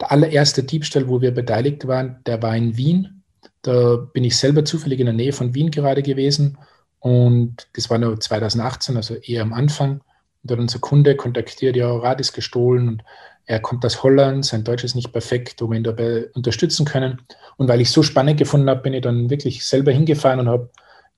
der 0.00 0.12
allererste 0.12 0.62
Diebstahl, 0.62 1.08
wo 1.08 1.20
wir 1.20 1.32
beteiligt 1.32 1.86
waren, 1.86 2.20
der 2.26 2.42
war 2.42 2.56
in 2.56 2.76
Wien. 2.76 3.22
Da 3.62 3.96
bin 3.96 4.24
ich 4.24 4.36
selber 4.36 4.64
zufällig 4.64 5.00
in 5.00 5.06
der 5.06 5.14
Nähe 5.14 5.32
von 5.32 5.54
Wien 5.54 5.70
gerade 5.70 6.02
gewesen. 6.02 6.58
Und 7.00 7.68
das 7.74 7.88
war 7.90 7.98
nur 7.98 8.18
2018, 8.18 8.96
also 8.96 9.14
eher 9.14 9.42
am 9.42 9.52
Anfang. 9.52 10.00
Und 10.42 10.50
dann 10.50 10.60
unser 10.60 10.78
Kunde 10.78 11.16
kontaktiert, 11.16 11.76
ja, 11.76 11.90
Rad 11.96 12.20
ist 12.20 12.32
gestohlen 12.32 12.88
und 12.88 13.02
er 13.46 13.60
kommt 13.60 13.84
aus 13.86 14.02
Holland, 14.02 14.44
sein 14.44 14.64
Deutsch 14.64 14.82
ist 14.82 14.96
nicht 14.96 15.12
perfekt, 15.12 15.62
wo 15.62 15.70
wir 15.70 15.76
ihn 15.76 15.84
dabei 15.84 16.26
unterstützen 16.34 16.84
können. 16.84 17.22
Und 17.56 17.68
weil 17.68 17.80
ich 17.80 17.90
so 17.90 18.02
spannend 18.02 18.38
gefunden 18.38 18.68
habe, 18.68 18.82
bin 18.82 18.92
ich 18.92 19.02
dann 19.02 19.30
wirklich 19.30 19.64
selber 19.64 19.92
hingefahren 19.92 20.40
und 20.40 20.48
habe 20.48 20.70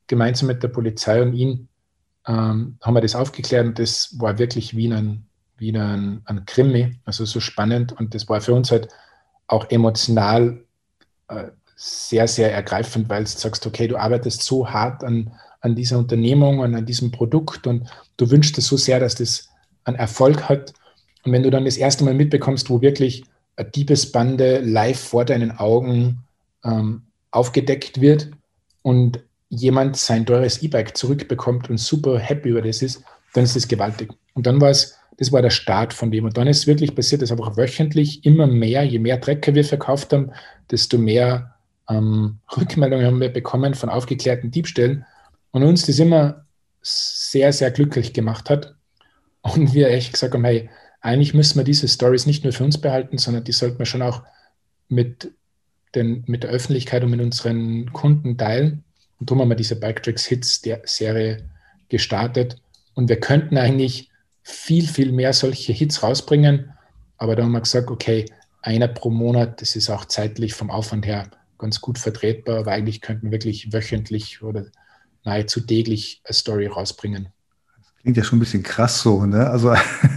gemeinsam 0.07 0.49
mit 0.49 0.63
der 0.63 0.69
Polizei 0.69 1.23
und 1.23 1.33
ihm 1.33 1.69
ähm, 2.27 2.77
haben 2.83 2.95
wir 2.95 3.01
das 3.01 3.15
aufgeklärt 3.15 3.67
und 3.67 3.79
das 3.79 4.15
war 4.19 4.39
wirklich 4.39 4.77
wie 4.77 4.93
ein, 4.93 5.28
wie 5.59 5.77
ein, 5.77 6.23
ein 6.25 6.45
Krimi, 6.47 6.99
also 7.05 7.25
so 7.25 7.41
spannend 7.41 7.93
und 7.93 8.15
das 8.15 8.29
war 8.29 8.41
für 8.41 8.55
uns 8.55 8.71
halt 8.71 8.89
auch 9.47 9.71
emotional 9.71 10.63
äh, 11.29 11.49
sehr, 11.77 12.27
sehr 12.27 12.53
ergreifend, 12.53 13.09
weil 13.09 13.25
du 13.25 13.31
sagst, 13.31 13.65
okay, 13.67 13.87
du 13.87 13.97
arbeitest 13.97 14.43
so 14.43 14.69
hart 14.69 15.05
an, 15.05 15.33
an 15.61 15.77
dieser 15.77 15.99
Unternehmung 15.99 16.59
und 16.59 16.75
an 16.75 16.87
diesem 16.87 17.13
Produkt 17.13 17.67
und 17.67 17.89
du 18.17 18.31
wünschst 18.31 18.59
es 18.59 18.67
so 18.67 18.77
sehr, 18.77 18.99
dass 18.99 19.15
das 19.15 19.49
einen 19.85 19.97
Erfolg 19.97 20.49
hat. 20.49 20.73
Und 21.25 21.33
wenn 21.33 21.45
du 21.45 21.51
dann 21.51 21.65
das 21.65 21.77
erste 21.77 22.05
Mal 22.05 22.15
mitbekommst, 22.15 22.69
wo 22.69 22.81
wirklich 22.81 23.25
eine 23.57 23.69
Diebesbande 23.71 24.59
live 24.59 24.99
vor 24.99 25.25
deinen 25.25 25.57
Augen 25.57 26.25
ähm, 26.65 27.03
aufgedeckt 27.31 28.01
wird 28.01 28.31
und 28.83 29.21
jemand 29.49 29.97
sein 29.97 30.27
teures 30.27 30.63
E-Bike 30.63 30.97
zurückbekommt 30.97 31.71
und 31.71 31.79
super 31.79 32.19
happy 32.19 32.51
über 32.51 32.63
das 32.63 32.83
ist, 32.83 33.03
dann 33.35 33.45
ist 33.45 33.55
das 33.57 33.69
gewaltig. 33.69 34.11
Und 34.35 34.47
dann 34.47 34.61
war 34.61 34.71
es, 34.71 34.98
das 35.19 35.33
war 35.33 35.43
der 35.43 35.51
Start 35.51 35.93
von 35.93 36.11
dem. 36.11 36.25
Und 36.25 36.37
dann 36.37 36.47
ist 36.47 36.67
wirklich 36.67 36.95
passiert, 36.95 37.23
dass 37.23 37.33
einfach 37.33 37.57
wöchentlich 37.57 38.25
immer 38.25 38.47
mehr, 38.47 38.85
je 38.85 39.01
mehr 39.01 39.21
Trecker 39.21 39.55
wir 39.55 39.65
verkauft 39.65 40.13
haben, 40.13 40.31
desto 40.71 40.97
mehr 40.97 41.55
ähm, 41.89 42.39
Rückmeldungen 42.57 43.05
haben 43.05 43.21
wir 43.21 43.33
bekommen 43.33 43.75
von 43.75 43.91
aufgeklärten 43.91 44.51
Diebstählen. 44.51 45.05
Und 45.51 45.65
uns 45.65 45.87
das 45.87 45.99
immer 45.99 46.47
sehr, 46.83 47.53
sehr 47.53 47.71
glücklich 47.73 48.13
gemacht 48.13 48.49
hat. 48.49 48.75
Und 49.43 49.75
wir 49.75 49.91
echt 49.91 50.13
gesagt 50.13 50.35
haben, 50.35 50.45
hey, 50.45 50.71
eigentlich 51.01 51.35
müssen 51.35 51.59
wir 51.59 51.65
diese 51.65 51.89
Stories 51.89 52.27
nicht 52.27 52.45
nur 52.45 52.53
für 52.53 52.65
uns 52.65 52.79
behalten, 52.79 53.19
sondern 53.19 53.45
die 53.45 53.53
sollten 53.53 53.79
wir 53.79 53.87
schon 53.87 54.03
auch 54.03 54.23
mit, 54.89 55.33
den, 55.95 56.23
mit 56.27 56.45
der 56.45 56.51
Öffentlichkeit 56.51 57.03
und 57.03 57.11
mit 57.11 57.21
unseren 57.21 57.93
Kunden 57.93 58.39
teilen. 58.39 58.85
Und 59.19 59.31
darum 59.31 59.43
haben 59.43 59.49
wir 59.49 59.57
diese 59.57 59.77
Bike 59.77 60.03
Tricks 60.03 60.27
Hits 60.27 60.63
Serie 60.85 61.49
gestartet. 61.89 62.57
Und 62.95 63.09
wir 63.09 63.19
könnten 63.19 63.59
eigentlich 63.59 64.11
viel, 64.49 64.87
viel 64.87 65.13
mehr 65.13 65.33
solche 65.33 65.73
Hits 65.73 66.03
rausbringen. 66.03 66.73
Aber 67.19 67.37
da 67.37 67.43
haben 67.43 67.53
wir 67.53 67.61
gesagt, 67.61 67.91
okay, 67.91 68.25
einer 68.63 68.89
pro 68.89 69.11
Monat, 69.11 69.61
das 69.61 69.77
ist 69.77 69.91
auch 69.91 70.07
zeitlich 70.07 70.55
vom 70.55 70.71
Aufwand 70.71 71.07
her 71.07 71.31
ganz 71.59 71.81
gut 71.81 71.99
vertretbar, 71.99 72.61
aber 72.61 72.73
eigentlich 72.73 73.01
könnten 73.01 73.27
wir 73.27 73.33
wirklich 73.33 73.73
wöchentlich 73.73 74.43
oder 74.43 74.67
nahezu 75.25 75.61
täglich 75.61 76.23
eine 76.25 76.35
Story 76.35 76.67
rausbringen. 76.67 77.29
Klingt 78.01 78.17
ja 78.17 78.23
schon 78.23 78.39
ein 78.39 78.41
bisschen 78.41 78.63
krass 78.63 79.03
so, 79.03 79.27
ne? 79.27 79.51
Also 79.51 79.75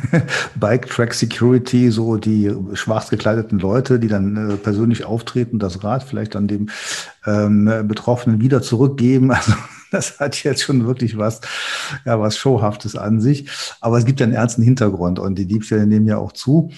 Bike 0.56 0.88
Track 0.88 1.14
Security, 1.14 1.90
so 1.90 2.18
die 2.18 2.54
schwarz 2.74 3.10
gekleideten 3.10 3.60
Leute, 3.60 4.00
die 4.00 4.08
dann 4.08 4.52
äh, 4.52 4.58
persönlich 4.58 5.04
auftreten, 5.04 5.58
das 5.58 5.84
Rad 5.84 6.04
vielleicht 6.04 6.36
an 6.36 6.48
dem 6.48 6.70
ähm, 7.26 7.66
Betroffenen 7.88 8.40
wieder 8.40 8.62
zurückgeben. 8.62 9.32
Also 9.32 9.54
das 9.92 10.20
hat 10.20 10.44
jetzt 10.44 10.64
schon 10.64 10.88
wirklich 10.88 11.18
was, 11.18 11.42
ja, 12.06 12.20
was 12.20 12.38
Showhaftes 12.38 12.96
an 12.96 13.22
sich. 13.22 13.50
Aber 13.80 13.98
es 13.98 14.06
gibt 14.06 14.20
ja 14.20 14.26
einen 14.26 14.34
ernsten 14.34 14.64
Hintergrund 14.64 15.20
und 15.20 15.36
die 15.36 15.46
Diebstähle 15.46 15.86
nehmen 15.86 16.08
ja 16.08 16.18
auch 16.18 16.32
zu. 16.32 16.72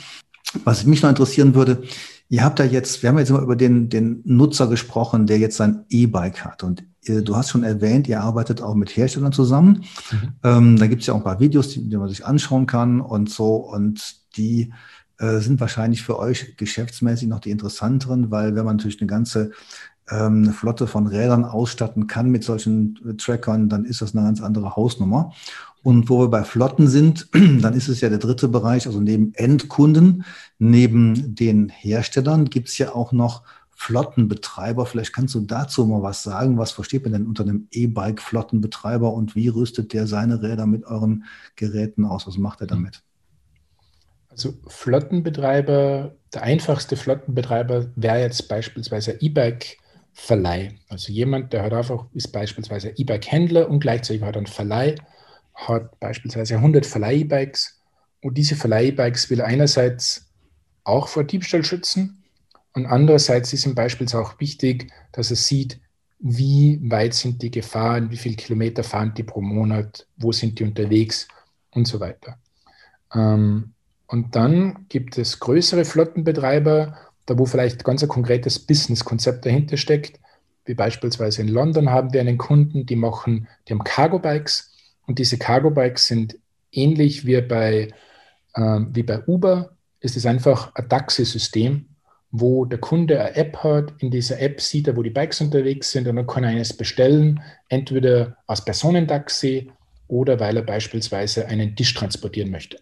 Was 0.65 0.85
mich 0.85 1.01
noch 1.01 1.09
interessieren 1.09 1.55
würde, 1.55 1.83
ihr 2.29 2.43
habt 2.43 2.59
da 2.59 2.63
jetzt, 2.63 3.01
wir 3.01 3.09
haben 3.09 3.17
jetzt 3.17 3.29
immer 3.29 3.41
über 3.41 3.55
den, 3.55 3.89
den 3.89 4.21
Nutzer 4.25 4.67
gesprochen, 4.67 5.27
der 5.27 5.37
jetzt 5.37 5.57
sein 5.57 5.85
E-Bike 5.89 6.43
hat. 6.43 6.63
Und 6.63 6.83
du 7.05 7.35
hast 7.35 7.49
schon 7.49 7.63
erwähnt, 7.63 8.07
ihr 8.07 8.21
arbeitet 8.21 8.61
auch 8.61 8.75
mit 8.75 8.95
Herstellern 8.95 9.31
zusammen. 9.31 9.85
Mhm. 10.11 10.33
Ähm, 10.43 10.77
da 10.77 10.87
gibt 10.87 11.01
es 11.01 11.07
ja 11.07 11.13
auch 11.13 11.17
ein 11.17 11.23
paar 11.23 11.39
Videos, 11.39 11.69
die, 11.69 11.87
die, 11.87 11.97
man 11.97 12.09
sich 12.09 12.25
anschauen 12.25 12.65
kann 12.65 13.01
und 13.01 13.29
so. 13.29 13.55
Und 13.55 14.15
die 14.35 14.73
äh, 15.19 15.39
sind 15.39 15.59
wahrscheinlich 15.59 16.01
für 16.01 16.17
euch 16.17 16.57
geschäftsmäßig 16.57 17.27
noch 17.27 17.39
die 17.39 17.51
interessanteren, 17.51 18.31
weil 18.31 18.55
wenn 18.55 18.65
man 18.65 18.77
natürlich 18.77 19.01
eine 19.01 19.07
ganze 19.07 19.51
ähm, 20.13 20.43
eine 20.43 20.53
Flotte 20.53 20.85
von 20.85 21.07
Rädern 21.07 21.43
ausstatten 21.45 22.07
kann 22.07 22.29
mit 22.29 22.43
solchen 22.43 22.99
äh, 23.07 23.13
Trackern, 23.15 23.69
dann 23.69 23.85
ist 23.85 24.01
das 24.01 24.15
eine 24.15 24.25
ganz 24.25 24.41
andere 24.41 24.75
Hausnummer. 24.75 25.33
Und 25.81 26.09
wo 26.09 26.19
wir 26.19 26.29
bei 26.29 26.43
Flotten 26.43 26.87
sind, 26.87 27.27
dann 27.33 27.73
ist 27.73 27.87
es 27.87 28.01
ja 28.01 28.09
der 28.09 28.19
dritte 28.19 28.47
Bereich, 28.47 28.85
also 28.85 29.01
neben 29.01 29.33
Endkunden, 29.33 30.23
neben 30.59 31.35
den 31.35 31.69
Herstellern 31.69 32.45
gibt 32.45 32.69
es 32.69 32.77
ja 32.77 32.93
auch 32.93 33.11
noch 33.11 33.43
Flottenbetreiber. 33.75 34.85
Vielleicht 34.85 35.13
kannst 35.13 35.35
du 35.35 35.41
dazu 35.41 35.85
mal 35.85 36.01
was 36.01 36.23
sagen. 36.23 36.57
Was 36.57 36.71
versteht 36.71 37.03
man 37.03 37.13
denn 37.13 37.27
unter 37.27 37.43
einem 37.43 37.67
E-Bike-Flottenbetreiber 37.71 39.11
und 39.11 39.35
wie 39.35 39.49
rüstet 39.49 39.93
der 39.93 40.07
seine 40.07 40.41
Räder 40.41 40.67
mit 40.67 40.85
euren 40.85 41.25
Geräten 41.55 42.05
aus? 42.05 42.27
Was 42.27 42.37
macht 42.37 42.61
er 42.61 42.67
damit? 42.67 43.01
Also 44.29 44.53
Flottenbetreiber, 44.67 46.15
der 46.33 46.43
einfachste 46.43 46.95
Flottenbetreiber 46.95 47.87
wäre 47.95 48.21
jetzt 48.21 48.47
beispielsweise 48.47 49.17
E-Bike-Verleih. 50.13 50.75
Also 50.89 51.11
jemand, 51.11 51.53
der 51.53 51.63
hat 51.63 51.73
einfach, 51.73 52.05
ist 52.13 52.31
beispielsweise 52.31 52.89
E-Bike-Händler 52.89 53.69
und 53.69 53.79
gleichzeitig 53.79 54.21
hat 54.21 54.37
einen 54.37 54.47
Verleih, 54.47 54.95
hat 55.53 55.99
beispielsweise 55.99 56.55
100 56.55 56.85
Verleih-E-Bikes 56.85 57.81
und 58.21 58.37
diese 58.37 58.55
Verleih-E-Bikes 58.55 59.29
will 59.29 59.41
einerseits 59.41 60.29
auch 60.83 61.07
vor 61.07 61.23
Diebstahl 61.23 61.63
schützen, 61.63 62.19
und 62.75 62.87
andererseits 62.87 63.53
ist 63.53 63.65
ihm 63.65 63.75
beispielsweise 63.75 64.23
auch 64.23 64.39
wichtig, 64.39 64.91
dass 65.11 65.29
er 65.29 65.35
sieht, 65.35 65.79
wie 66.19 66.79
weit 66.89 67.13
sind 67.13 67.41
die 67.41 67.51
Gefahren, 67.51 68.09
wie 68.09 68.17
viele 68.17 68.35
Kilometer 68.35 68.83
fahren 68.83 69.13
die 69.15 69.23
pro 69.23 69.41
Monat, 69.41 70.07
wo 70.17 70.31
sind 70.31 70.57
die 70.57 70.63
unterwegs 70.63 71.27
und 71.71 71.87
so 71.87 71.99
weiter. 71.99 72.39
Ähm, 73.13 73.73
und 74.07 74.35
dann 74.35 74.87
gibt 74.89 75.17
es 75.17 75.39
größere 75.39 75.85
Flottenbetreiber, 75.85 76.97
da 77.25 77.37
wo 77.37 77.45
vielleicht 77.45 77.83
ganz 77.83 78.03
ein 78.03 78.09
konkretes 78.09 78.59
Businesskonzept 78.59 79.45
dahinter 79.45 79.77
steckt. 79.77 80.19
Wie 80.65 80.73
beispielsweise 80.73 81.41
in 81.41 81.49
London 81.49 81.89
haben 81.89 82.13
wir 82.13 82.21
einen 82.21 82.37
Kunden, 82.37 82.85
die 82.85 82.95
machen, 82.95 83.47
die 83.67 83.73
haben 83.73 83.83
Cargo-Bikes 83.83 84.73
und 85.07 85.19
diese 85.19 85.37
Cargo-Bikes 85.37 86.07
sind 86.07 86.37
ähnlich 86.71 87.25
wie 87.25 87.41
bei, 87.41 87.89
äh, 88.53 88.79
wie 88.89 89.03
bei 89.03 89.23
Uber. 89.25 89.75
Es 89.99 90.15
ist 90.15 90.25
einfach 90.25 90.73
ein 90.75 90.89
Taxisystem, 90.89 91.87
wo 92.31 92.65
der 92.65 92.79
Kunde 92.79 93.19
eine 93.19 93.35
App 93.35 93.57
hat. 93.57 93.93
In 93.99 94.09
dieser 94.11 94.39
App 94.39 94.59
sieht 94.59 94.87
er, 94.87 94.95
wo 94.95 95.03
die 95.03 95.09
Bikes 95.09 95.41
unterwegs 95.41 95.91
sind 95.91 96.07
und 96.07 96.15
dann 96.15 96.27
kann 96.27 96.43
er 96.43 96.49
eines 96.49 96.75
bestellen, 96.75 97.41
entweder 97.69 98.37
als 98.47 98.65
Personentaxi 98.65 99.71
oder 100.07 100.39
weil 100.39 100.57
er 100.57 100.63
beispielsweise 100.63 101.47
einen 101.47 101.75
Tisch 101.75 101.93
transportieren 101.93 102.51
möchte. 102.51 102.77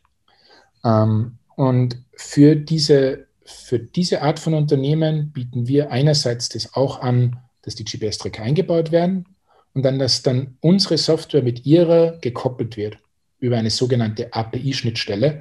Ähm, 0.83 1.37
und 1.55 1.97
für 2.15 2.55
diese, 2.55 3.27
für 3.51 3.79
diese 3.79 4.21
Art 4.21 4.39
von 4.39 4.53
Unternehmen 4.53 5.31
bieten 5.31 5.67
wir 5.67 5.91
einerseits 5.91 6.49
das 6.49 6.73
auch 6.73 7.01
an, 7.01 7.37
dass 7.61 7.75
die 7.75 7.85
GPS-Tracker 7.85 8.43
eingebaut 8.43 8.91
werden 8.91 9.25
und 9.73 9.83
dann, 9.83 9.99
dass 9.99 10.23
dann 10.23 10.57
unsere 10.61 10.97
Software 10.97 11.43
mit 11.43 11.65
ihrer 11.65 12.17
gekoppelt 12.19 12.77
wird 12.77 12.97
über 13.39 13.57
eine 13.57 13.69
sogenannte 13.69 14.33
API-Schnittstelle, 14.33 15.39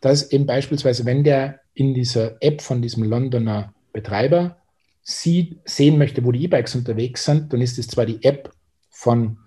dass 0.00 0.30
eben 0.32 0.46
beispielsweise, 0.46 1.04
wenn 1.04 1.24
der 1.24 1.60
in 1.74 1.94
dieser 1.94 2.36
App 2.40 2.62
von 2.62 2.82
diesem 2.82 3.04
Londoner 3.04 3.74
Betreiber 3.92 4.56
sieht, 5.02 5.58
sehen 5.64 5.98
möchte, 5.98 6.24
wo 6.24 6.32
die 6.32 6.44
E-Bikes 6.44 6.74
unterwegs 6.74 7.24
sind, 7.24 7.52
dann 7.52 7.60
ist 7.60 7.78
es 7.78 7.88
zwar 7.88 8.06
die 8.06 8.22
App 8.22 8.52
von 8.90 9.38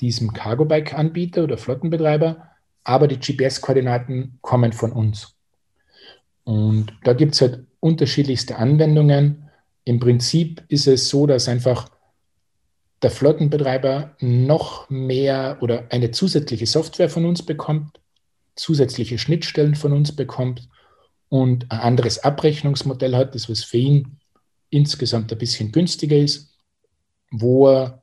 diesem 0.00 0.32
Cargo-Bike-Anbieter 0.32 1.44
oder 1.44 1.58
Flottenbetreiber, 1.58 2.48
aber 2.84 3.08
die 3.08 3.18
GPS-Koordinaten 3.18 4.38
kommen 4.40 4.72
von 4.72 4.92
uns. 4.92 5.36
Und 6.44 6.92
da 7.04 7.12
gibt 7.12 7.34
es 7.34 7.40
halt 7.40 7.66
unterschiedlichste 7.80 8.56
Anwendungen. 8.56 9.50
Im 9.84 10.00
Prinzip 10.00 10.62
ist 10.68 10.86
es 10.86 11.08
so, 11.08 11.26
dass 11.26 11.48
einfach 11.48 11.88
der 13.02 13.10
Flottenbetreiber 13.10 14.14
noch 14.20 14.90
mehr 14.90 15.58
oder 15.60 15.86
eine 15.90 16.10
zusätzliche 16.10 16.66
Software 16.66 17.08
von 17.08 17.24
uns 17.24 17.42
bekommt, 17.44 18.00
zusätzliche 18.56 19.18
Schnittstellen 19.18 19.74
von 19.74 19.92
uns 19.92 20.14
bekommt 20.14 20.68
und 21.28 21.70
ein 21.70 21.80
anderes 21.80 22.18
Abrechnungsmodell 22.18 23.16
hat, 23.16 23.34
das 23.34 23.48
was 23.48 23.64
für 23.64 23.78
ihn 23.78 24.18
insgesamt 24.68 25.32
ein 25.32 25.38
bisschen 25.38 25.72
günstiger 25.72 26.16
ist, 26.16 26.50
wo 27.30 27.68
er 27.68 28.02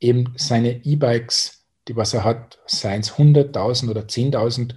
eben 0.00 0.32
seine 0.36 0.84
E-Bikes, 0.84 1.66
die 1.86 1.96
was 1.96 2.14
er 2.14 2.24
hat, 2.24 2.58
seien 2.66 3.00
es 3.00 3.12
100.000 3.12 3.90
oder 3.90 4.02
10.000, 4.02 4.74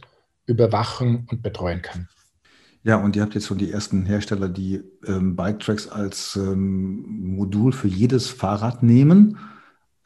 überwachen 0.47 1.28
und 1.30 1.41
betreuen 1.41 1.82
kann. 1.82 2.09
Ja, 2.84 2.95
und 2.95 3.15
ihr 3.15 3.21
habt 3.21 3.36
jetzt 3.36 3.45
schon 3.45 3.59
die 3.59 3.71
ersten 3.71 4.05
Hersteller, 4.05 4.49
die 4.49 4.82
ähm, 5.05 5.36
Bike-Tracks 5.36 5.88
als 5.88 6.36
ähm, 6.36 7.36
Modul 7.36 7.73
für 7.73 7.88
jedes 7.88 8.29
Fahrrad 8.29 8.82
nehmen. 8.82 9.38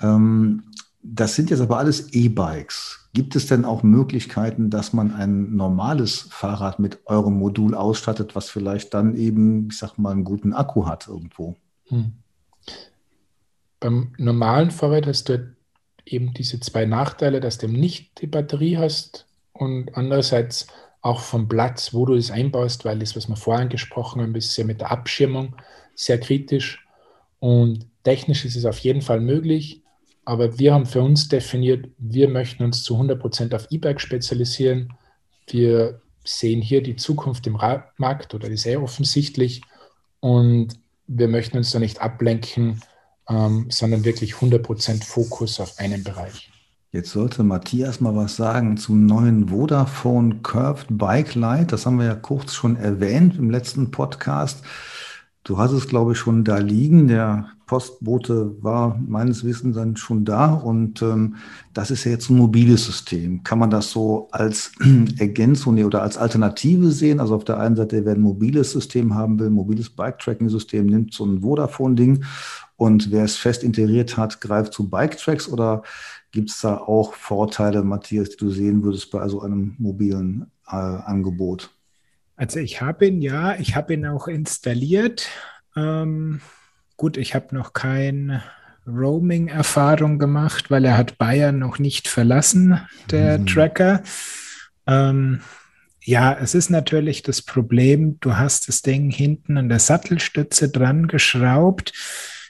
Ähm, 0.02 0.64
das 1.02 1.36
sind 1.36 1.52
jetzt 1.52 1.62
aber 1.62 1.78
alles 1.78 2.12
E-Bikes. 2.14 3.10
Gibt 3.14 3.36
es 3.38 3.48
denn 3.48 3.64
auch 3.64 3.84
Möglichkeiten, 3.84 4.70
dass 4.70 4.92
man 4.92 5.14
ein 5.14 5.56
normales 5.56 6.28
Fahrrad 6.32 6.80
mit 6.80 7.00
eurem 7.06 7.36
Modul 7.36 7.76
ausstattet, 7.76 8.36
was 8.36 8.50
vielleicht 8.50 8.94
dann 8.94 9.16
eben, 9.16 9.70
ich 9.70 9.78
sag 9.78 9.98
mal, 9.98 10.12
einen 10.12 10.26
guten 10.26 10.54
Akku 10.54 10.86
hat 10.86 11.08
irgendwo? 11.08 11.56
Hm. 11.88 12.12
Beim 13.80 14.14
normalen 14.18 14.72
Fahrrad 14.72 15.08
hast 15.08 15.30
du 15.30 15.56
eben 16.06 16.34
diese 16.34 16.60
zwei 16.60 16.86
Nachteile, 16.86 17.40
dass 17.40 17.58
du 17.58 17.68
nicht 17.68 18.20
die 18.22 18.28
Batterie 18.28 18.78
hast 18.78 19.28
und 19.54 19.96
andererseits 19.96 20.68
auch 21.06 21.20
vom 21.20 21.48
Platz, 21.48 21.94
wo 21.94 22.08
du 22.08 22.16
es 22.16 22.32
einbaust, 22.32 22.84
weil 22.84 22.98
das, 22.98 23.16
was 23.16 23.30
wir 23.30 23.36
vorhin 23.36 23.70
gesprochen 23.70 24.24
haben, 24.24 24.34
ist 24.34 24.58
ja 24.58 24.64
mit 24.66 24.82
der 24.82 24.92
Abschirmung 24.92 25.56
sehr 25.94 26.20
kritisch. 26.20 26.84
Und 27.40 27.86
technisch 28.04 28.44
ist 28.44 28.56
es 28.56 28.66
auf 28.66 28.80
jeden 28.80 29.04
Fall 29.04 29.20
möglich. 29.20 29.84
Aber 30.26 30.58
wir 30.58 30.74
haben 30.74 30.88
für 30.88 31.04
uns 31.04 31.28
definiert, 31.28 31.90
wir 32.00 32.28
möchten 32.28 32.64
uns 32.64 32.84
zu 32.84 32.96
100 32.96 33.20
Prozent 33.20 33.54
auf 33.54 33.68
E-Bike 33.70 34.02
spezialisieren. 34.02 34.94
Wir 35.48 36.02
sehen 36.24 36.64
hier 36.64 36.82
die 36.82 36.96
Zukunft 36.96 37.46
im 37.46 37.60
Markt 37.98 38.34
oder 38.34 38.48
ist 38.50 38.64
sehr 38.64 38.82
offensichtlich. 38.82 39.62
Und 40.22 40.70
wir 41.06 41.28
möchten 41.28 41.58
uns 41.58 41.70
da 41.70 41.78
nicht 41.78 42.02
ablenken, 42.02 42.82
ähm, 43.30 43.68
sondern 43.70 44.06
wirklich 44.06 44.34
100 44.34 44.64
Prozent 44.64 45.04
Fokus 45.04 45.60
auf 45.60 45.78
einen 45.78 46.04
Bereich. 46.04 46.50
Jetzt 46.96 47.12
sollte 47.12 47.44
Matthias 47.44 48.00
mal 48.00 48.16
was 48.16 48.38
sagen 48.38 48.78
zum 48.78 49.06
neuen 49.06 49.50
Vodafone 49.50 50.36
Curved 50.44 50.98
Bike 50.98 51.36
Light. 51.36 51.74
Das 51.74 51.86
haben 51.86 52.00
wir 52.00 52.06
ja 52.06 52.16
kurz 52.16 52.54
schon 52.54 52.78
erwähnt 52.78 53.38
im 53.38 53.50
letzten 53.50 53.92
Podcast. 53.92 54.64
Du 55.44 55.58
hast 55.58 55.74
es, 55.74 55.90
glaube 55.90 56.14
ich, 56.14 56.18
schon 56.18 56.46
da 56.46 56.58
liegen. 56.58 57.10
Der 57.10 57.50
Postbote 57.66 58.56
war 58.62 58.98
meines 59.06 59.44
Wissens 59.44 59.76
dann 59.76 59.98
schon 59.98 60.24
da 60.24 60.54
und 60.54 61.02
ähm, 61.02 61.36
das 61.74 61.92
ist 61.92 62.06
ja 62.06 62.12
jetzt 62.12 62.30
ein 62.30 62.38
mobiles 62.38 62.86
System. 62.86 63.44
Kann 63.44 63.60
man 63.60 63.70
das 63.70 63.92
so 63.92 64.30
als 64.32 64.72
Ergänzung 65.20 65.84
oder 65.84 66.02
als 66.02 66.18
Alternative 66.18 66.92
sehen? 66.92 67.20
Also 67.20 67.36
auf 67.36 67.44
der 67.44 67.60
einen 67.60 67.76
Seite, 67.76 68.06
wer 68.06 68.14
ein 68.14 68.22
mobiles 68.22 68.72
System 68.72 69.16
haben 69.16 69.38
will, 69.38 69.50
mobiles 69.50 69.90
Bike-Tracking-System, 69.90 70.86
nimmt 70.86 71.14
so 71.14 71.26
ein 71.26 71.42
Vodafone-Ding 71.42 72.24
und 72.78 73.12
wer 73.12 73.24
es 73.24 73.36
fest 73.36 73.64
integriert 73.64 74.18
hat, 74.18 74.42
greift 74.42 74.74
zu 74.74 74.90
Bike-Tracks 74.90 75.48
oder 75.48 75.84
gibt 76.36 76.52
es 76.52 76.62
da 76.62 76.78
auch 76.78 77.14
Vorteile, 77.14 77.82
Matthias, 77.82 78.30
die 78.32 78.38
du 78.38 78.52
sehen 78.52 78.84
würdest 78.84 79.10
bei 79.10 79.28
so 79.28 79.42
einem 79.42 79.76
mobilen 79.80 80.52
äh, 80.68 80.76
Angebot? 80.76 81.72
Also 82.36 82.60
ich 82.60 82.82
habe 82.82 83.08
ihn 83.08 83.22
ja, 83.22 83.56
ich 83.56 83.76
habe 83.76 83.94
ihn 83.94 84.06
auch 84.06 84.28
installiert. 84.28 85.30
Ähm, 85.76 86.42
gut, 86.98 87.18
ich 87.18 87.34
habe 87.34 87.56
noch 87.56 87.72
keine 87.74 88.44
Roaming-Erfahrung 88.86 90.20
gemacht, 90.20 90.70
weil 90.70 90.86
er 90.86 90.98
hat 90.98 91.18
Bayern 91.18 91.58
noch 91.58 91.80
nicht 91.80 92.08
verlassen, 92.08 92.80
der 93.10 93.40
mhm. 93.40 93.46
Tracker. 93.48 94.04
Ähm, 94.86 95.42
ja, 96.02 96.38
es 96.40 96.54
ist 96.54 96.70
natürlich 96.70 97.24
das 97.24 97.42
Problem, 97.42 98.20
du 98.20 98.38
hast 98.38 98.68
das 98.68 98.82
Ding 98.82 99.10
hinten 99.10 99.58
an 99.58 99.70
der 99.70 99.80
Sattelstütze 99.80 100.70
dran 100.70 101.08
geschraubt. 101.08 101.94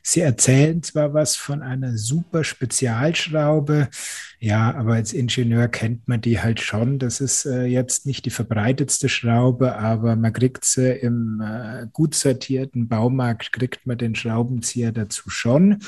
Sie 0.08 0.22
erzählen 0.22 0.84
zwar 0.84 1.16
was 1.16 1.36
von 1.36 1.64
einer 1.64 1.97
super 1.97 2.43
Spezialschraube, 2.43 3.89
ja, 4.38 4.72
aber 4.76 4.93
als 4.93 5.14
Ingenieur 5.14 5.68
kennt 5.68 6.08
man 6.08 6.22
die 6.22 6.39
halt 6.39 6.62
schon. 6.62 6.99
Das 6.99 7.20
ist 7.20 7.47
äh, 7.47 7.66
jetzt 7.66 8.06
nicht 8.06 8.24
die 8.26 8.30
verbreitetste 8.30 9.10
Schraube, 9.10 9.76
aber 9.78 10.16
man 10.16 10.32
kriegt 10.32 10.64
sie 10.64 10.91
im 10.91 11.41
äh, 11.41 11.88
gut 11.91 12.14
sortierten 12.14 12.88
Baumarkt, 12.88 13.51
kriegt 13.51 13.88
man 13.88 13.97
den 13.97 14.14
Schraubenzieher 14.14 14.91
dazu 14.91 15.32
schon. 15.32 15.82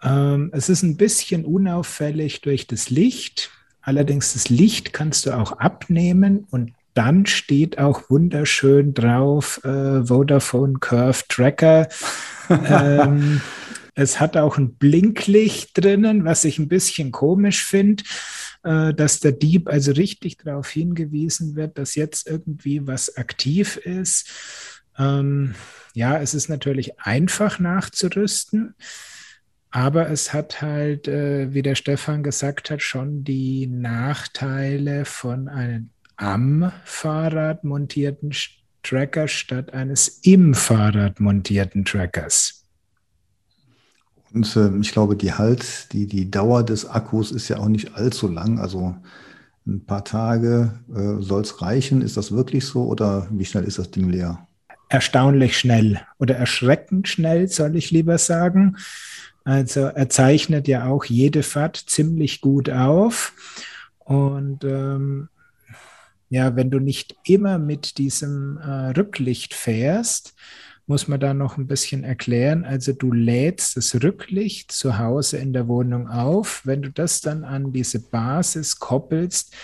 Ähm, 0.00 0.50
es 0.52 0.68
ist 0.68 0.84
ein 0.84 0.96
bisschen 0.96 1.44
unauffällig 1.44 2.40
durch 2.40 2.68
das 2.68 2.88
Licht. 2.88 3.50
Allerdings 3.80 4.34
das 4.34 4.48
Licht 4.48 4.92
kannst 4.92 5.26
du 5.26 5.32
auch 5.32 5.58
abnehmen 5.58 6.46
und 6.52 6.72
dann 6.94 7.26
steht 7.26 7.78
auch 7.78 8.08
wunderschön 8.08 8.94
drauf 8.94 9.60
äh, 9.64 10.06
Vodafone 10.06 10.78
Curve 10.80 11.22
Tracker 11.28 11.88
ähm, 12.48 13.40
es 13.94 14.20
hat 14.20 14.36
auch 14.36 14.58
ein 14.58 14.74
Blinklicht 14.74 15.70
drinnen, 15.74 16.24
was 16.24 16.44
ich 16.44 16.58
ein 16.58 16.68
bisschen 16.68 17.12
komisch 17.12 17.64
finde, 17.64 18.04
äh, 18.64 18.92
dass 18.92 19.20
der 19.20 19.32
Dieb 19.32 19.68
also 19.68 19.92
richtig 19.92 20.38
darauf 20.38 20.68
hingewiesen 20.68 21.54
wird, 21.56 21.78
dass 21.78 21.94
jetzt 21.94 22.28
irgendwie 22.28 22.86
was 22.86 23.16
aktiv 23.16 23.76
ist. 23.76 24.28
Ähm, 24.98 25.54
ja, 25.94 26.20
es 26.20 26.34
ist 26.34 26.48
natürlich 26.48 27.00
einfach 27.00 27.58
nachzurüsten. 27.58 28.74
Aber 29.70 30.08
es 30.08 30.32
hat 30.32 30.62
halt, 30.62 31.08
äh, 31.08 31.52
wie 31.52 31.62
der 31.62 31.74
Stefan 31.74 32.22
gesagt 32.22 32.70
hat, 32.70 32.80
schon 32.80 33.24
die 33.24 33.66
Nachteile 33.66 35.04
von 35.04 35.48
einem 35.48 35.90
am 36.16 36.72
Fahrrad 36.84 37.64
montierten 37.64 38.32
Tracker 38.82 39.28
statt 39.28 39.72
eines 39.72 40.20
im 40.22 40.54
Fahrrad 40.54 41.20
montierten 41.20 41.84
Trackers. 41.84 42.64
Und 44.32 44.56
äh, 44.56 44.76
ich 44.80 44.92
glaube, 44.92 45.16
die 45.16 45.32
Halt, 45.32 45.92
die, 45.92 46.06
die 46.06 46.30
Dauer 46.30 46.64
des 46.64 46.88
Akkus 46.88 47.30
ist 47.30 47.48
ja 47.48 47.58
auch 47.58 47.68
nicht 47.68 47.94
allzu 47.94 48.28
lang. 48.28 48.58
Also 48.58 48.96
ein 49.66 49.86
paar 49.86 50.04
Tage 50.04 50.80
äh, 50.94 51.22
soll 51.22 51.42
es 51.42 51.62
reichen. 51.62 52.02
Ist 52.02 52.16
das 52.16 52.32
wirklich 52.32 52.66
so 52.66 52.84
oder 52.86 53.28
wie 53.30 53.44
schnell 53.44 53.64
ist 53.64 53.78
das 53.78 53.90
Ding 53.90 54.08
leer? 54.10 54.46
Erstaunlich 54.88 55.58
schnell 55.58 56.00
oder 56.18 56.36
erschreckend 56.36 57.08
schnell, 57.08 57.48
soll 57.48 57.76
ich 57.76 57.90
lieber 57.90 58.18
sagen. 58.18 58.76
Also 59.44 59.80
er 59.80 60.08
zeichnet 60.08 60.68
ja 60.68 60.86
auch 60.86 61.04
jede 61.04 61.42
Fahrt 61.42 61.76
ziemlich 61.76 62.40
gut 62.40 62.68
auf. 62.70 63.32
Und 63.98 64.64
ähm, 64.64 65.28
ja, 66.28 66.56
wenn 66.56 66.70
du 66.70 66.78
nicht 66.78 67.16
immer 67.24 67.58
mit 67.58 67.98
diesem 67.98 68.58
äh, 68.58 68.90
Rücklicht 68.90 69.54
fährst, 69.54 70.34
muss 70.86 71.08
man 71.08 71.20
da 71.20 71.32
noch 71.32 71.56
ein 71.56 71.66
bisschen 71.66 72.04
erklären. 72.04 72.64
Also 72.64 72.92
du 72.92 73.12
lädst 73.12 73.76
das 73.76 74.02
Rücklicht 74.02 74.70
zu 74.72 74.98
Hause 74.98 75.38
in 75.38 75.52
der 75.52 75.68
Wohnung 75.68 76.08
auf. 76.08 76.62
Wenn 76.64 76.82
du 76.82 76.90
das 76.90 77.20
dann 77.20 77.44
an 77.44 77.72
diese 77.72 78.00
Basis 78.00 78.78
koppelst, 78.78 79.54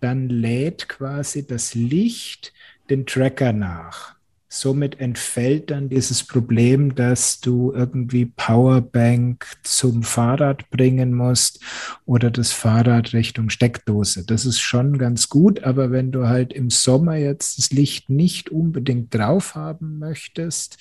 dann 0.00 0.28
lädt 0.28 0.88
quasi 0.88 1.46
das 1.46 1.74
Licht 1.74 2.52
den 2.90 3.06
Tracker 3.06 3.52
nach. 3.52 4.15
Somit 4.58 5.00
entfällt 5.00 5.70
dann 5.70 5.90
dieses 5.90 6.24
Problem, 6.24 6.94
dass 6.94 7.40
du 7.40 7.72
irgendwie 7.74 8.24
Powerbank 8.24 9.46
zum 9.62 10.02
Fahrrad 10.02 10.70
bringen 10.70 11.12
musst 11.12 11.60
oder 12.06 12.30
das 12.30 12.52
Fahrrad 12.52 13.12
Richtung 13.12 13.50
Steckdose. 13.50 14.24
Das 14.24 14.46
ist 14.46 14.60
schon 14.60 14.96
ganz 14.96 15.28
gut, 15.28 15.62
aber 15.62 15.90
wenn 15.90 16.10
du 16.10 16.26
halt 16.26 16.54
im 16.54 16.70
Sommer 16.70 17.16
jetzt 17.16 17.58
das 17.58 17.70
Licht 17.70 18.08
nicht 18.08 18.48
unbedingt 18.48 19.14
drauf 19.14 19.56
haben 19.56 19.98
möchtest, 19.98 20.78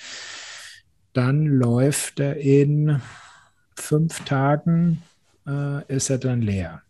dann 1.11 1.45
läuft 1.45 2.21
er 2.21 2.37
in 2.37 3.01
fünf 3.75 4.21
Tagen, 4.21 5.01
äh, 5.45 5.85
ist 5.93 6.09
er 6.09 6.17
dann 6.17 6.41
leer. 6.41 6.81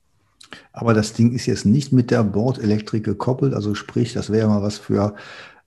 Aber 0.71 0.93
das 0.93 1.13
Ding 1.13 1.33
ist 1.33 1.47
jetzt 1.47 1.65
nicht 1.65 1.91
mit 1.91 2.11
der 2.11 2.23
Bordelektrik 2.23 3.03
gekoppelt, 3.03 3.55
also 3.55 3.73
sprich, 3.73 4.13
das 4.13 4.31
wäre 4.31 4.47
mal 4.47 4.61
was 4.61 4.77
für 4.77 5.15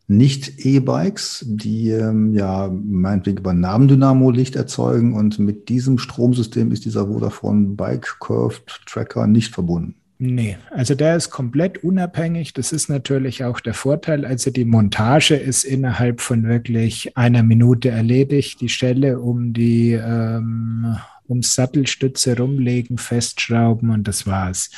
nicht 0.08 0.64
E-Bikes, 0.64 1.44
die 1.46 1.90
ähm, 1.90 2.34
ja 2.34 2.70
meinetwegen 2.72 3.38
über 3.38 3.52
Nabendynamo 3.52 4.30
Licht 4.30 4.56
erzeugen 4.56 5.14
und 5.14 5.38
mit 5.38 5.68
diesem 5.68 5.98
Stromsystem 5.98 6.72
ist 6.72 6.86
dieser 6.86 7.06
Vodafone 7.06 7.76
Bike 7.76 8.16
Curved 8.18 8.80
Tracker 8.86 9.26
nicht 9.26 9.54
verbunden. 9.54 9.94
Nee, 10.20 10.56
also 10.70 10.96
der 10.96 11.14
ist 11.14 11.30
komplett 11.30 11.84
unabhängig. 11.84 12.52
Das 12.52 12.72
ist 12.72 12.88
natürlich 12.88 13.44
auch 13.44 13.60
der 13.60 13.74
Vorteil. 13.74 14.24
Also 14.24 14.50
die 14.50 14.64
Montage 14.64 15.36
ist 15.36 15.62
innerhalb 15.62 16.20
von 16.20 16.42
wirklich 16.42 17.16
einer 17.16 17.44
Minute 17.44 17.90
erledigt. 17.90 18.60
Die 18.60 18.68
Stelle 18.68 19.20
um 19.20 19.52
die 19.52 19.92
ähm, 19.92 20.96
ums 21.28 21.54
Sattelstütze 21.54 22.36
rumlegen, 22.36 22.98
festschrauben 22.98 23.90
und 23.90 24.08
das 24.08 24.26
war's. 24.26 24.70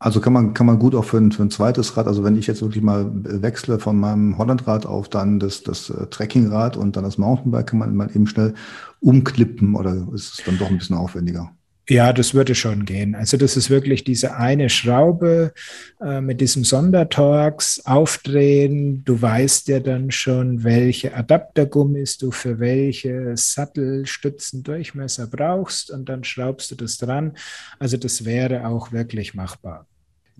Also 0.00 0.20
kann 0.20 0.32
man, 0.32 0.54
kann 0.54 0.66
man 0.66 0.78
gut 0.78 0.94
auch 0.94 1.04
für 1.04 1.16
ein, 1.18 1.32
für 1.32 1.42
ein 1.42 1.50
zweites 1.50 1.96
Rad, 1.96 2.06
also 2.06 2.22
wenn 2.22 2.36
ich 2.36 2.46
jetzt 2.46 2.62
wirklich 2.62 2.84
mal 2.84 3.10
wechsle 3.12 3.80
von 3.80 3.98
meinem 3.98 4.38
Hollandrad 4.38 4.86
auf 4.86 5.08
dann 5.08 5.40
das, 5.40 5.64
das 5.64 5.90
äh, 5.90 6.06
Trekkingrad 6.06 6.76
und 6.76 6.96
dann 6.96 7.02
das 7.02 7.18
Mountainbike, 7.18 7.66
kann 7.66 7.80
man 7.80 7.96
mal 7.96 8.10
eben 8.14 8.28
schnell 8.28 8.54
umklippen 9.00 9.74
oder 9.74 9.94
ist 10.14 10.38
es 10.38 10.44
dann 10.44 10.58
doch 10.58 10.70
ein 10.70 10.78
bisschen 10.78 10.96
aufwendiger? 10.96 11.50
Ja, 11.90 12.12
das 12.12 12.34
würde 12.34 12.54
schon 12.54 12.84
gehen. 12.84 13.14
Also 13.14 13.38
das 13.38 13.56
ist 13.56 13.70
wirklich 13.70 14.04
diese 14.04 14.36
eine 14.36 14.68
Schraube 14.68 15.54
äh, 16.02 16.20
mit 16.20 16.42
diesem 16.42 16.62
Sondertorx 16.62 17.86
aufdrehen. 17.86 19.02
Du 19.06 19.22
weißt 19.22 19.68
ja 19.68 19.80
dann 19.80 20.10
schon, 20.10 20.64
welche 20.64 21.14
Adaptergummis 21.14 22.18
du 22.18 22.30
für 22.30 22.58
welche 22.60 23.34
Sattelstützendurchmesser 23.34 25.28
brauchst 25.28 25.90
und 25.90 26.10
dann 26.10 26.24
schraubst 26.24 26.70
du 26.70 26.74
das 26.74 26.98
dran. 26.98 27.38
Also 27.78 27.96
das 27.96 28.26
wäre 28.26 28.66
auch 28.66 28.92
wirklich 28.92 29.32
machbar. 29.32 29.86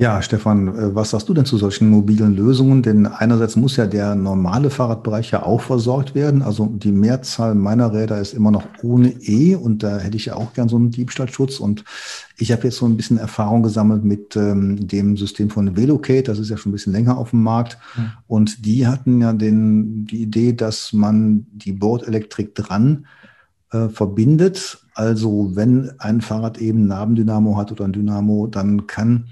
Ja, 0.01 0.23
Stefan, 0.23 0.69
äh, 0.69 0.95
was 0.95 1.11
sagst 1.11 1.29
du 1.29 1.35
denn 1.35 1.45
zu 1.45 1.59
solchen 1.59 1.91
mobilen 1.91 2.37
Lösungen? 2.37 2.85
Denn 2.85 3.05
einerseits 3.05 3.57
muss 3.57 3.75
ja 3.75 3.85
der 3.85 4.15
normale 4.15 4.71
Fahrradbereich 4.71 5.33
ja 5.33 5.43
auch 5.43 5.61
versorgt 5.61 6.15
werden. 6.15 6.41
Also 6.41 6.67
die 6.67 6.93
Mehrzahl 6.93 7.57
meiner 7.57 7.93
Räder 7.93 8.21
ist 8.21 8.33
immer 8.33 8.53
noch 8.53 8.63
ohne 8.85 9.09
E 9.23 9.57
und 9.57 9.83
da 9.83 9.99
hätte 9.99 10.17
ich 10.17 10.27
ja 10.27 10.37
auch 10.37 10.53
gern 10.53 10.69
so 10.69 10.77
einen 10.77 10.93
Diebstahlschutz. 10.93 11.59
Und 11.59 11.83
ich 12.37 12.53
habe 12.53 12.63
jetzt 12.63 12.77
so 12.77 12.87
ein 12.87 12.97
bisschen 12.97 13.19
Erfahrung 13.19 13.65
gesammelt 13.65 14.05
mit 14.05 14.37
ähm, 14.37 14.87
dem 14.87 15.17
System 15.17 15.51
von 15.51 15.77
Velocate. 15.77 16.29
Das 16.29 16.39
ist 16.39 16.49
ja 16.49 16.57
schon 16.57 16.71
ein 16.71 16.75
bisschen 16.75 16.93
länger 16.93 17.19
auf 17.19 17.31
dem 17.31 17.43
Markt. 17.43 17.77
Mhm. 17.97 18.11
Und 18.29 18.67
die 18.67 18.87
hatten 18.87 19.21
ja 19.21 19.33
den, 19.33 20.07
die 20.07 20.23
Idee, 20.23 20.53
dass 20.53 20.93
man 20.93 21.45
die 21.51 21.73
Bordelektrik 21.73 22.55
dran 22.55 23.07
äh, 23.73 23.89
verbindet. 23.89 24.79
Also 24.95 25.57
wenn 25.57 25.91
ein 25.99 26.21
Fahrrad 26.21 26.59
eben 26.59 26.85
ein 26.85 26.87
Nabendynamo 26.87 27.57
hat 27.57 27.73
oder 27.73 27.85
ein 27.85 27.93
Dynamo, 27.93 28.47
dann 28.47 28.87
kann 28.87 29.25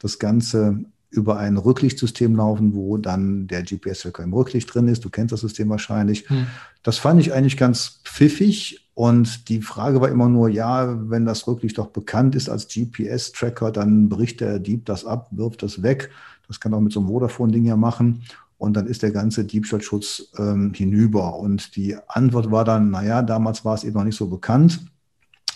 das 0.00 0.18
Ganze 0.18 0.84
über 1.12 1.38
ein 1.38 1.58
Rücklichtsystem 1.58 2.34
laufen, 2.34 2.74
wo 2.74 2.96
dann 2.96 3.46
der 3.46 3.62
GPS-Tracker 3.62 4.24
im 4.24 4.32
Rücklicht 4.32 4.72
drin 4.72 4.88
ist. 4.88 5.04
Du 5.04 5.10
kennst 5.10 5.32
das 5.32 5.42
System 5.42 5.68
wahrscheinlich. 5.68 6.28
Hm. 6.28 6.46
Das 6.82 6.98
fand 6.98 7.20
ich 7.20 7.32
eigentlich 7.32 7.58
ganz 7.58 8.00
pfiffig. 8.04 8.88
Und 8.94 9.48
die 9.48 9.60
Frage 9.60 10.00
war 10.00 10.08
immer 10.08 10.28
nur, 10.28 10.48
ja, 10.48 10.98
wenn 11.10 11.26
das 11.26 11.46
Rücklicht 11.46 11.78
doch 11.78 11.88
bekannt 11.88 12.34
ist 12.34 12.48
als 12.48 12.66
GPS-Tracker, 12.66 13.70
dann 13.70 14.08
bricht 14.08 14.40
der 14.40 14.58
Dieb 14.58 14.86
das 14.86 15.04
ab, 15.04 15.28
wirft 15.32 15.62
das 15.62 15.82
weg. 15.82 16.10
Das 16.48 16.60
kann 16.60 16.74
auch 16.74 16.80
mit 16.80 16.92
so 16.92 17.00
einem 17.00 17.08
Vodafone-Ding 17.08 17.64
ja 17.64 17.76
machen. 17.76 18.22
Und 18.56 18.74
dann 18.74 18.86
ist 18.86 19.02
der 19.02 19.10
ganze 19.10 19.44
Diebstahlschutz 19.44 20.30
ähm, 20.38 20.72
hinüber. 20.74 21.36
Und 21.36 21.76
die 21.76 21.96
Antwort 22.06 22.50
war 22.50 22.64
dann, 22.64 22.90
naja, 22.90 23.20
damals 23.20 23.64
war 23.64 23.74
es 23.74 23.84
eben 23.84 23.94
noch 23.94 24.04
nicht 24.04 24.16
so 24.16 24.28
bekannt. 24.28 24.80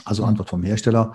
Also 0.05 0.22
hm. 0.22 0.31
Antwort 0.31 0.51
vom 0.51 0.62
Hersteller. 0.62 1.14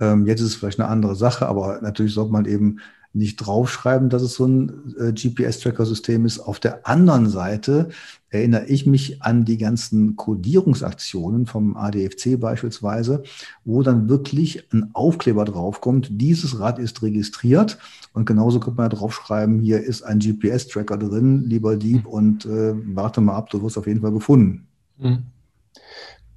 Ähm, 0.00 0.26
jetzt 0.26 0.40
ist 0.40 0.48
es 0.48 0.54
vielleicht 0.56 0.80
eine 0.80 0.88
andere 0.88 1.16
Sache, 1.16 1.46
aber 1.46 1.80
natürlich 1.82 2.14
sollte 2.14 2.32
man 2.32 2.44
eben 2.44 2.78
nicht 3.14 3.36
draufschreiben, 3.36 4.08
dass 4.08 4.22
es 4.22 4.34
so 4.34 4.46
ein 4.46 4.94
äh, 4.98 5.12
GPS-Tracker-System 5.12 6.24
ist. 6.24 6.40
Auf 6.40 6.60
der 6.60 6.86
anderen 6.86 7.28
Seite 7.28 7.90
erinnere 8.30 8.66
ich 8.66 8.86
mich 8.86 9.22
an 9.22 9.44
die 9.44 9.58
ganzen 9.58 10.16
Codierungsaktionen 10.16 11.44
vom 11.46 11.76
ADFC 11.76 12.40
beispielsweise, 12.40 13.22
wo 13.64 13.82
dann 13.82 14.08
wirklich 14.08 14.72
ein 14.72 14.90
Aufkleber 14.94 15.44
draufkommt, 15.44 16.08
dieses 16.10 16.58
Rad 16.58 16.78
ist 16.78 17.02
registriert 17.02 17.78
und 18.14 18.24
genauso 18.24 18.60
könnte 18.60 18.78
man 18.78 18.90
ja 18.90 18.96
draufschreiben, 18.96 19.60
hier 19.60 19.80
ist 19.82 20.02
ein 20.02 20.18
GPS-Tracker 20.18 20.96
drin, 20.96 21.44
lieber 21.44 21.76
Dieb 21.76 22.06
und 22.06 22.46
äh, 22.46 22.72
warte 22.94 23.20
mal 23.20 23.36
ab, 23.36 23.50
du 23.50 23.62
wirst 23.62 23.76
auf 23.76 23.86
jeden 23.86 24.00
Fall 24.00 24.12
gefunden. 24.12 24.66
Hm. 24.98 25.24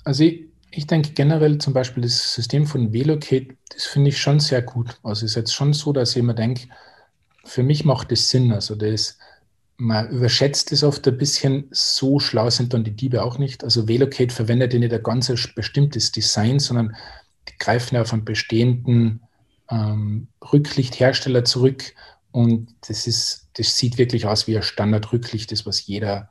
Also 0.04 0.24
ich, 0.24 0.45
ich 0.76 0.88
denke 0.88 1.12
generell 1.12 1.58
zum 1.58 1.74
Beispiel 1.74 2.04
das 2.04 2.34
System 2.34 2.66
von 2.66 2.92
Velocate, 2.92 3.56
das 3.74 3.86
finde 3.86 4.10
ich 4.10 4.20
schon 4.20 4.40
sehr 4.40 4.62
gut. 4.62 4.98
Also 5.04 5.26
es 5.26 5.32
ist 5.32 5.36
jetzt 5.36 5.54
schon 5.54 5.74
so, 5.74 5.94
dass 5.94 6.12
ich 6.12 6.18
immer 6.18 6.34
denke, 6.34 6.68
für 7.46 7.64
mich 7.64 7.86
macht 7.86 8.12
das 8.12 8.30
Sinn. 8.30 8.52
Also 8.52 8.76
das, 8.76 9.18
man 9.78 10.10
überschätzt 10.10 10.72
es 10.72 10.84
oft 10.84 11.08
ein 11.08 11.18
bisschen, 11.18 11.68
so 11.72 12.20
schlau 12.20 12.50
sind 12.50 12.74
dann 12.74 12.84
die 12.84 12.96
Diebe 12.96 13.24
auch 13.24 13.38
nicht. 13.38 13.64
Also 13.64 13.88
Velocate 13.88 14.34
verwendet 14.34 14.74
ja 14.74 14.80
nicht 14.80 14.94
ein 14.94 15.04
ganz 15.04 15.32
bestimmtes 15.56 16.12
Design, 16.12 16.60
sondern 16.60 16.96
die 17.48 17.58
greifen 17.58 17.96
ja 17.96 18.02
auf 18.02 18.12
einen 18.12 18.26
bestehenden 18.26 19.22
ähm, 19.70 20.28
Rücklichthersteller 20.52 21.46
zurück 21.46 21.94
und 22.32 22.76
das 22.88 23.08
ist, 23.08 23.48
das 23.54 23.78
sieht 23.78 23.98
wirklich 23.98 24.26
aus 24.26 24.46
wie 24.46 24.58
ein 24.58 24.64
Standard-Rücklicht, 24.64 25.54
das 25.54 25.66
was 25.66 25.86
jeder 25.86 26.30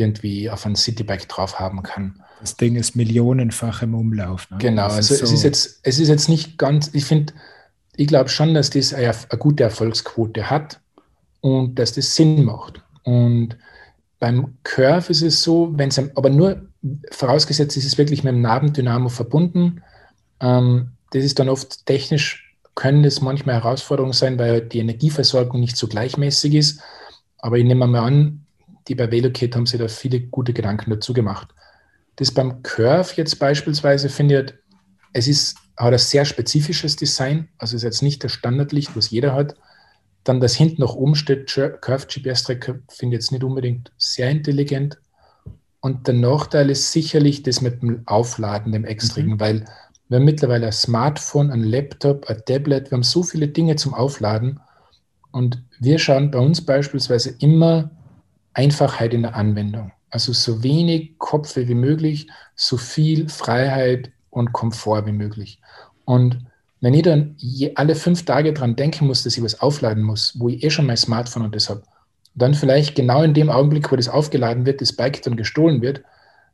irgendwie 0.00 0.50
auf 0.50 0.66
ein 0.66 0.76
Citybike 0.76 1.26
drauf 1.26 1.60
haben 1.60 1.82
kann. 1.82 2.22
Das 2.40 2.56
Ding 2.56 2.76
ist 2.76 2.96
millionenfach 2.96 3.82
im 3.82 3.94
Umlauf. 3.94 4.50
Ne? 4.50 4.58
Genau, 4.58 4.84
das 4.84 4.96
also 4.96 5.14
ist 5.14 5.20
so 5.20 5.26
es, 5.26 5.32
ist 5.32 5.42
jetzt, 5.42 5.80
es 5.82 5.98
ist 5.98 6.08
jetzt 6.08 6.28
nicht 6.28 6.58
ganz, 6.58 6.90
ich 6.94 7.04
finde, 7.04 7.34
ich 7.96 8.08
glaube 8.08 8.30
schon, 8.30 8.54
dass 8.54 8.70
das 8.70 8.94
eine, 8.94 9.10
eine, 9.10 9.38
gute 9.38 9.62
Erfolgsquote 9.62 10.48
hat 10.48 10.80
und 11.42 11.78
dass 11.78 11.92
das 11.92 12.16
Sinn 12.16 12.44
macht. 12.44 12.82
Und 13.02 13.56
beim 14.18 14.56
Curve 14.62 15.10
ist 15.10 15.22
es 15.22 15.42
so, 15.42 15.70
wenn 15.74 15.90
es 15.90 15.98
aber 15.98 16.30
nur 16.30 16.62
vorausgesetzt 17.10 17.76
ist, 17.76 17.84
es 17.84 17.92
ist 17.92 17.98
wirklich 17.98 18.24
mit 18.24 18.32
dem 18.32 18.40
Nabendynamo 18.40 19.10
verbunden. 19.10 19.82
Ähm, 20.40 20.92
das 21.10 21.24
ist 21.24 21.38
dann 21.38 21.48
oft 21.48 21.84
technisch, 21.86 22.56
können 22.74 23.02
das 23.02 23.20
manchmal 23.20 23.56
Herausforderungen 23.56 24.12
sein, 24.12 24.38
weil 24.38 24.62
die 24.62 24.78
Energieversorgung 24.78 25.60
nicht 25.60 25.76
so 25.76 25.88
gleichmäßig 25.88 26.54
ist. 26.54 26.80
Aber 27.38 27.58
ich 27.58 27.64
nehme 27.64 27.86
mal 27.86 28.06
an, 28.06 28.46
die 28.90 28.96
bei 28.96 29.10
Velocate 29.10 29.54
haben 29.54 29.66
sich 29.66 29.78
da 29.78 29.86
viele 29.86 30.20
gute 30.20 30.52
Gedanken 30.52 30.90
dazu 30.90 31.12
gemacht. 31.12 31.48
Das 32.16 32.32
beim 32.32 32.62
Curve 32.64 33.12
jetzt 33.16 33.38
beispielsweise 33.38 34.08
finde 34.08 34.42
ich, 34.42 34.54
es 35.12 35.28
ist, 35.28 35.56
hat 35.76 35.92
ein 35.92 35.98
sehr 35.98 36.24
spezifisches 36.24 36.96
Design, 36.96 37.48
also 37.56 37.76
ist 37.76 37.84
jetzt 37.84 38.02
nicht 38.02 38.22
das 38.24 38.32
Standardlicht, 38.32 38.96
was 38.96 39.10
jeder 39.10 39.32
hat. 39.32 39.54
Dann 40.24 40.40
das 40.40 40.54
hinten 40.56 40.82
noch 40.82 40.96
oben 40.96 41.14
steht, 41.14 41.46
Curve 41.46 42.06
GPS-Tracker, 42.08 42.80
finde 42.88 43.16
ich 43.16 43.22
jetzt 43.22 43.32
nicht 43.32 43.44
unbedingt 43.44 43.92
sehr 43.96 44.28
intelligent. 44.28 44.98
Und 45.80 46.08
der 46.08 46.14
Nachteil 46.14 46.68
ist 46.68 46.90
sicherlich 46.90 47.44
das 47.44 47.60
mit 47.60 47.82
dem 47.82 48.02
Aufladen, 48.06 48.72
dem 48.72 48.84
Extrigen, 48.84 49.34
mhm. 49.34 49.40
weil 49.40 49.64
wir 50.08 50.18
haben 50.18 50.24
mittlerweile 50.24 50.66
ein 50.66 50.72
Smartphone, 50.72 51.52
ein 51.52 51.62
Laptop, 51.62 52.26
ein 52.26 52.42
Tablet, 52.44 52.90
wir 52.90 52.96
haben 52.96 53.04
so 53.04 53.22
viele 53.22 53.46
Dinge 53.46 53.76
zum 53.76 53.94
Aufladen. 53.94 54.58
Und 55.30 55.62
wir 55.78 56.00
schauen 56.00 56.32
bei 56.32 56.40
uns 56.40 56.60
beispielsweise 56.66 57.36
immer 57.38 57.92
Einfachheit 58.54 59.14
in 59.14 59.22
der 59.22 59.34
Anwendung. 59.34 59.92
Also 60.10 60.32
so 60.32 60.62
wenig 60.62 61.18
Kopfe 61.18 61.68
wie 61.68 61.74
möglich, 61.74 62.28
so 62.56 62.76
viel 62.76 63.28
Freiheit 63.28 64.10
und 64.30 64.52
Komfort 64.52 65.06
wie 65.06 65.12
möglich. 65.12 65.60
Und 66.04 66.38
wenn 66.80 66.94
ich 66.94 67.02
dann 67.02 67.36
alle 67.74 67.94
fünf 67.94 68.24
Tage 68.24 68.52
dran 68.52 68.74
denken 68.74 69.06
muss, 69.06 69.22
dass 69.22 69.36
ich 69.36 69.44
was 69.44 69.60
aufladen 69.60 70.02
muss, 70.02 70.34
wo 70.38 70.48
ich 70.48 70.64
eh 70.64 70.70
schon 70.70 70.86
mein 70.86 70.96
Smartphone 70.96 71.44
und 71.44 71.54
das 71.54 71.68
habe, 71.68 71.82
dann 72.34 72.54
vielleicht 72.54 72.94
genau 72.94 73.22
in 73.22 73.34
dem 73.34 73.50
Augenblick, 73.50 73.90
wo 73.92 73.96
das 73.96 74.08
aufgeladen 74.08 74.66
wird, 74.66 74.80
das 74.80 74.94
Bike 74.94 75.22
dann 75.22 75.36
gestohlen 75.36 75.82
wird, 75.82 76.02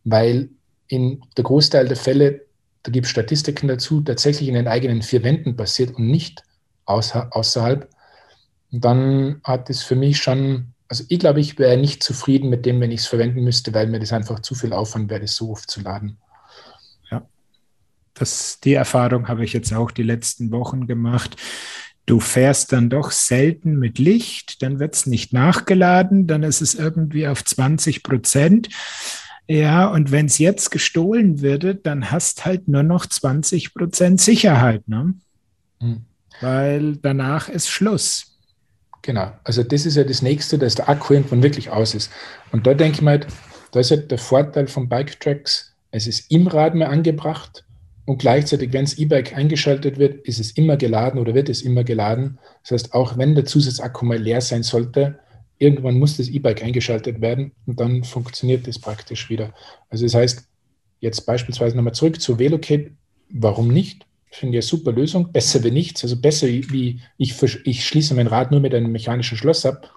weil 0.05 0.49
in 0.89 1.23
der 1.37 1.45
Großteil 1.45 1.87
der 1.87 1.97
Fälle, 1.97 2.43
da 2.83 2.91
gibt 2.91 3.07
es 3.07 3.11
Statistiken 3.11 3.69
dazu, 3.69 4.01
tatsächlich 4.01 4.49
in 4.49 4.55
den 4.55 4.69
eigenen 4.69 5.03
vier 5.03 5.23
Wänden 5.23 5.57
passiert 5.57 5.97
und 5.97 6.07
nicht 6.07 6.43
außer, 6.87 7.29
außerhalb, 7.31 7.89
dann 8.71 9.41
hat 9.45 9.71
es 9.71 9.83
für 9.83 9.97
mich 9.97 10.19
schon 10.19 10.73
also 10.89 11.05
ich 11.09 11.19
glaube, 11.19 11.41
ich 11.41 11.59
wäre 11.59 11.77
nicht 11.77 12.03
zufrieden 12.03 12.49
mit 12.49 12.65
dem, 12.65 12.81
wenn 12.81 12.93
ich 12.93 13.01
es 13.01 13.07
verwenden 13.07 13.43
müsste, 13.43 13.75
weil 13.75 13.89
mir 13.89 13.99
das 13.99 14.13
einfach 14.13 14.41
zu 14.41 14.55
viel 14.55 14.73
Aufwand 14.73 15.11
wäre, 15.11 15.21
das 15.21 15.35
so 15.35 15.51
oft 15.51 15.71
zu 15.71 15.81
laden. 15.81 16.19
Ja, 17.11 17.27
das, 18.15 18.61
die 18.61 18.75
Erfahrung 18.75 19.29
habe 19.29 19.45
ich 19.45 19.53
jetzt 19.53 19.73
auch 19.73 19.91
die 19.91 20.05
letzten 20.05 20.51
Wochen 20.53 20.87
gemacht. 20.87 21.37
Du 22.07 22.21
fährst 22.21 22.73
dann 22.73 22.89
doch 22.89 23.11
selten 23.11 23.81
mit 23.81 23.99
Licht, 23.99 24.63
dann 24.63 24.79
wird 24.79 24.95
es 24.95 25.07
nicht 25.07 25.33
nachgeladen, 25.33 26.29
dann 26.29 26.45
ist 26.45 26.61
es 26.61 26.77
irgendwie 26.77 27.27
auf 27.27 27.45
20 27.45 28.05
Prozent. 28.05 28.69
Ja, 29.49 29.87
und 29.89 30.13
wenn 30.13 30.27
es 30.27 30.39
jetzt 30.39 30.71
gestohlen 30.71 31.41
würde, 31.41 31.75
dann 31.75 32.11
hast 32.13 32.45
halt 32.45 32.69
nur 32.69 32.85
noch 32.85 33.07
20 33.07 33.75
Prozent 33.75 34.21
Sicherheit, 34.21 34.87
ne? 34.89 35.15
Hm. 35.81 36.05
Weil 36.41 36.97
danach 36.97 37.49
ist 37.49 37.69
Schluss. 37.69 38.36
Genau, 39.07 39.31
also 39.45 39.63
das 39.63 39.87
ist 39.87 39.97
ja 39.97 40.03
das 40.03 40.21
Nächste, 40.21 40.59
dass 40.59 40.75
der 40.75 40.89
Akku 40.89 41.15
irgendwann 41.15 41.41
wirklich 41.41 41.71
aus 41.71 41.95
ist. 41.95 42.11
Und 42.51 42.67
da 42.67 42.75
denke 42.75 42.97
ich 42.97 43.03
mir 43.03 43.11
halt, 43.11 43.29
da 43.71 43.79
ist 43.79 43.93
halt 43.93 44.11
der 44.11 44.19
Vorteil 44.19 44.67
von 44.67 44.89
Bike-Tracks, 44.89 45.77
es 45.93 46.09
ist 46.09 46.29
im 46.29 46.49
Rad 46.49 46.75
mehr 46.75 46.91
angebracht 46.91 47.65
und 48.05 48.19
gleichzeitig, 48.19 48.73
wenn 48.73 48.85
das 48.85 48.99
E-Bike 48.99 49.37
eingeschaltet 49.37 49.99
wird, 49.99 50.27
ist 50.27 50.41
es 50.41 50.51
immer 50.51 50.77
geladen 50.77 51.21
oder 51.21 51.35
wird 51.35 51.49
es 51.49 51.63
immer 51.63 51.85
geladen. 51.85 52.39
Das 52.65 52.73
heißt, 52.73 52.95
auch 52.95 53.17
wenn 53.17 53.37
der 53.37 53.45
Zusatzakku 53.45 54.05
mal 54.05 54.19
leer 54.19 54.41
sein 54.41 54.65
sollte, 54.65 55.21
irgendwann 55.59 56.01
muss 56.01 56.17
das 56.17 56.27
E-Bike 56.27 56.65
eingeschaltet 56.65 57.21
werden 57.21 57.53
und 57.67 57.79
dann 57.79 58.03
funktioniert 58.03 58.67
das 58.67 58.81
praktisch 58.81 59.31
wieder. 59.31 59.55
Also 59.89 60.05
das 60.05 60.15
heißt, 60.15 60.49
jetzt 60.99 61.21
beispielsweise 61.27 61.77
nochmal 61.77 61.95
zurück 61.95 62.21
zu 62.21 62.41
Velocate, 62.41 62.91
warum 63.31 63.69
nicht? 63.69 64.05
Finde 64.39 64.59
ich 64.59 64.65
eine 64.65 64.69
super 64.69 64.93
Lösung. 64.93 65.33
Besser 65.33 65.65
wie 65.65 65.71
nichts. 65.71 66.03
Also 66.03 66.21
besser 66.21 66.47
wie 66.47 67.01
ich, 67.17 67.43
ich 67.65 67.87
schließe 67.87 68.15
mein 68.15 68.27
Rad 68.27 68.51
nur 68.51 68.61
mit 68.61 68.75
einem 68.75 68.93
mechanischen 68.93 69.39
Schloss 69.39 69.65
ab. 69.65 69.91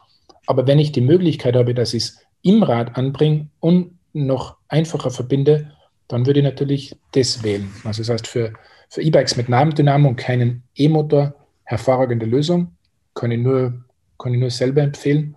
Aber 0.46 0.66
wenn 0.66 0.80
ich 0.80 0.94
die 0.94 1.02
Möglichkeit 1.02 1.58
habe, 1.58 1.74
dass 1.74 1.94
ich 1.94 2.04
es 2.04 2.20
im 2.42 2.64
Rad 2.64 2.96
anbringe 2.98 3.50
und 3.60 3.98
noch 4.14 4.56
einfacher 4.70 5.12
verbinde, 5.12 5.74
dann 6.08 6.26
würde 6.26 6.40
ich 6.40 6.46
natürlich 6.46 6.96
das 7.12 7.44
wählen. 7.44 7.70
Also 7.84 8.02
das 8.02 8.12
heißt, 8.12 8.28
für, 8.28 8.54
für 8.88 9.02
E-Bikes 9.02 9.36
mit 9.36 9.50
Nabendynamo 9.50 10.08
und 10.08 10.16
keinen 10.16 10.64
E-Motor 10.74 11.36
hervorragende 11.66 12.26
Lösung. 12.26 12.72
Kann 13.16 13.32
ich 13.32 13.40
nur, 13.40 13.84
kann 14.18 14.34
ich 14.34 14.40
nur 14.40 14.52
selber 14.52 14.84
empfehlen. 14.84 15.36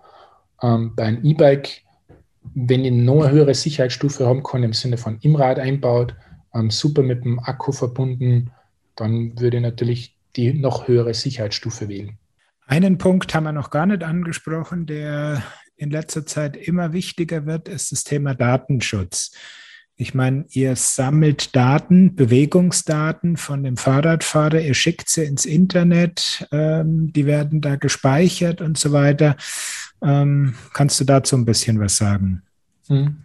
Ähm, 0.61 0.95
bei 0.95 1.03
einem 1.03 1.25
E-Bike, 1.25 1.81
wenn 2.55 2.85
ich 2.85 2.93
noch 2.93 3.23
eine 3.23 3.31
höhere 3.33 3.53
Sicherheitsstufe 3.53 4.25
haben 4.25 4.43
kann, 4.43 4.63
im 4.63 4.71
Sinne 4.71 4.95
von 4.95 5.17
im 5.23 5.35
Rad 5.35 5.59
einbaut, 5.59 6.15
ähm, 6.53 6.69
super 6.71 7.01
mit 7.01 7.25
dem 7.25 7.39
Akku 7.39 7.73
verbunden, 7.73 8.49
dann 8.95 9.39
würde 9.39 9.57
ich 9.57 9.63
natürlich 9.63 10.17
die 10.35 10.53
noch 10.53 10.87
höhere 10.87 11.13
Sicherheitsstufe 11.13 11.87
wählen. 11.89 12.17
Einen 12.65 12.97
Punkt 12.97 13.33
haben 13.35 13.43
wir 13.43 13.51
noch 13.51 13.69
gar 13.69 13.85
nicht 13.85 14.03
angesprochen, 14.03 14.85
der 14.85 15.43
in 15.75 15.91
letzter 15.91 16.25
Zeit 16.25 16.55
immer 16.55 16.93
wichtiger 16.93 17.45
wird, 17.45 17.67
ist 17.67 17.91
das 17.91 18.03
Thema 18.03 18.35
Datenschutz. 18.35 19.31
Ich 19.95 20.13
meine, 20.15 20.45
ihr 20.49 20.75
sammelt 20.75 21.55
Daten, 21.55 22.15
Bewegungsdaten 22.15 23.37
von 23.37 23.63
dem 23.63 23.77
Fahrradfahrer, 23.77 24.59
ihr 24.59 24.73
schickt 24.73 25.07
sie 25.07 25.23
ins 25.23 25.45
Internet, 25.45 26.47
ähm, 26.51 27.13
die 27.13 27.27
werden 27.27 27.61
da 27.61 27.75
gespeichert 27.75 28.59
und 28.61 28.77
so 28.77 28.91
weiter. 28.91 29.35
Ähm, 30.01 30.55
kannst 30.73 30.99
du 30.99 31.03
dazu 31.03 31.35
ein 31.35 31.45
bisschen 31.45 31.79
was 31.79 31.97
sagen? 31.97 32.41
Hm. 32.87 33.17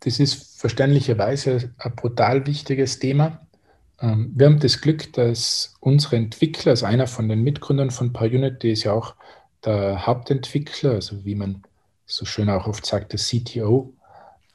Das 0.00 0.18
ist 0.18 0.58
verständlicherweise 0.58 1.74
ein 1.78 1.94
brutal 1.94 2.46
wichtiges 2.46 2.98
Thema. 2.98 3.46
Ähm, 4.02 4.32
wir 4.34 4.46
haben 4.46 4.58
das 4.58 4.80
Glück, 4.80 5.12
dass 5.14 5.74
unsere 5.80 6.16
Entwickler, 6.16 6.70
also 6.70 6.86
einer 6.86 7.06
von 7.06 7.28
den 7.28 7.42
Mitgründern 7.42 7.90
von 7.90 8.12
PyUnity 8.12 8.72
ist 8.72 8.82
ja 8.84 8.92
auch 8.92 9.14
der 9.64 10.06
Hauptentwickler, 10.06 10.92
also 10.92 11.24
wie 11.24 11.36
man 11.36 11.62
so 12.04 12.24
schön 12.24 12.50
auch 12.50 12.66
oft 12.66 12.84
sagt, 12.84 13.12
der 13.12 13.20
CTO. 13.20 13.94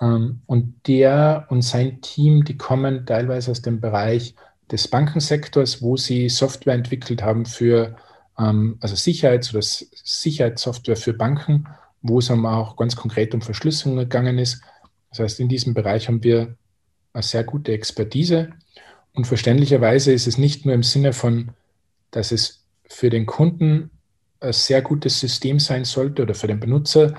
Ähm, 0.01 0.41
und 0.45 0.75
der 0.87 1.47
und 1.49 1.61
sein 1.63 2.01
Team, 2.01 2.43
die 2.43 2.57
kommen 2.57 3.05
teilweise 3.05 3.51
aus 3.51 3.61
dem 3.61 3.79
Bereich 3.79 4.35
des 4.69 4.87
Bankensektors, 4.89 5.81
wo 5.81 5.95
sie 5.97 6.29
Software 6.29 6.75
entwickelt 6.75 7.23
haben 7.23 7.45
für 7.45 7.95
ähm, 8.37 8.77
also 8.81 8.95
Sicherheits- 8.95 9.53
oder 9.53 9.63
Sicherheitssoftware 9.63 10.97
für 10.97 11.13
Banken, 11.13 11.67
wo 12.01 12.19
es 12.19 12.29
auch 12.29 12.75
ganz 12.75 12.95
konkret 12.95 13.33
um 13.33 13.41
Verschlüsselung 13.41 13.97
gegangen 13.97 14.37
ist. 14.37 14.61
Das 15.09 15.19
heißt, 15.19 15.39
in 15.39 15.47
diesem 15.47 15.73
Bereich 15.73 16.07
haben 16.07 16.23
wir 16.23 16.55
eine 17.13 17.23
sehr 17.23 17.43
gute 17.43 17.71
Expertise. 17.71 18.49
Und 19.17 19.25
verständlicherweise 19.25 20.11
ist 20.13 20.27
es 20.27 20.37
nicht 20.37 20.63
nur 20.63 20.75
im 20.75 20.83
Sinne 20.83 21.11
von, 21.11 21.49
dass 22.11 22.31
es 22.31 22.63
für 22.87 23.09
den 23.09 23.25
Kunden 23.25 23.89
ein 24.39 24.53
sehr 24.53 24.83
gutes 24.83 25.19
System 25.19 25.57
sein 25.57 25.85
sollte 25.85 26.21
oder 26.21 26.35
für 26.35 26.45
den 26.45 26.59
Benutzer, 26.59 27.15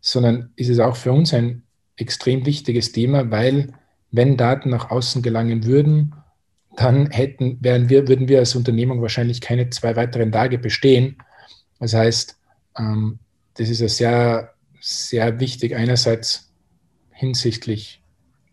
sondern 0.00 0.50
ist 0.56 0.70
es 0.70 0.78
auch 0.78 0.96
für 0.96 1.12
uns 1.12 1.34
ein 1.34 1.62
extrem 1.96 2.46
wichtiges 2.46 2.92
Thema, 2.92 3.30
weil 3.30 3.74
wenn 4.10 4.38
Daten 4.38 4.70
nach 4.70 4.90
außen 4.90 5.20
gelangen 5.20 5.66
würden, 5.66 6.14
dann 6.74 7.10
hätten, 7.10 7.58
wären 7.60 7.90
wir, 7.90 8.08
würden 8.08 8.28
wir 8.28 8.38
als 8.38 8.54
Unternehmung 8.54 9.02
wahrscheinlich 9.02 9.42
keine 9.42 9.68
zwei 9.68 9.94
weiteren 9.94 10.32
Tage 10.32 10.56
bestehen. 10.56 11.18
Das 11.78 11.92
heißt, 11.92 12.38
ähm, 12.78 13.18
das 13.58 13.68
ist 13.68 13.80
ja 13.80 13.88
sehr, 13.88 14.54
sehr 14.80 15.38
wichtig, 15.38 15.76
einerseits 15.76 16.50
hinsichtlich 17.10 18.00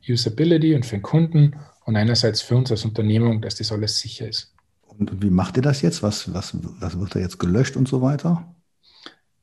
Usability 0.06 0.76
und 0.76 0.86
für 0.86 0.98
den 0.98 1.02
Kunden 1.02 1.56
und 1.90 1.96
einerseits 1.96 2.44
für 2.44 2.56
uns 2.56 2.70
als 2.70 2.86
Unternehmung, 2.86 3.42
dass 3.42 3.56
das 3.56 3.72
alles 3.72 3.98
sicher 3.98 4.28
ist. 4.28 4.54
Und 4.86 5.24
wie 5.24 5.32
macht 5.32 5.58
ihr 5.58 5.64
das 5.64 5.82
jetzt? 5.82 6.04
Was, 6.04 6.32
was, 6.36 6.56
was 6.80 7.00
wird 7.00 7.16
da 7.16 7.20
jetzt 7.20 7.40
gelöscht 7.40 7.76
und 7.76 7.88
so 7.88 8.04
weiter? 8.04 8.46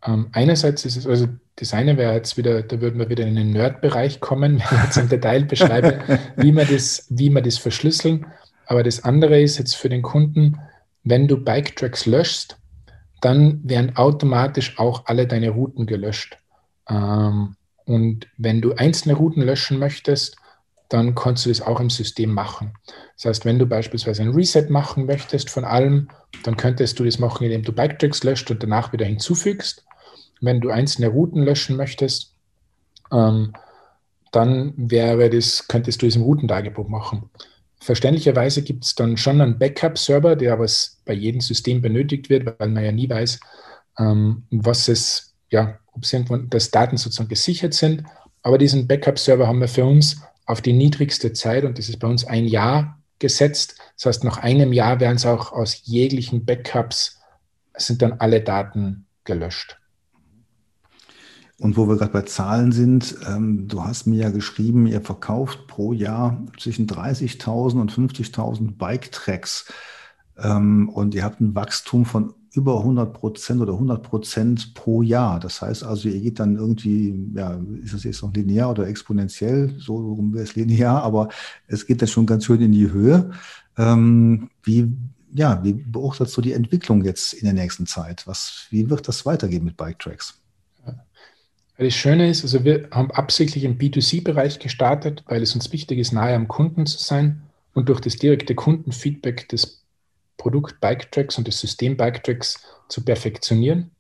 Ähm, 0.05 0.29
einerseits 0.31 0.85
ist 0.85 0.97
es, 0.97 1.09
also 1.09 1.27
das 1.57 1.75
eine 1.75 1.97
wäre 1.97 2.15
jetzt 2.15 2.37
wieder, 2.37 2.63
da 2.63 2.81
würden 2.81 3.01
wir 3.01 3.09
wieder 3.09 3.27
in 3.27 3.35
den 3.35 3.51
Nerd-Bereich 3.51 4.21
kommen, 4.21 4.63
wenn 4.71 4.79
ich 4.79 4.85
jetzt 4.85 4.97
im 4.97 5.09
Detail 5.09 5.45
beschreibe, 5.45 5.99
wie 6.37 6.53
wir 6.53 6.65
das, 6.65 7.07
wie 7.09 7.31
wir 7.31 7.43
das 7.43 7.59
verschlüsseln. 7.59 8.27
Aber 8.67 8.85
das 8.85 9.03
andere 9.03 9.41
ist 9.41 9.59
jetzt 9.59 9.75
für 9.75 9.89
den 9.89 10.03
Kunden, 10.03 10.57
wenn 11.03 11.27
du 11.27 11.43
Bike-Tracks 11.43 12.07
löschst, 12.07 12.59
dann 13.23 13.61
werden 13.69 13.97
automatisch 13.97 14.79
auch 14.79 15.07
alle 15.07 15.27
deine 15.27 15.51
Routen 15.51 15.87
gelöscht. 15.87 16.39
Ähm, 16.89 17.57
und 17.87 18.29
wenn 18.39 18.61
du 18.61 18.75
einzelne 18.75 19.17
Routen 19.17 19.43
löschen 19.43 19.81
möchtest, 19.81 20.37
dann 20.89 21.15
kannst 21.15 21.45
du 21.45 21.49
das 21.49 21.61
auch 21.61 21.81
im 21.81 21.91
System 21.91 22.33
machen. 22.33 22.75
Das 23.17 23.25
heißt, 23.25 23.45
wenn 23.45 23.59
du 23.59 23.67
beispielsweise 23.67 24.23
ein 24.23 24.31
Reset 24.31 24.67
machen 24.69 25.07
möchtest 25.07 25.51
von 25.51 25.65
allem, 25.65 26.09
dann 26.45 26.57
könntest 26.57 26.99
du 26.99 27.05
das 27.05 27.19
machen, 27.19 27.45
indem 27.45 27.63
du 27.63 27.73
Bike-Tracks 27.73 28.23
löscht 28.25 28.51
und 28.51 28.63
danach 28.63 28.93
wieder 28.93 29.07
hinzufügst. 29.07 29.85
Wenn 30.41 30.61
du 30.61 30.71
einzelne 30.71 31.09
Routen 31.09 31.43
löschen 31.43 31.77
möchtest, 31.77 32.35
ähm, 33.13 33.53
dann 34.33 34.75
wäre 34.77 35.31
das, 35.31 35.67
könntest 35.67 36.03
du 36.03 36.07
es 36.07 36.17
im 36.17 36.23
Routentagebuch 36.23 36.89
machen. 36.89 37.31
Verständlicherweise 37.81 38.63
gibt 38.63 38.85
es 38.85 38.95
dann 38.95 39.17
schon 39.17 39.41
einen 39.41 39.59
Backup-Server, 39.59 40.37
der 40.37 40.53
aber 40.53 40.67
bei 41.05 41.13
jedem 41.13 41.41
System 41.41 41.81
benötigt 41.81 42.29
wird, 42.29 42.47
weil 42.47 42.69
man 42.69 42.85
ja 42.85 42.93
nie 42.93 43.09
weiß, 43.09 43.41
ähm, 43.99 44.45
was 44.51 44.89
es, 44.89 45.35
ja, 45.51 45.79
ob 45.93 46.05
irgendwann, 46.13 46.51
dass 46.51 46.71
Daten 46.71 46.97
sozusagen 46.97 47.29
gesichert 47.29 47.75
sind. 47.75 48.05
Aber 48.43 48.59
diesen 48.59 48.87
Backup-Server 48.87 49.47
haben 49.47 49.61
wir 49.61 49.69
für 49.69 49.85
uns 49.85 50.21
auf 50.47 50.63
die 50.63 50.73
niedrigste 50.73 51.33
Zeit 51.33 51.65
und 51.65 51.79
das 51.79 51.89
ist 51.89 51.99
bei 51.99 52.09
uns 52.09 52.25
ein 52.25 52.47
Jahr 52.47 53.01
gesetzt. 53.19 53.79
Das 53.97 54.07
heißt, 54.07 54.25
nach 54.25 54.39
einem 54.39 54.73
Jahr 54.73 55.01
werden 55.01 55.17
es 55.17 55.27
auch 55.27 55.53
aus 55.53 55.83
jeglichen 55.85 56.45
Backups, 56.45 57.21
sind 57.77 58.03
dann 58.03 58.15
alle 58.15 58.41
Daten 58.41 59.07
gelöscht. 59.25 59.79
Und 61.59 61.77
wo 61.77 61.89
wir 61.89 61.97
gerade 61.97 62.13
bei 62.13 62.23
Zahlen 62.23 62.71
sind, 62.71 63.17
ähm, 63.27 63.67
du 63.67 63.83
hast 63.83 64.07
mir 64.07 64.25
ja 64.25 64.31
geschrieben, 64.31 64.87
ihr 64.87 65.01
verkauft 65.01 65.67
pro 65.67 65.93
Jahr 65.93 66.45
zwischen 66.59 66.87
30.000 66.87 67.81
und 67.81 67.93
50.000 67.93 68.77
Bike-Tracks 68.77 69.73
ähm, 70.37 70.91
und 70.91 71.15
ihr 71.15 71.25
habt 71.25 71.41
ein 71.41 71.55
Wachstum 71.55 72.05
von 72.05 72.35
über 72.57 72.79
100 72.79 73.13
Prozent 73.13 73.61
oder 73.61 73.75
100 73.75 74.03
Prozent 74.03 74.75
pro 74.75 75.03
Jahr. 75.03 75.39
Das 75.39 75.61
heißt 75.61 75.85
also, 75.85 76.09
ihr 76.09 76.21
geht 76.21 76.41
dann 76.41 76.57
irgendwie, 76.57 77.31
ja, 77.35 77.61
ist 77.83 77.93
das 77.93 78.05
jetzt 78.05 78.23
noch 78.23 78.33
linear 78.33 78.71
oder 78.71 78.89
exponentiell? 78.89 79.75
So 79.79 79.97
rum 79.97 80.33
wäre 80.33 80.45
es 80.45 80.57
linear, 80.57 81.03
aber 81.03 81.29
es 81.67 81.87
geht 81.87 82.01
dann 82.01 82.09
schon 82.09 82.25
ganz 82.25 82.47
schön 82.47 82.63
in 82.63 82.73
die 82.73 82.91
Höhe. 82.91 83.31
Ähm, 83.77 84.49
wie, 84.63 84.91
ja, 85.35 85.63
wie 85.63 85.75
beurteilst 85.75 86.35
du 86.37 86.41
die 86.41 86.55
Entwicklung 86.55 87.05
jetzt 87.05 87.35
in 87.35 87.45
der 87.45 87.53
nächsten 87.53 87.87
Zeit? 87.87 88.27
Was, 88.27 88.67
wie 88.71 88.89
wird 88.89 89.07
das 89.07 89.27
weitergehen 89.27 89.65
mit 89.65 89.77
Bike 89.77 89.99
Tracks? 89.99 90.41
Das 91.79 91.93
Schöne 91.93 92.31
ist, 92.31 92.43
also 92.43 92.65
wir 92.65 92.89
haben 92.91 93.11
absichtlich 93.11 93.65
im 93.65 93.77
B2C-Bereich 93.77 94.61
gestartet, 94.61 95.25
weil 95.27 95.43
es 95.43 95.55
uns 95.55 95.73
wichtig 95.73 95.99
ist, 95.99 96.13
nahe 96.13 96.35
am 96.35 96.49
Kunden 96.49 96.87
zu 96.87 96.97
sein 96.97 97.43
und 97.75 97.91
durch 97.91 98.01
das 98.01 98.17
direkte 98.17 98.55
Kundenfeedback 98.55 99.47
des 99.51 99.86
Produkt 100.47 100.81
Bike 100.81 101.11
Tracks 101.11 101.37
und 101.39 101.49
das 101.49 101.59
System 101.59 101.97
Bike 101.97 102.23
Tracks 102.23 102.63
zu 102.89 103.05
perfektionieren. 103.05 103.91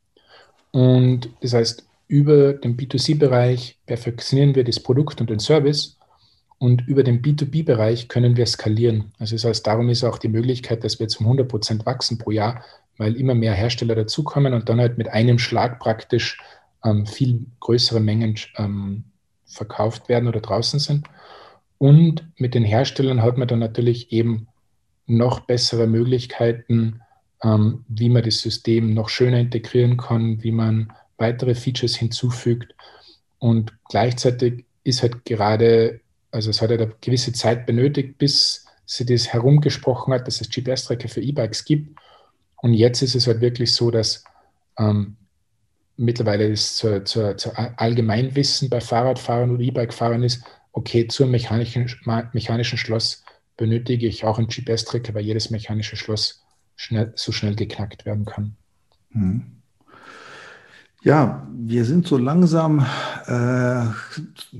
Und 0.70 1.28
das 1.40 1.54
heißt, 1.54 1.84
über 2.06 2.52
den 2.52 2.76
B2C-Bereich 2.76 3.76
perfektionieren 3.84 4.54
wir 4.54 4.62
das 4.62 4.78
Produkt 4.78 5.20
und 5.20 5.28
den 5.28 5.40
Service 5.40 5.98
und 6.58 6.86
über 6.86 7.02
den 7.02 7.20
B2B-Bereich 7.20 8.06
können 8.06 8.36
wir 8.36 8.46
skalieren. 8.46 9.12
Also 9.18 9.34
das 9.34 9.44
heißt, 9.44 9.66
darum 9.66 9.88
ist 9.88 10.04
auch 10.04 10.18
die 10.18 10.28
Möglichkeit, 10.28 10.84
dass 10.84 11.00
wir 11.00 11.06
jetzt 11.06 11.18
um 11.18 11.26
100 11.26 11.48
Prozent 11.48 11.84
wachsen 11.84 12.16
pro 12.16 12.30
Jahr, 12.30 12.62
weil 12.96 13.16
immer 13.16 13.34
mehr 13.34 13.54
Hersteller 13.54 13.96
dazukommen 13.96 14.54
und 14.54 14.68
dann 14.68 14.78
halt 14.78 14.98
mit 14.98 15.08
einem 15.08 15.40
Schlag 15.40 15.80
praktisch 15.80 16.38
ähm, 16.84 17.06
viel 17.06 17.44
größere 17.58 17.98
Mengen 17.98 18.36
ähm, 18.56 19.02
verkauft 19.46 20.08
werden 20.08 20.28
oder 20.28 20.40
draußen 20.40 20.78
sind. 20.78 21.08
Und 21.78 22.24
mit 22.36 22.54
den 22.54 22.62
Herstellern 22.62 23.22
hat 23.22 23.36
man 23.36 23.48
dann 23.48 23.58
natürlich 23.58 24.12
eben 24.12 24.46
noch 25.06 25.40
bessere 25.40 25.86
Möglichkeiten, 25.86 27.00
ähm, 27.42 27.84
wie 27.88 28.08
man 28.08 28.22
das 28.22 28.40
System 28.40 28.94
noch 28.94 29.08
schöner 29.08 29.38
integrieren 29.38 29.96
kann, 29.96 30.42
wie 30.42 30.52
man 30.52 30.92
weitere 31.16 31.54
Features 31.54 31.96
hinzufügt. 31.96 32.74
Und 33.38 33.72
gleichzeitig 33.88 34.64
ist 34.84 35.02
halt 35.02 35.24
gerade, 35.24 36.00
also 36.30 36.50
es 36.50 36.60
hat 36.60 36.70
halt 36.70 36.80
eine 36.80 36.92
gewisse 37.00 37.32
Zeit 37.32 37.66
benötigt, 37.66 38.18
bis 38.18 38.66
sie 38.84 39.04
das 39.04 39.28
herumgesprochen 39.28 40.14
hat, 40.14 40.26
dass 40.26 40.40
es 40.40 40.50
GPS-Tracker 40.50 41.08
für 41.08 41.20
E-Bikes 41.20 41.64
gibt. 41.64 41.98
Und 42.62 42.74
jetzt 42.74 43.02
ist 43.02 43.14
es 43.14 43.26
halt 43.26 43.40
wirklich 43.40 43.74
so, 43.74 43.90
dass 43.90 44.24
ähm, 44.78 45.16
mittlerweile 45.96 46.50
das 46.50 46.76
zur, 46.76 47.04
zur, 47.04 47.36
zur 47.36 47.52
Allgemeinwissen 47.78 48.68
bei 48.70 48.80
Fahrradfahrern 48.80 49.50
oder 49.50 49.62
E-Bike-Fahrern 49.62 50.22
ist, 50.22 50.42
okay, 50.72 51.08
zum 51.08 51.30
mechanischen, 51.30 51.90
mechanischen 52.32 52.78
Schloss 52.78 53.24
benötige 53.56 54.06
ich 54.06 54.24
auch 54.24 54.38
einen 54.38 54.48
GPS-Tracker, 54.48 55.14
weil 55.14 55.24
jedes 55.24 55.50
mechanische 55.50 55.96
Schloss 55.96 56.44
schnell, 56.76 57.12
so 57.16 57.32
schnell 57.32 57.54
geknackt 57.54 58.04
werden 58.04 58.24
kann. 58.24 58.56
Hm. 59.12 59.56
Ja, 61.02 61.46
wir 61.52 61.84
sind 61.84 62.06
so 62.06 62.18
langsam, 62.18 62.84
äh, 63.26 63.84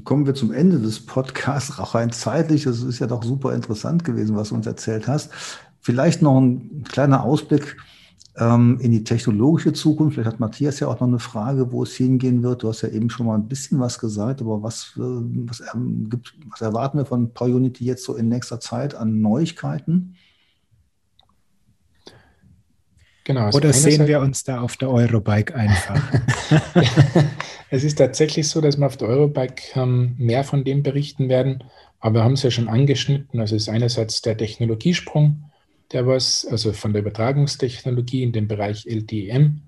kommen 0.04 0.26
wir 0.26 0.34
zum 0.34 0.52
Ende 0.52 0.78
des 0.78 1.04
Podcasts, 1.04 1.78
auch 1.78 1.94
rein 1.94 2.12
zeitlich. 2.12 2.66
Es 2.66 2.82
ist 2.82 3.00
ja 3.00 3.08
doch 3.08 3.24
super 3.24 3.52
interessant 3.52 4.04
gewesen, 4.04 4.36
was 4.36 4.50
du 4.50 4.54
uns 4.54 4.66
erzählt 4.66 5.08
hast. 5.08 5.32
Vielleicht 5.80 6.22
noch 6.22 6.38
ein 6.38 6.84
kleiner 6.84 7.24
Ausblick 7.24 7.76
ähm, 8.38 8.78
in 8.80 8.90
die 8.90 9.04
technologische 9.04 9.72
Zukunft. 9.72 10.14
Vielleicht 10.14 10.32
hat 10.32 10.40
Matthias 10.40 10.80
ja 10.80 10.88
auch 10.88 11.00
noch 11.00 11.08
eine 11.08 11.18
Frage, 11.18 11.72
wo 11.72 11.82
es 11.82 11.94
hingehen 11.94 12.42
wird. 12.42 12.62
Du 12.62 12.68
hast 12.68 12.82
ja 12.82 12.88
eben 12.88 13.08
schon 13.10 13.26
mal 13.26 13.34
ein 13.34 13.48
bisschen 13.48 13.80
was 13.80 13.98
gesagt, 13.98 14.40
aber 14.40 14.62
was, 14.62 14.92
äh, 14.96 15.00
was, 15.00 15.62
ähm, 15.74 16.08
gibt, 16.10 16.34
was 16.48 16.60
erwarten 16.60 16.98
wir 16.98 17.06
von 17.06 17.32
PowerUnity 17.32 17.84
jetzt 17.84 18.04
so 18.04 18.14
in 18.14 18.28
nächster 18.28 18.60
Zeit 18.60 18.94
an 18.94 19.20
Neuigkeiten? 19.20 20.16
Genau, 23.24 23.46
also 23.46 23.58
Oder 23.58 23.72
sehen 23.72 23.98
Seite, 23.98 24.08
wir 24.08 24.20
uns 24.20 24.44
da 24.44 24.60
auf 24.60 24.76
der 24.76 24.90
Eurobike 24.90 25.52
einfach? 25.54 26.00
es 27.70 27.82
ist 27.82 27.96
tatsächlich 27.98 28.48
so, 28.48 28.60
dass 28.60 28.78
wir 28.78 28.86
auf 28.86 28.96
der 28.96 29.08
Eurobike 29.08 29.62
ähm, 29.74 30.14
mehr 30.18 30.44
von 30.44 30.62
dem 30.62 30.84
berichten 30.84 31.28
werden, 31.28 31.64
aber 31.98 32.20
wir 32.20 32.24
haben 32.24 32.34
es 32.34 32.44
ja 32.44 32.52
schon 32.52 32.68
angeschnitten. 32.68 33.40
Also 33.40 33.56
es 33.56 33.62
ist 33.62 33.68
einerseits 33.68 34.22
der 34.22 34.36
Technologiesprung, 34.36 35.42
der 35.92 36.06
was, 36.06 36.46
also 36.50 36.72
von 36.72 36.92
der 36.92 37.02
Übertragungstechnologie 37.02 38.22
in 38.22 38.32
dem 38.32 38.48
Bereich 38.48 38.86
LTEM, 38.86 39.62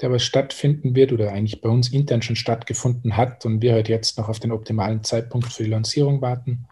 der 0.00 0.10
was 0.10 0.22
stattfinden 0.22 0.94
wird 0.94 1.12
oder 1.12 1.32
eigentlich 1.32 1.60
bei 1.60 1.68
uns 1.68 1.88
intern 1.88 2.22
schon 2.22 2.36
stattgefunden 2.36 3.16
hat 3.16 3.44
und 3.44 3.62
wir 3.62 3.72
halt 3.72 3.88
jetzt 3.88 4.18
noch 4.18 4.28
auf 4.28 4.40
den 4.40 4.52
optimalen 4.52 5.02
Zeitpunkt 5.04 5.52
für 5.52 5.64
die 5.64 5.70
Lancierung 5.70 6.22
warten. 6.22 6.66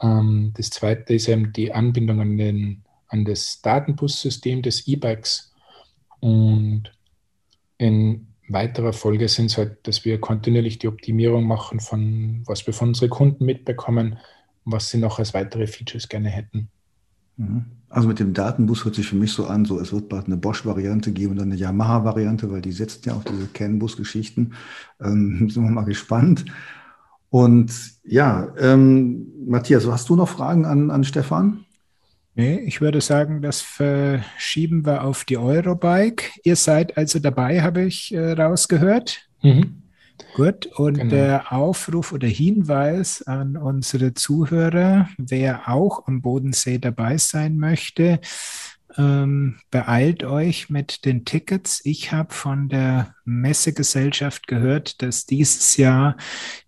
Ähm, 0.00 0.52
das 0.56 0.70
zweite 0.70 1.14
ist 1.14 1.28
eben 1.28 1.52
die 1.52 1.72
Anbindung 1.72 2.20
an, 2.20 2.36
den, 2.36 2.84
an 3.08 3.24
das 3.24 3.60
Datenbussystem 3.62 4.62
des 4.62 4.86
E-Bikes 4.86 5.52
und 6.20 6.92
in 7.78 8.28
weiterer 8.48 8.92
Folge 8.92 9.28
sind 9.28 9.46
es 9.46 9.58
halt, 9.58 9.86
dass 9.86 10.04
wir 10.04 10.20
kontinuierlich 10.20 10.78
die 10.78 10.88
Optimierung 10.88 11.44
machen 11.44 11.80
von 11.80 12.42
was 12.46 12.66
wir 12.66 12.74
von 12.74 12.88
unseren 12.88 13.10
Kunden 13.10 13.44
mitbekommen, 13.44 14.18
was 14.64 14.90
sie 14.90 14.98
noch 14.98 15.18
als 15.18 15.34
weitere 15.34 15.66
Features 15.66 16.08
gerne 16.08 16.28
hätten. 16.28 16.70
Mhm. 17.36 17.77
Also 17.90 18.06
mit 18.06 18.18
dem 18.18 18.34
Datenbus 18.34 18.84
hört 18.84 18.94
sich 18.94 19.08
für 19.08 19.16
mich 19.16 19.32
so 19.32 19.46
an, 19.46 19.64
so 19.64 19.80
es 19.80 19.92
wird 19.92 20.08
bald 20.08 20.26
eine 20.26 20.36
Bosch-Variante 20.36 21.12
geben 21.12 21.32
und 21.32 21.38
dann 21.38 21.50
eine 21.50 21.60
Yamaha-Variante, 21.60 22.50
weil 22.50 22.60
die 22.60 22.72
setzt 22.72 23.06
ja 23.06 23.14
auf 23.14 23.24
diese 23.24 23.46
CAN-Bus-Geschichten. 23.46 24.52
Ähm, 25.00 25.48
sind 25.50 25.62
wir 25.62 25.70
mal 25.70 25.84
gespannt. 25.84 26.44
Und 27.30 27.72
ja, 28.04 28.48
ähm, 28.58 29.26
Matthias, 29.46 29.86
hast 29.86 30.08
du 30.08 30.16
noch 30.16 30.28
Fragen 30.28 30.64
an, 30.64 30.90
an 30.90 31.04
Stefan? 31.04 31.64
Nee, 32.34 32.60
ich 32.60 32.80
würde 32.80 33.00
sagen, 33.00 33.42
das 33.42 33.60
verschieben 33.60 34.86
wir 34.86 35.02
auf 35.02 35.24
die 35.24 35.38
Eurobike. 35.38 36.24
Ihr 36.44 36.56
seid 36.56 36.96
also 36.96 37.18
dabei, 37.18 37.62
habe 37.62 37.82
ich 37.82 38.14
äh, 38.14 38.32
rausgehört. 38.32 39.28
Mhm. 39.42 39.82
Gut, 40.34 40.66
und 40.66 40.94
genau. 40.94 41.10
der 41.10 41.52
Aufruf 41.52 42.12
oder 42.12 42.28
Hinweis 42.28 43.22
an 43.22 43.56
unsere 43.56 44.14
Zuhörer, 44.14 45.08
wer 45.16 45.68
auch 45.68 46.06
am 46.06 46.22
Bodensee 46.22 46.78
dabei 46.78 47.18
sein 47.18 47.58
möchte, 47.58 48.20
ähm, 48.96 49.56
beeilt 49.70 50.24
euch 50.24 50.70
mit 50.70 51.04
den 51.04 51.24
Tickets. 51.24 51.80
Ich 51.84 52.12
habe 52.12 52.32
von 52.32 52.68
der 52.68 53.14
Messegesellschaft 53.24 54.46
gehört, 54.46 55.02
dass 55.02 55.26
dieses 55.26 55.76
Jahr 55.76 56.16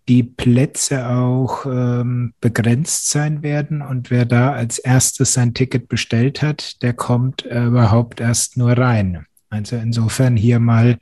die 0.07 0.23
Plätze 0.23 1.09
auch 1.09 1.65
ähm, 1.65 2.33
begrenzt 2.39 3.09
sein 3.09 3.43
werden. 3.43 3.81
Und 3.81 4.11
wer 4.11 4.25
da 4.25 4.53
als 4.53 4.79
erstes 4.79 5.33
sein 5.33 5.53
Ticket 5.53 5.87
bestellt 5.87 6.41
hat, 6.41 6.81
der 6.81 6.93
kommt 6.93 7.45
äh, 7.45 7.65
überhaupt 7.65 8.21
erst 8.21 8.55
nur 8.57 8.77
rein. 8.77 9.25
Also 9.49 9.75
insofern 9.75 10.37
hier 10.37 10.59
mal 10.59 10.97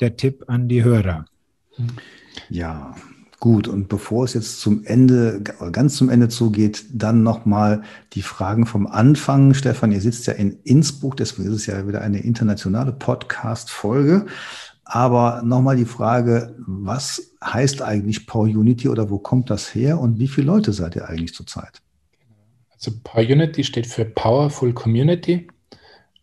der 0.00 0.16
Tipp 0.16 0.44
an 0.46 0.68
die 0.68 0.84
Hörer. 0.84 1.26
Ja, 2.48 2.94
Gut, 3.40 3.68
und 3.68 3.88
bevor 3.88 4.24
es 4.24 4.34
jetzt 4.34 4.60
zum 4.60 4.84
Ende, 4.84 5.40
ganz 5.70 5.94
zum 5.96 6.08
Ende 6.10 6.28
zugeht, 6.28 6.86
dann 6.92 7.22
nochmal 7.22 7.82
die 8.14 8.22
Fragen 8.22 8.66
vom 8.66 8.88
Anfang. 8.88 9.54
Stefan, 9.54 9.92
ihr 9.92 10.00
sitzt 10.00 10.26
ja 10.26 10.32
in 10.32 10.58
Innsbruck, 10.64 11.16
deswegen 11.16 11.48
ist 11.48 11.54
es 11.54 11.66
ja 11.66 11.86
wieder 11.86 12.00
eine 12.00 12.18
internationale 12.18 12.92
Podcast-Folge. 12.92 14.26
Aber 14.82 15.42
nochmal 15.44 15.76
die 15.76 15.84
Frage, 15.84 16.56
was 16.66 17.36
heißt 17.44 17.80
eigentlich 17.80 18.26
Power 18.26 18.46
Unity 18.46 18.88
oder 18.88 19.08
wo 19.08 19.18
kommt 19.18 19.50
das 19.50 19.72
her 19.72 20.00
und 20.00 20.18
wie 20.18 20.28
viele 20.28 20.48
Leute 20.48 20.72
seid 20.72 20.96
ihr 20.96 21.08
eigentlich 21.08 21.34
zurzeit? 21.34 21.80
Also 22.72 22.90
Power 23.04 23.22
Unity 23.22 23.62
steht 23.62 23.86
für 23.86 24.04
Powerful 24.04 24.72
Community. 24.72 25.46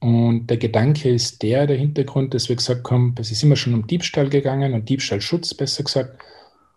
Und 0.06 0.52
der 0.52 0.58
Gedanke 0.58 1.10
ist 1.10 1.42
der, 1.42 1.66
der 1.66 1.78
Hintergrund, 1.78 2.36
dass 2.36 2.48
wir 2.48 2.56
gesagt 2.56 2.92
haben, 2.92 3.16
es 3.20 3.32
ist 3.32 3.42
immer 3.42 3.56
schon 3.56 3.74
um 3.74 3.88
Diebstahl 3.88 4.30
gegangen 4.30 4.76
und 4.76 4.88
Diebstahlschutz, 4.88 5.56
besser 5.56 5.84
gesagt. 5.84 6.22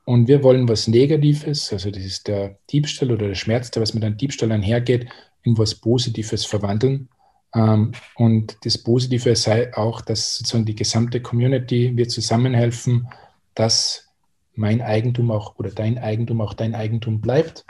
Und 0.07 0.29
wir 0.29 0.43
wollen 0.43 0.67
was 0.67 0.89
Negatives, 0.89 1.71
also 1.71 1.91
das 1.91 2.03
ist 2.03 2.27
der 2.27 2.57
Diebstahl 2.73 3.11
oder 3.11 3.29
der 3.29 3.35
Schmerz, 3.35 3.71
der 3.71 3.83
was 3.83 3.93
mit 3.93 4.03
einem 4.03 4.17
Diebstahl 4.17 4.51
einhergeht, 4.51 5.09
in 5.43 5.59
was 5.59 5.75
Positives 5.75 6.47
verwandeln. 6.47 7.11
Ähm, 7.55 7.93
und 8.15 8.57
das 8.63 8.79
Positive 8.79 9.37
sei 9.37 9.77
auch, 9.77 10.01
dass 10.01 10.39
sozusagen 10.39 10.65
die 10.65 10.75
gesamte 10.75 11.21
Community 11.21 11.95
wir 11.95 12.09
zusammenhelfen, 12.09 13.09
dass 13.55 14.09
mein 14.55 14.81
Eigentum 14.81 15.31
auch 15.31 15.59
oder 15.59 15.69
dein 15.69 15.99
Eigentum 15.99 16.41
auch 16.41 16.55
dein 16.55 16.75
Eigentum 16.75 17.21
bleibt. 17.21 17.67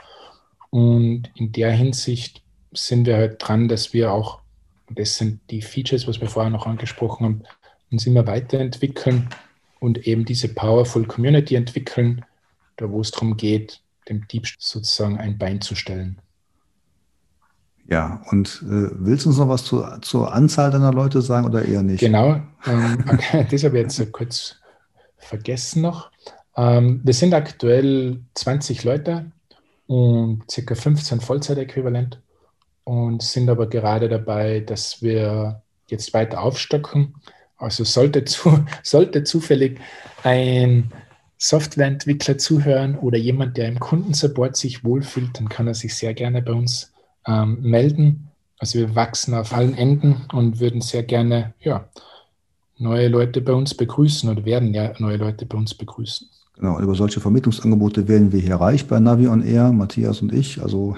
Und 0.69 1.29
in 1.35 1.51
der 1.51 1.73
Hinsicht 1.73 2.43
sind 2.71 3.05
wir 3.05 3.17
halt 3.17 3.45
dran, 3.45 3.67
dass 3.67 3.91
wir 3.91 4.13
auch, 4.13 4.39
und 4.89 4.99
das 4.99 5.15
sind 5.15 5.39
die 5.51 5.61
Features, 5.61 6.07
was 6.07 6.19
wir 6.19 6.27
vorher 6.27 6.49
noch 6.49 6.65
angesprochen 6.65 7.25
haben, 7.25 7.43
uns 7.91 8.05
immer 8.07 8.25
weiterentwickeln 8.27 9.29
und 9.79 10.07
eben 10.07 10.25
diese 10.25 10.49
Powerful 10.49 11.05
Community 11.05 11.55
entwickeln, 11.55 12.25
da 12.77 12.89
wo 12.89 13.01
es 13.01 13.11
darum 13.11 13.37
geht, 13.37 13.81
dem 14.09 14.27
Diebstahl 14.27 14.57
sozusagen 14.59 15.17
ein 15.17 15.37
Bein 15.37 15.61
zu 15.61 15.75
stellen. 15.75 16.19
Ja, 17.87 18.21
und 18.29 18.63
äh, 18.63 18.89
willst 18.93 19.25
du 19.25 19.29
uns 19.29 19.39
noch 19.39 19.49
was 19.49 19.63
zu, 19.63 19.83
zur 20.01 20.33
Anzahl 20.33 20.69
deiner 20.69 20.93
Leute 20.93 21.21
sagen 21.21 21.47
oder 21.47 21.65
eher 21.65 21.81
nicht? 21.81 21.99
Genau, 21.99 22.39
ähm, 22.67 23.03
das 23.49 23.63
habe 23.63 23.79
ich 23.79 23.83
jetzt 23.83 24.11
kurz 24.11 24.57
vergessen 25.17 25.81
noch. 25.81 26.11
Ähm, 26.55 27.01
wir 27.03 27.13
sind 27.13 27.33
aktuell 27.33 28.21
20 28.35 28.83
Leute 28.83 29.31
und 29.87 30.43
ca. 30.47 30.75
15 30.75 31.19
Vollzeitäquivalent 31.19 32.21
und 32.83 33.21
sind 33.21 33.49
aber 33.49 33.67
gerade 33.67 34.09
dabei, 34.09 34.61
dass 34.61 35.01
wir 35.01 35.61
jetzt 35.87 36.13
weiter 36.13 36.41
aufstocken. 36.41 37.15
Also 37.57 37.83
sollte, 37.83 38.25
zu, 38.25 38.65
sollte 38.83 39.23
zufällig 39.23 39.79
ein 40.23 40.91
Softwareentwickler 41.37 42.37
zuhören 42.37 42.97
oder 42.97 43.17
jemand, 43.17 43.57
der 43.57 43.67
im 43.69 43.79
Kundensupport 43.79 44.57
sich 44.57 44.83
wohlfühlt, 44.83 45.37
dann 45.37 45.49
kann 45.49 45.67
er 45.67 45.73
sich 45.73 45.95
sehr 45.95 46.13
gerne 46.13 46.41
bei 46.41 46.51
uns 46.51 46.91
ähm, 47.25 47.61
melden. 47.61 48.29
Also 48.57 48.79
wir 48.79 48.93
wachsen 48.95 49.33
auf 49.33 49.53
allen 49.53 49.77
Enden 49.77 50.25
und 50.33 50.59
würden 50.59 50.81
sehr 50.81 51.03
gerne 51.03 51.53
ja, 51.61 51.87
neue 52.77 53.07
Leute 53.07 53.41
bei 53.41 53.53
uns 53.53 53.73
begrüßen 53.73 54.29
oder 54.29 54.43
werden 54.43 54.73
ja 54.73 54.93
neue 54.99 55.17
Leute 55.17 55.45
bei 55.45 55.57
uns 55.57 55.73
begrüßen. 55.73 56.27
Genau, 56.55 56.77
über 56.81 56.93
solche 56.93 57.21
Vermittlungsangebote 57.21 58.09
werden 58.09 58.33
wir 58.33 58.41
hier 58.41 58.55
reich 58.55 58.85
bei 58.85 58.99
Navi 58.99 59.29
on 59.29 59.41
Air, 59.41 59.71
Matthias 59.71 60.21
und 60.21 60.33
ich. 60.33 60.61
Also 60.61 60.97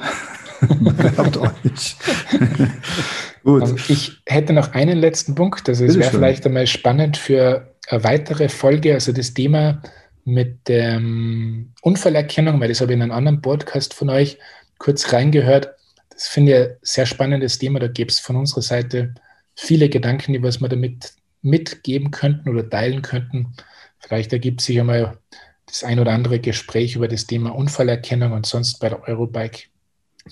bewerbt 0.80 1.38
euch. 1.38 1.95
Gut. 3.43 3.64
Ähm, 3.64 3.76
ich 3.88 4.22
hätte 4.26 4.53
noch 4.53 4.74
einen 4.74 4.97
letzten 4.99 5.36
Punkt. 5.36 5.68
Also 5.68 5.86
es 5.86 5.97
wäre 5.97 6.12
vielleicht 6.12 6.45
einmal 6.45 6.68
spannend 6.68 7.18
für 7.18 7.74
eine 7.88 8.03
weitere 8.03 8.49
Folge. 8.49 8.93
Also 8.93 9.12
das 9.12 9.34
Thema 9.34 9.82
mit 10.24 10.68
der 10.68 10.95
ähm, 10.95 11.74
Unfallerkennung, 11.82 12.59
weil 12.59 12.70
das 12.70 12.82
habe 12.82 12.91
ich 12.91 12.95
in 12.95 13.01
einem 13.01 13.12
anderen 13.12 13.41
Podcast 13.41 13.93
von 13.93 14.09
euch 14.09 14.38
kurz 14.78 15.12
reingehört. 15.12 15.70
Das 16.09 16.28
finde 16.28 16.51
ich 16.51 16.57
ein 16.57 16.76
sehr 16.82 17.05
spannendes 17.05 17.57
Thema. 17.57 17.80
Da 17.80 17.88
gibt 17.88 18.12
es 18.12 18.20
von 18.20 18.36
unserer 18.36 18.62
Seite 18.62 19.16
viele 19.55 19.89
Gedanken, 19.89 20.34
die 20.34 20.43
was 20.43 20.62
wir 20.62 20.70
damit 20.70 21.14
mitgeben 21.41 22.12
könnten 22.12 22.49
oder 22.49 22.70
teilen 22.70 23.01
könnten. 23.01 23.53
Vielleicht 23.97 24.32
ergibt 24.34 24.62
sich 24.62 24.80
einmal 24.80 25.18
das 25.66 25.84
ein 25.84 25.99
oder 25.99 26.12
andere 26.12 26.39
Gespräch 26.39 26.95
über 26.95 27.07
das 27.07 27.26
Thema 27.26 27.55
Unfallerkennung 27.55 28.34
und 28.34 28.45
sonst 28.45 28.80
bei 28.80 28.89
der 28.89 29.07
Eurobike 29.07 29.70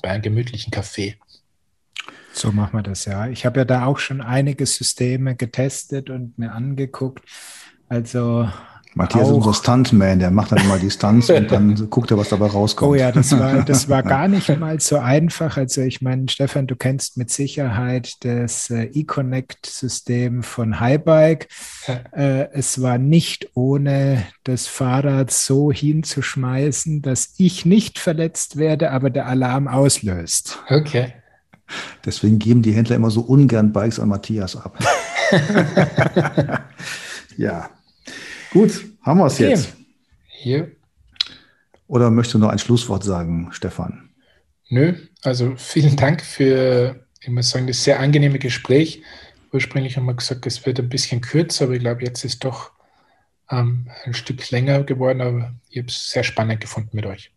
bei 0.02 0.10
einem 0.10 0.22
gemütlichen 0.22 0.72
Café. 0.72 1.16
So 2.32 2.52
machen 2.52 2.78
wir 2.78 2.84
das 2.84 3.06
ja. 3.06 3.28
Ich 3.28 3.46
habe 3.46 3.60
ja 3.60 3.66
da 3.66 3.86
auch 3.86 4.00
schon 4.00 4.22
einige 4.22 4.66
Systeme 4.66 5.36
getestet 5.36 6.10
und 6.10 6.38
mir 6.38 6.52
angeguckt. 6.52 7.28
Also 7.88 8.50
Matthias 8.96 9.26
auch. 9.26 9.30
ist 9.30 9.36
unser 9.36 9.54
Stuntman, 9.54 10.20
der 10.20 10.32
macht 10.32 10.52
dann 10.52 10.60
immer 10.60 10.80
die 10.80 10.90
Stunts 10.90 11.30
und 11.30 11.52
dann 11.52 11.76
guckt 11.90 12.10
er, 12.10 12.18
was 12.18 12.30
dabei 12.30 12.48
rauskommt. 12.48 12.92
Oh 12.92 12.96
ja, 12.96 13.12
das 13.12 13.38
war, 13.38 13.64
das 13.66 13.88
war 13.88 14.02
gar 14.02 14.28
nicht 14.28 14.58
mal 14.60 14.80
so 14.80 14.98
einfach. 14.98 15.58
Also 15.58 15.82
ich 15.82 16.02
meine, 16.02 16.28
Stefan, 16.28 16.66
du 16.66 16.76
kennst 16.76 17.16
mit 17.16 17.30
Sicherheit 17.30 18.14
das 18.22 18.72
äh, 18.72 18.86
eConnect-System 18.86 20.42
von 20.42 20.80
Highbike. 20.80 21.50
Äh, 22.12 22.48
es 22.54 22.82
war 22.82 22.98
nicht 22.98 23.52
ohne 23.54 24.26
das 24.44 24.66
Fahrrad 24.66 25.30
so 25.32 25.72
hinzuschmeißen, 25.72 27.04
dass 27.04 27.36
ich 27.38 27.66
nicht 27.66 28.00
verletzt 28.00 28.58
werde, 28.58 28.92
aber 28.92 29.12
der 29.12 29.28
Alarm 29.28 29.68
auslöst. 29.68 30.60
Okay. 30.68 31.14
Deswegen 32.04 32.40
geben 32.40 32.64
die 32.64 32.72
Händler 32.72 32.96
immer 32.96 33.12
so 33.12 33.22
ungern 33.22 33.72
Bikes 33.72 34.00
an 34.00 34.10
Matthias 34.10 34.56
ab. 34.56 34.80
ja. 37.38 37.70
Gut, 38.52 38.86
haben 39.02 39.20
wir 39.20 39.28
es 39.28 39.36
okay. 39.36 39.50
jetzt. 39.50 39.76
Hier. 40.28 40.72
Oder 41.88 42.10
möchtest 42.12 42.36
du 42.36 42.40
noch 42.40 42.50
ein 42.50 42.60
Schlusswort 42.60 43.04
sagen, 43.04 43.50
Stefan? 43.52 44.10
Nö, 44.70 44.94
also 45.24 45.56
vielen 45.58 45.96
Dank 45.96 46.22
für, 46.22 47.06
ich 47.22 47.30
muss 47.30 47.50
sagen, 47.50 47.68
das 47.68 47.84
sehr 47.84 48.00
angenehme 48.00 48.40
Gespräch. 48.40 49.02
Ursprünglich 49.52 49.98
haben 49.98 50.06
wir 50.06 50.14
gesagt, 50.14 50.46
es 50.46 50.66
wird 50.66 50.80
ein 50.80 50.90
bisschen 50.90 51.22
kürzer, 51.22 51.66
aber 51.66 51.74
ich 51.74 51.80
glaube, 51.80 52.04
jetzt 52.04 52.24
ist 52.24 52.44
doch 52.44 52.72
ähm, 53.50 53.90
ein 54.06 54.14
Stück 54.14 54.50
länger 54.52 54.84
geworden, 54.84 55.22
aber 55.22 55.54
ich 55.70 55.80
habe 55.80 55.88
es 55.88 56.12
sehr 56.12 56.24
spannend 56.24 56.62
gefunden 56.62 56.92
mit 56.94 57.06
euch. 57.06 57.32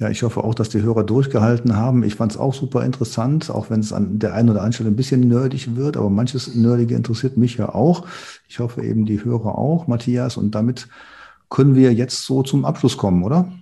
Ja, 0.00 0.08
ich 0.08 0.22
hoffe 0.22 0.44
auch, 0.44 0.54
dass 0.54 0.68
die 0.68 0.80
Hörer 0.80 1.02
durchgehalten 1.02 1.74
haben. 1.74 2.04
Ich 2.04 2.14
fand 2.14 2.30
es 2.30 2.38
auch 2.38 2.54
super 2.54 2.84
interessant, 2.84 3.50
auch 3.50 3.68
wenn 3.68 3.80
es 3.80 3.92
an 3.92 4.20
der 4.20 4.32
einen 4.32 4.50
oder 4.50 4.60
anderen 4.60 4.72
Stelle 4.72 4.90
ein 4.90 4.96
bisschen 4.96 5.20
nerdig 5.26 5.74
wird, 5.74 5.96
aber 5.96 6.08
manches 6.08 6.54
Nerdige 6.54 6.94
interessiert 6.94 7.36
mich 7.36 7.56
ja 7.56 7.74
auch. 7.74 8.06
Ich 8.48 8.60
hoffe 8.60 8.82
eben 8.82 9.06
die 9.06 9.24
Hörer 9.24 9.58
auch, 9.58 9.88
Matthias. 9.88 10.36
Und 10.36 10.54
damit 10.54 10.86
können 11.50 11.74
wir 11.74 11.92
jetzt 11.92 12.24
so 12.24 12.44
zum 12.44 12.64
Abschluss 12.64 12.96
kommen, 12.96 13.24
oder? 13.24 13.52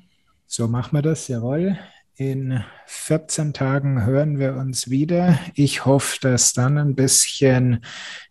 So 0.47 0.69
machen 0.69 0.93
wir 0.99 1.03
das, 1.03 1.27
jawohl. 1.29 1.79
In 2.19 2.63
14 2.87 3.53
Tagen 3.53 4.05
hören 4.05 4.39
wir 4.39 4.57
uns 4.57 4.89
wieder. 4.89 5.39
Ich 5.55 5.85
hoffe, 5.85 6.19
dass 6.21 6.53
dann 6.55 6.79
ein 6.79 6.95
bisschen 6.95 7.81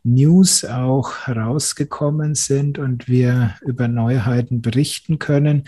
News 0.03 0.66
auch 0.66 1.28
rausgekommen 1.28 2.34
sind 2.34 2.80
und 2.80 3.08
wir 3.08 3.56
über 3.62 3.88
Neuheiten 3.88 4.62
berichten 4.62 5.20
können, 5.20 5.66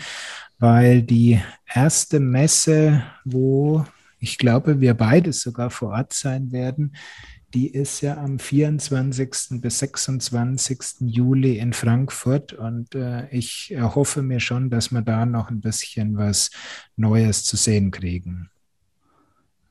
weil 0.58 1.02
die 1.02 1.40
erste 1.72 2.20
Messe, 2.20 3.02
wo 3.24 3.84
ich 4.18 4.38
glaube, 4.38 4.80
wir 4.80 4.94
beide 4.94 5.32
sogar 5.32 5.70
vor 5.70 5.90
Ort 5.90 6.12
sein 6.12 6.50
werden, 6.50 6.92
die 7.54 7.68
ist 7.68 8.02
ja 8.02 8.18
am 8.18 8.38
24. 8.38 9.60
bis 9.60 9.78
26. 9.78 10.78
Juli 11.00 11.58
in 11.58 11.72
Frankfurt 11.72 12.52
und 12.52 12.94
äh, 12.94 13.26
ich 13.30 13.74
hoffe 13.78 14.22
mir 14.22 14.40
schon, 14.40 14.68
dass 14.68 14.92
wir 14.92 15.00
da 15.00 15.24
noch 15.24 15.50
ein 15.50 15.60
bisschen 15.60 16.18
was 16.18 16.50
Neues 16.96 17.44
zu 17.44 17.56
sehen 17.56 17.90
kriegen. 17.90 18.50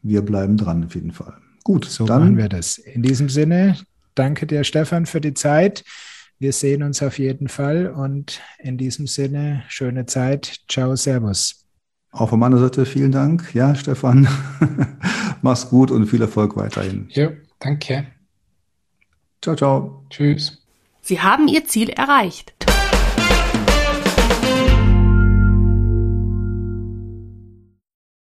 Wir 0.02 0.24
bleiben 0.24 0.58
dran 0.58 0.86
auf 0.86 0.96
jeden 0.96 1.12
Fall. 1.12 1.36
Gut, 1.64 1.86
so 1.86 2.06
dann 2.06 2.22
machen 2.22 2.38
wir 2.38 2.50
das. 2.50 2.78
In 2.78 3.04
diesem 3.04 3.30
Sinne, 3.30 3.78
danke 4.16 4.48
dir, 4.48 4.64
Stefan, 4.64 5.06
für 5.06 5.22
die 5.22 5.34
Zeit. 5.34 5.84
Wir 6.40 6.54
sehen 6.54 6.84
uns 6.84 7.02
auf 7.02 7.18
jeden 7.18 7.48
Fall 7.48 7.88
und 7.88 8.42
in 8.60 8.78
diesem 8.78 9.08
Sinne, 9.08 9.64
schöne 9.68 10.06
Zeit. 10.06 10.62
Ciao, 10.70 10.96
Servus. 10.96 11.66
Auch 12.12 12.30
von 12.30 12.40
meiner 12.40 12.58
Seite 12.58 12.86
vielen 12.86 13.12
Dank. 13.12 13.54
Ja, 13.54 13.76
Stefan, 13.76 14.28
mach's 15.42 15.70
gut 15.70 15.92
und 15.92 16.08
viel 16.08 16.22
Erfolg 16.22 16.56
weiterhin. 16.56 17.08
Ja. 17.10 17.32
Danke. 17.60 18.08
Ciao, 19.42 19.56
ciao. 19.56 20.06
Tschüss. 20.10 20.64
Sie 21.02 21.22
haben 21.22 21.48
Ihr 21.48 21.66
Ziel 21.66 21.90
erreicht. 21.90 22.54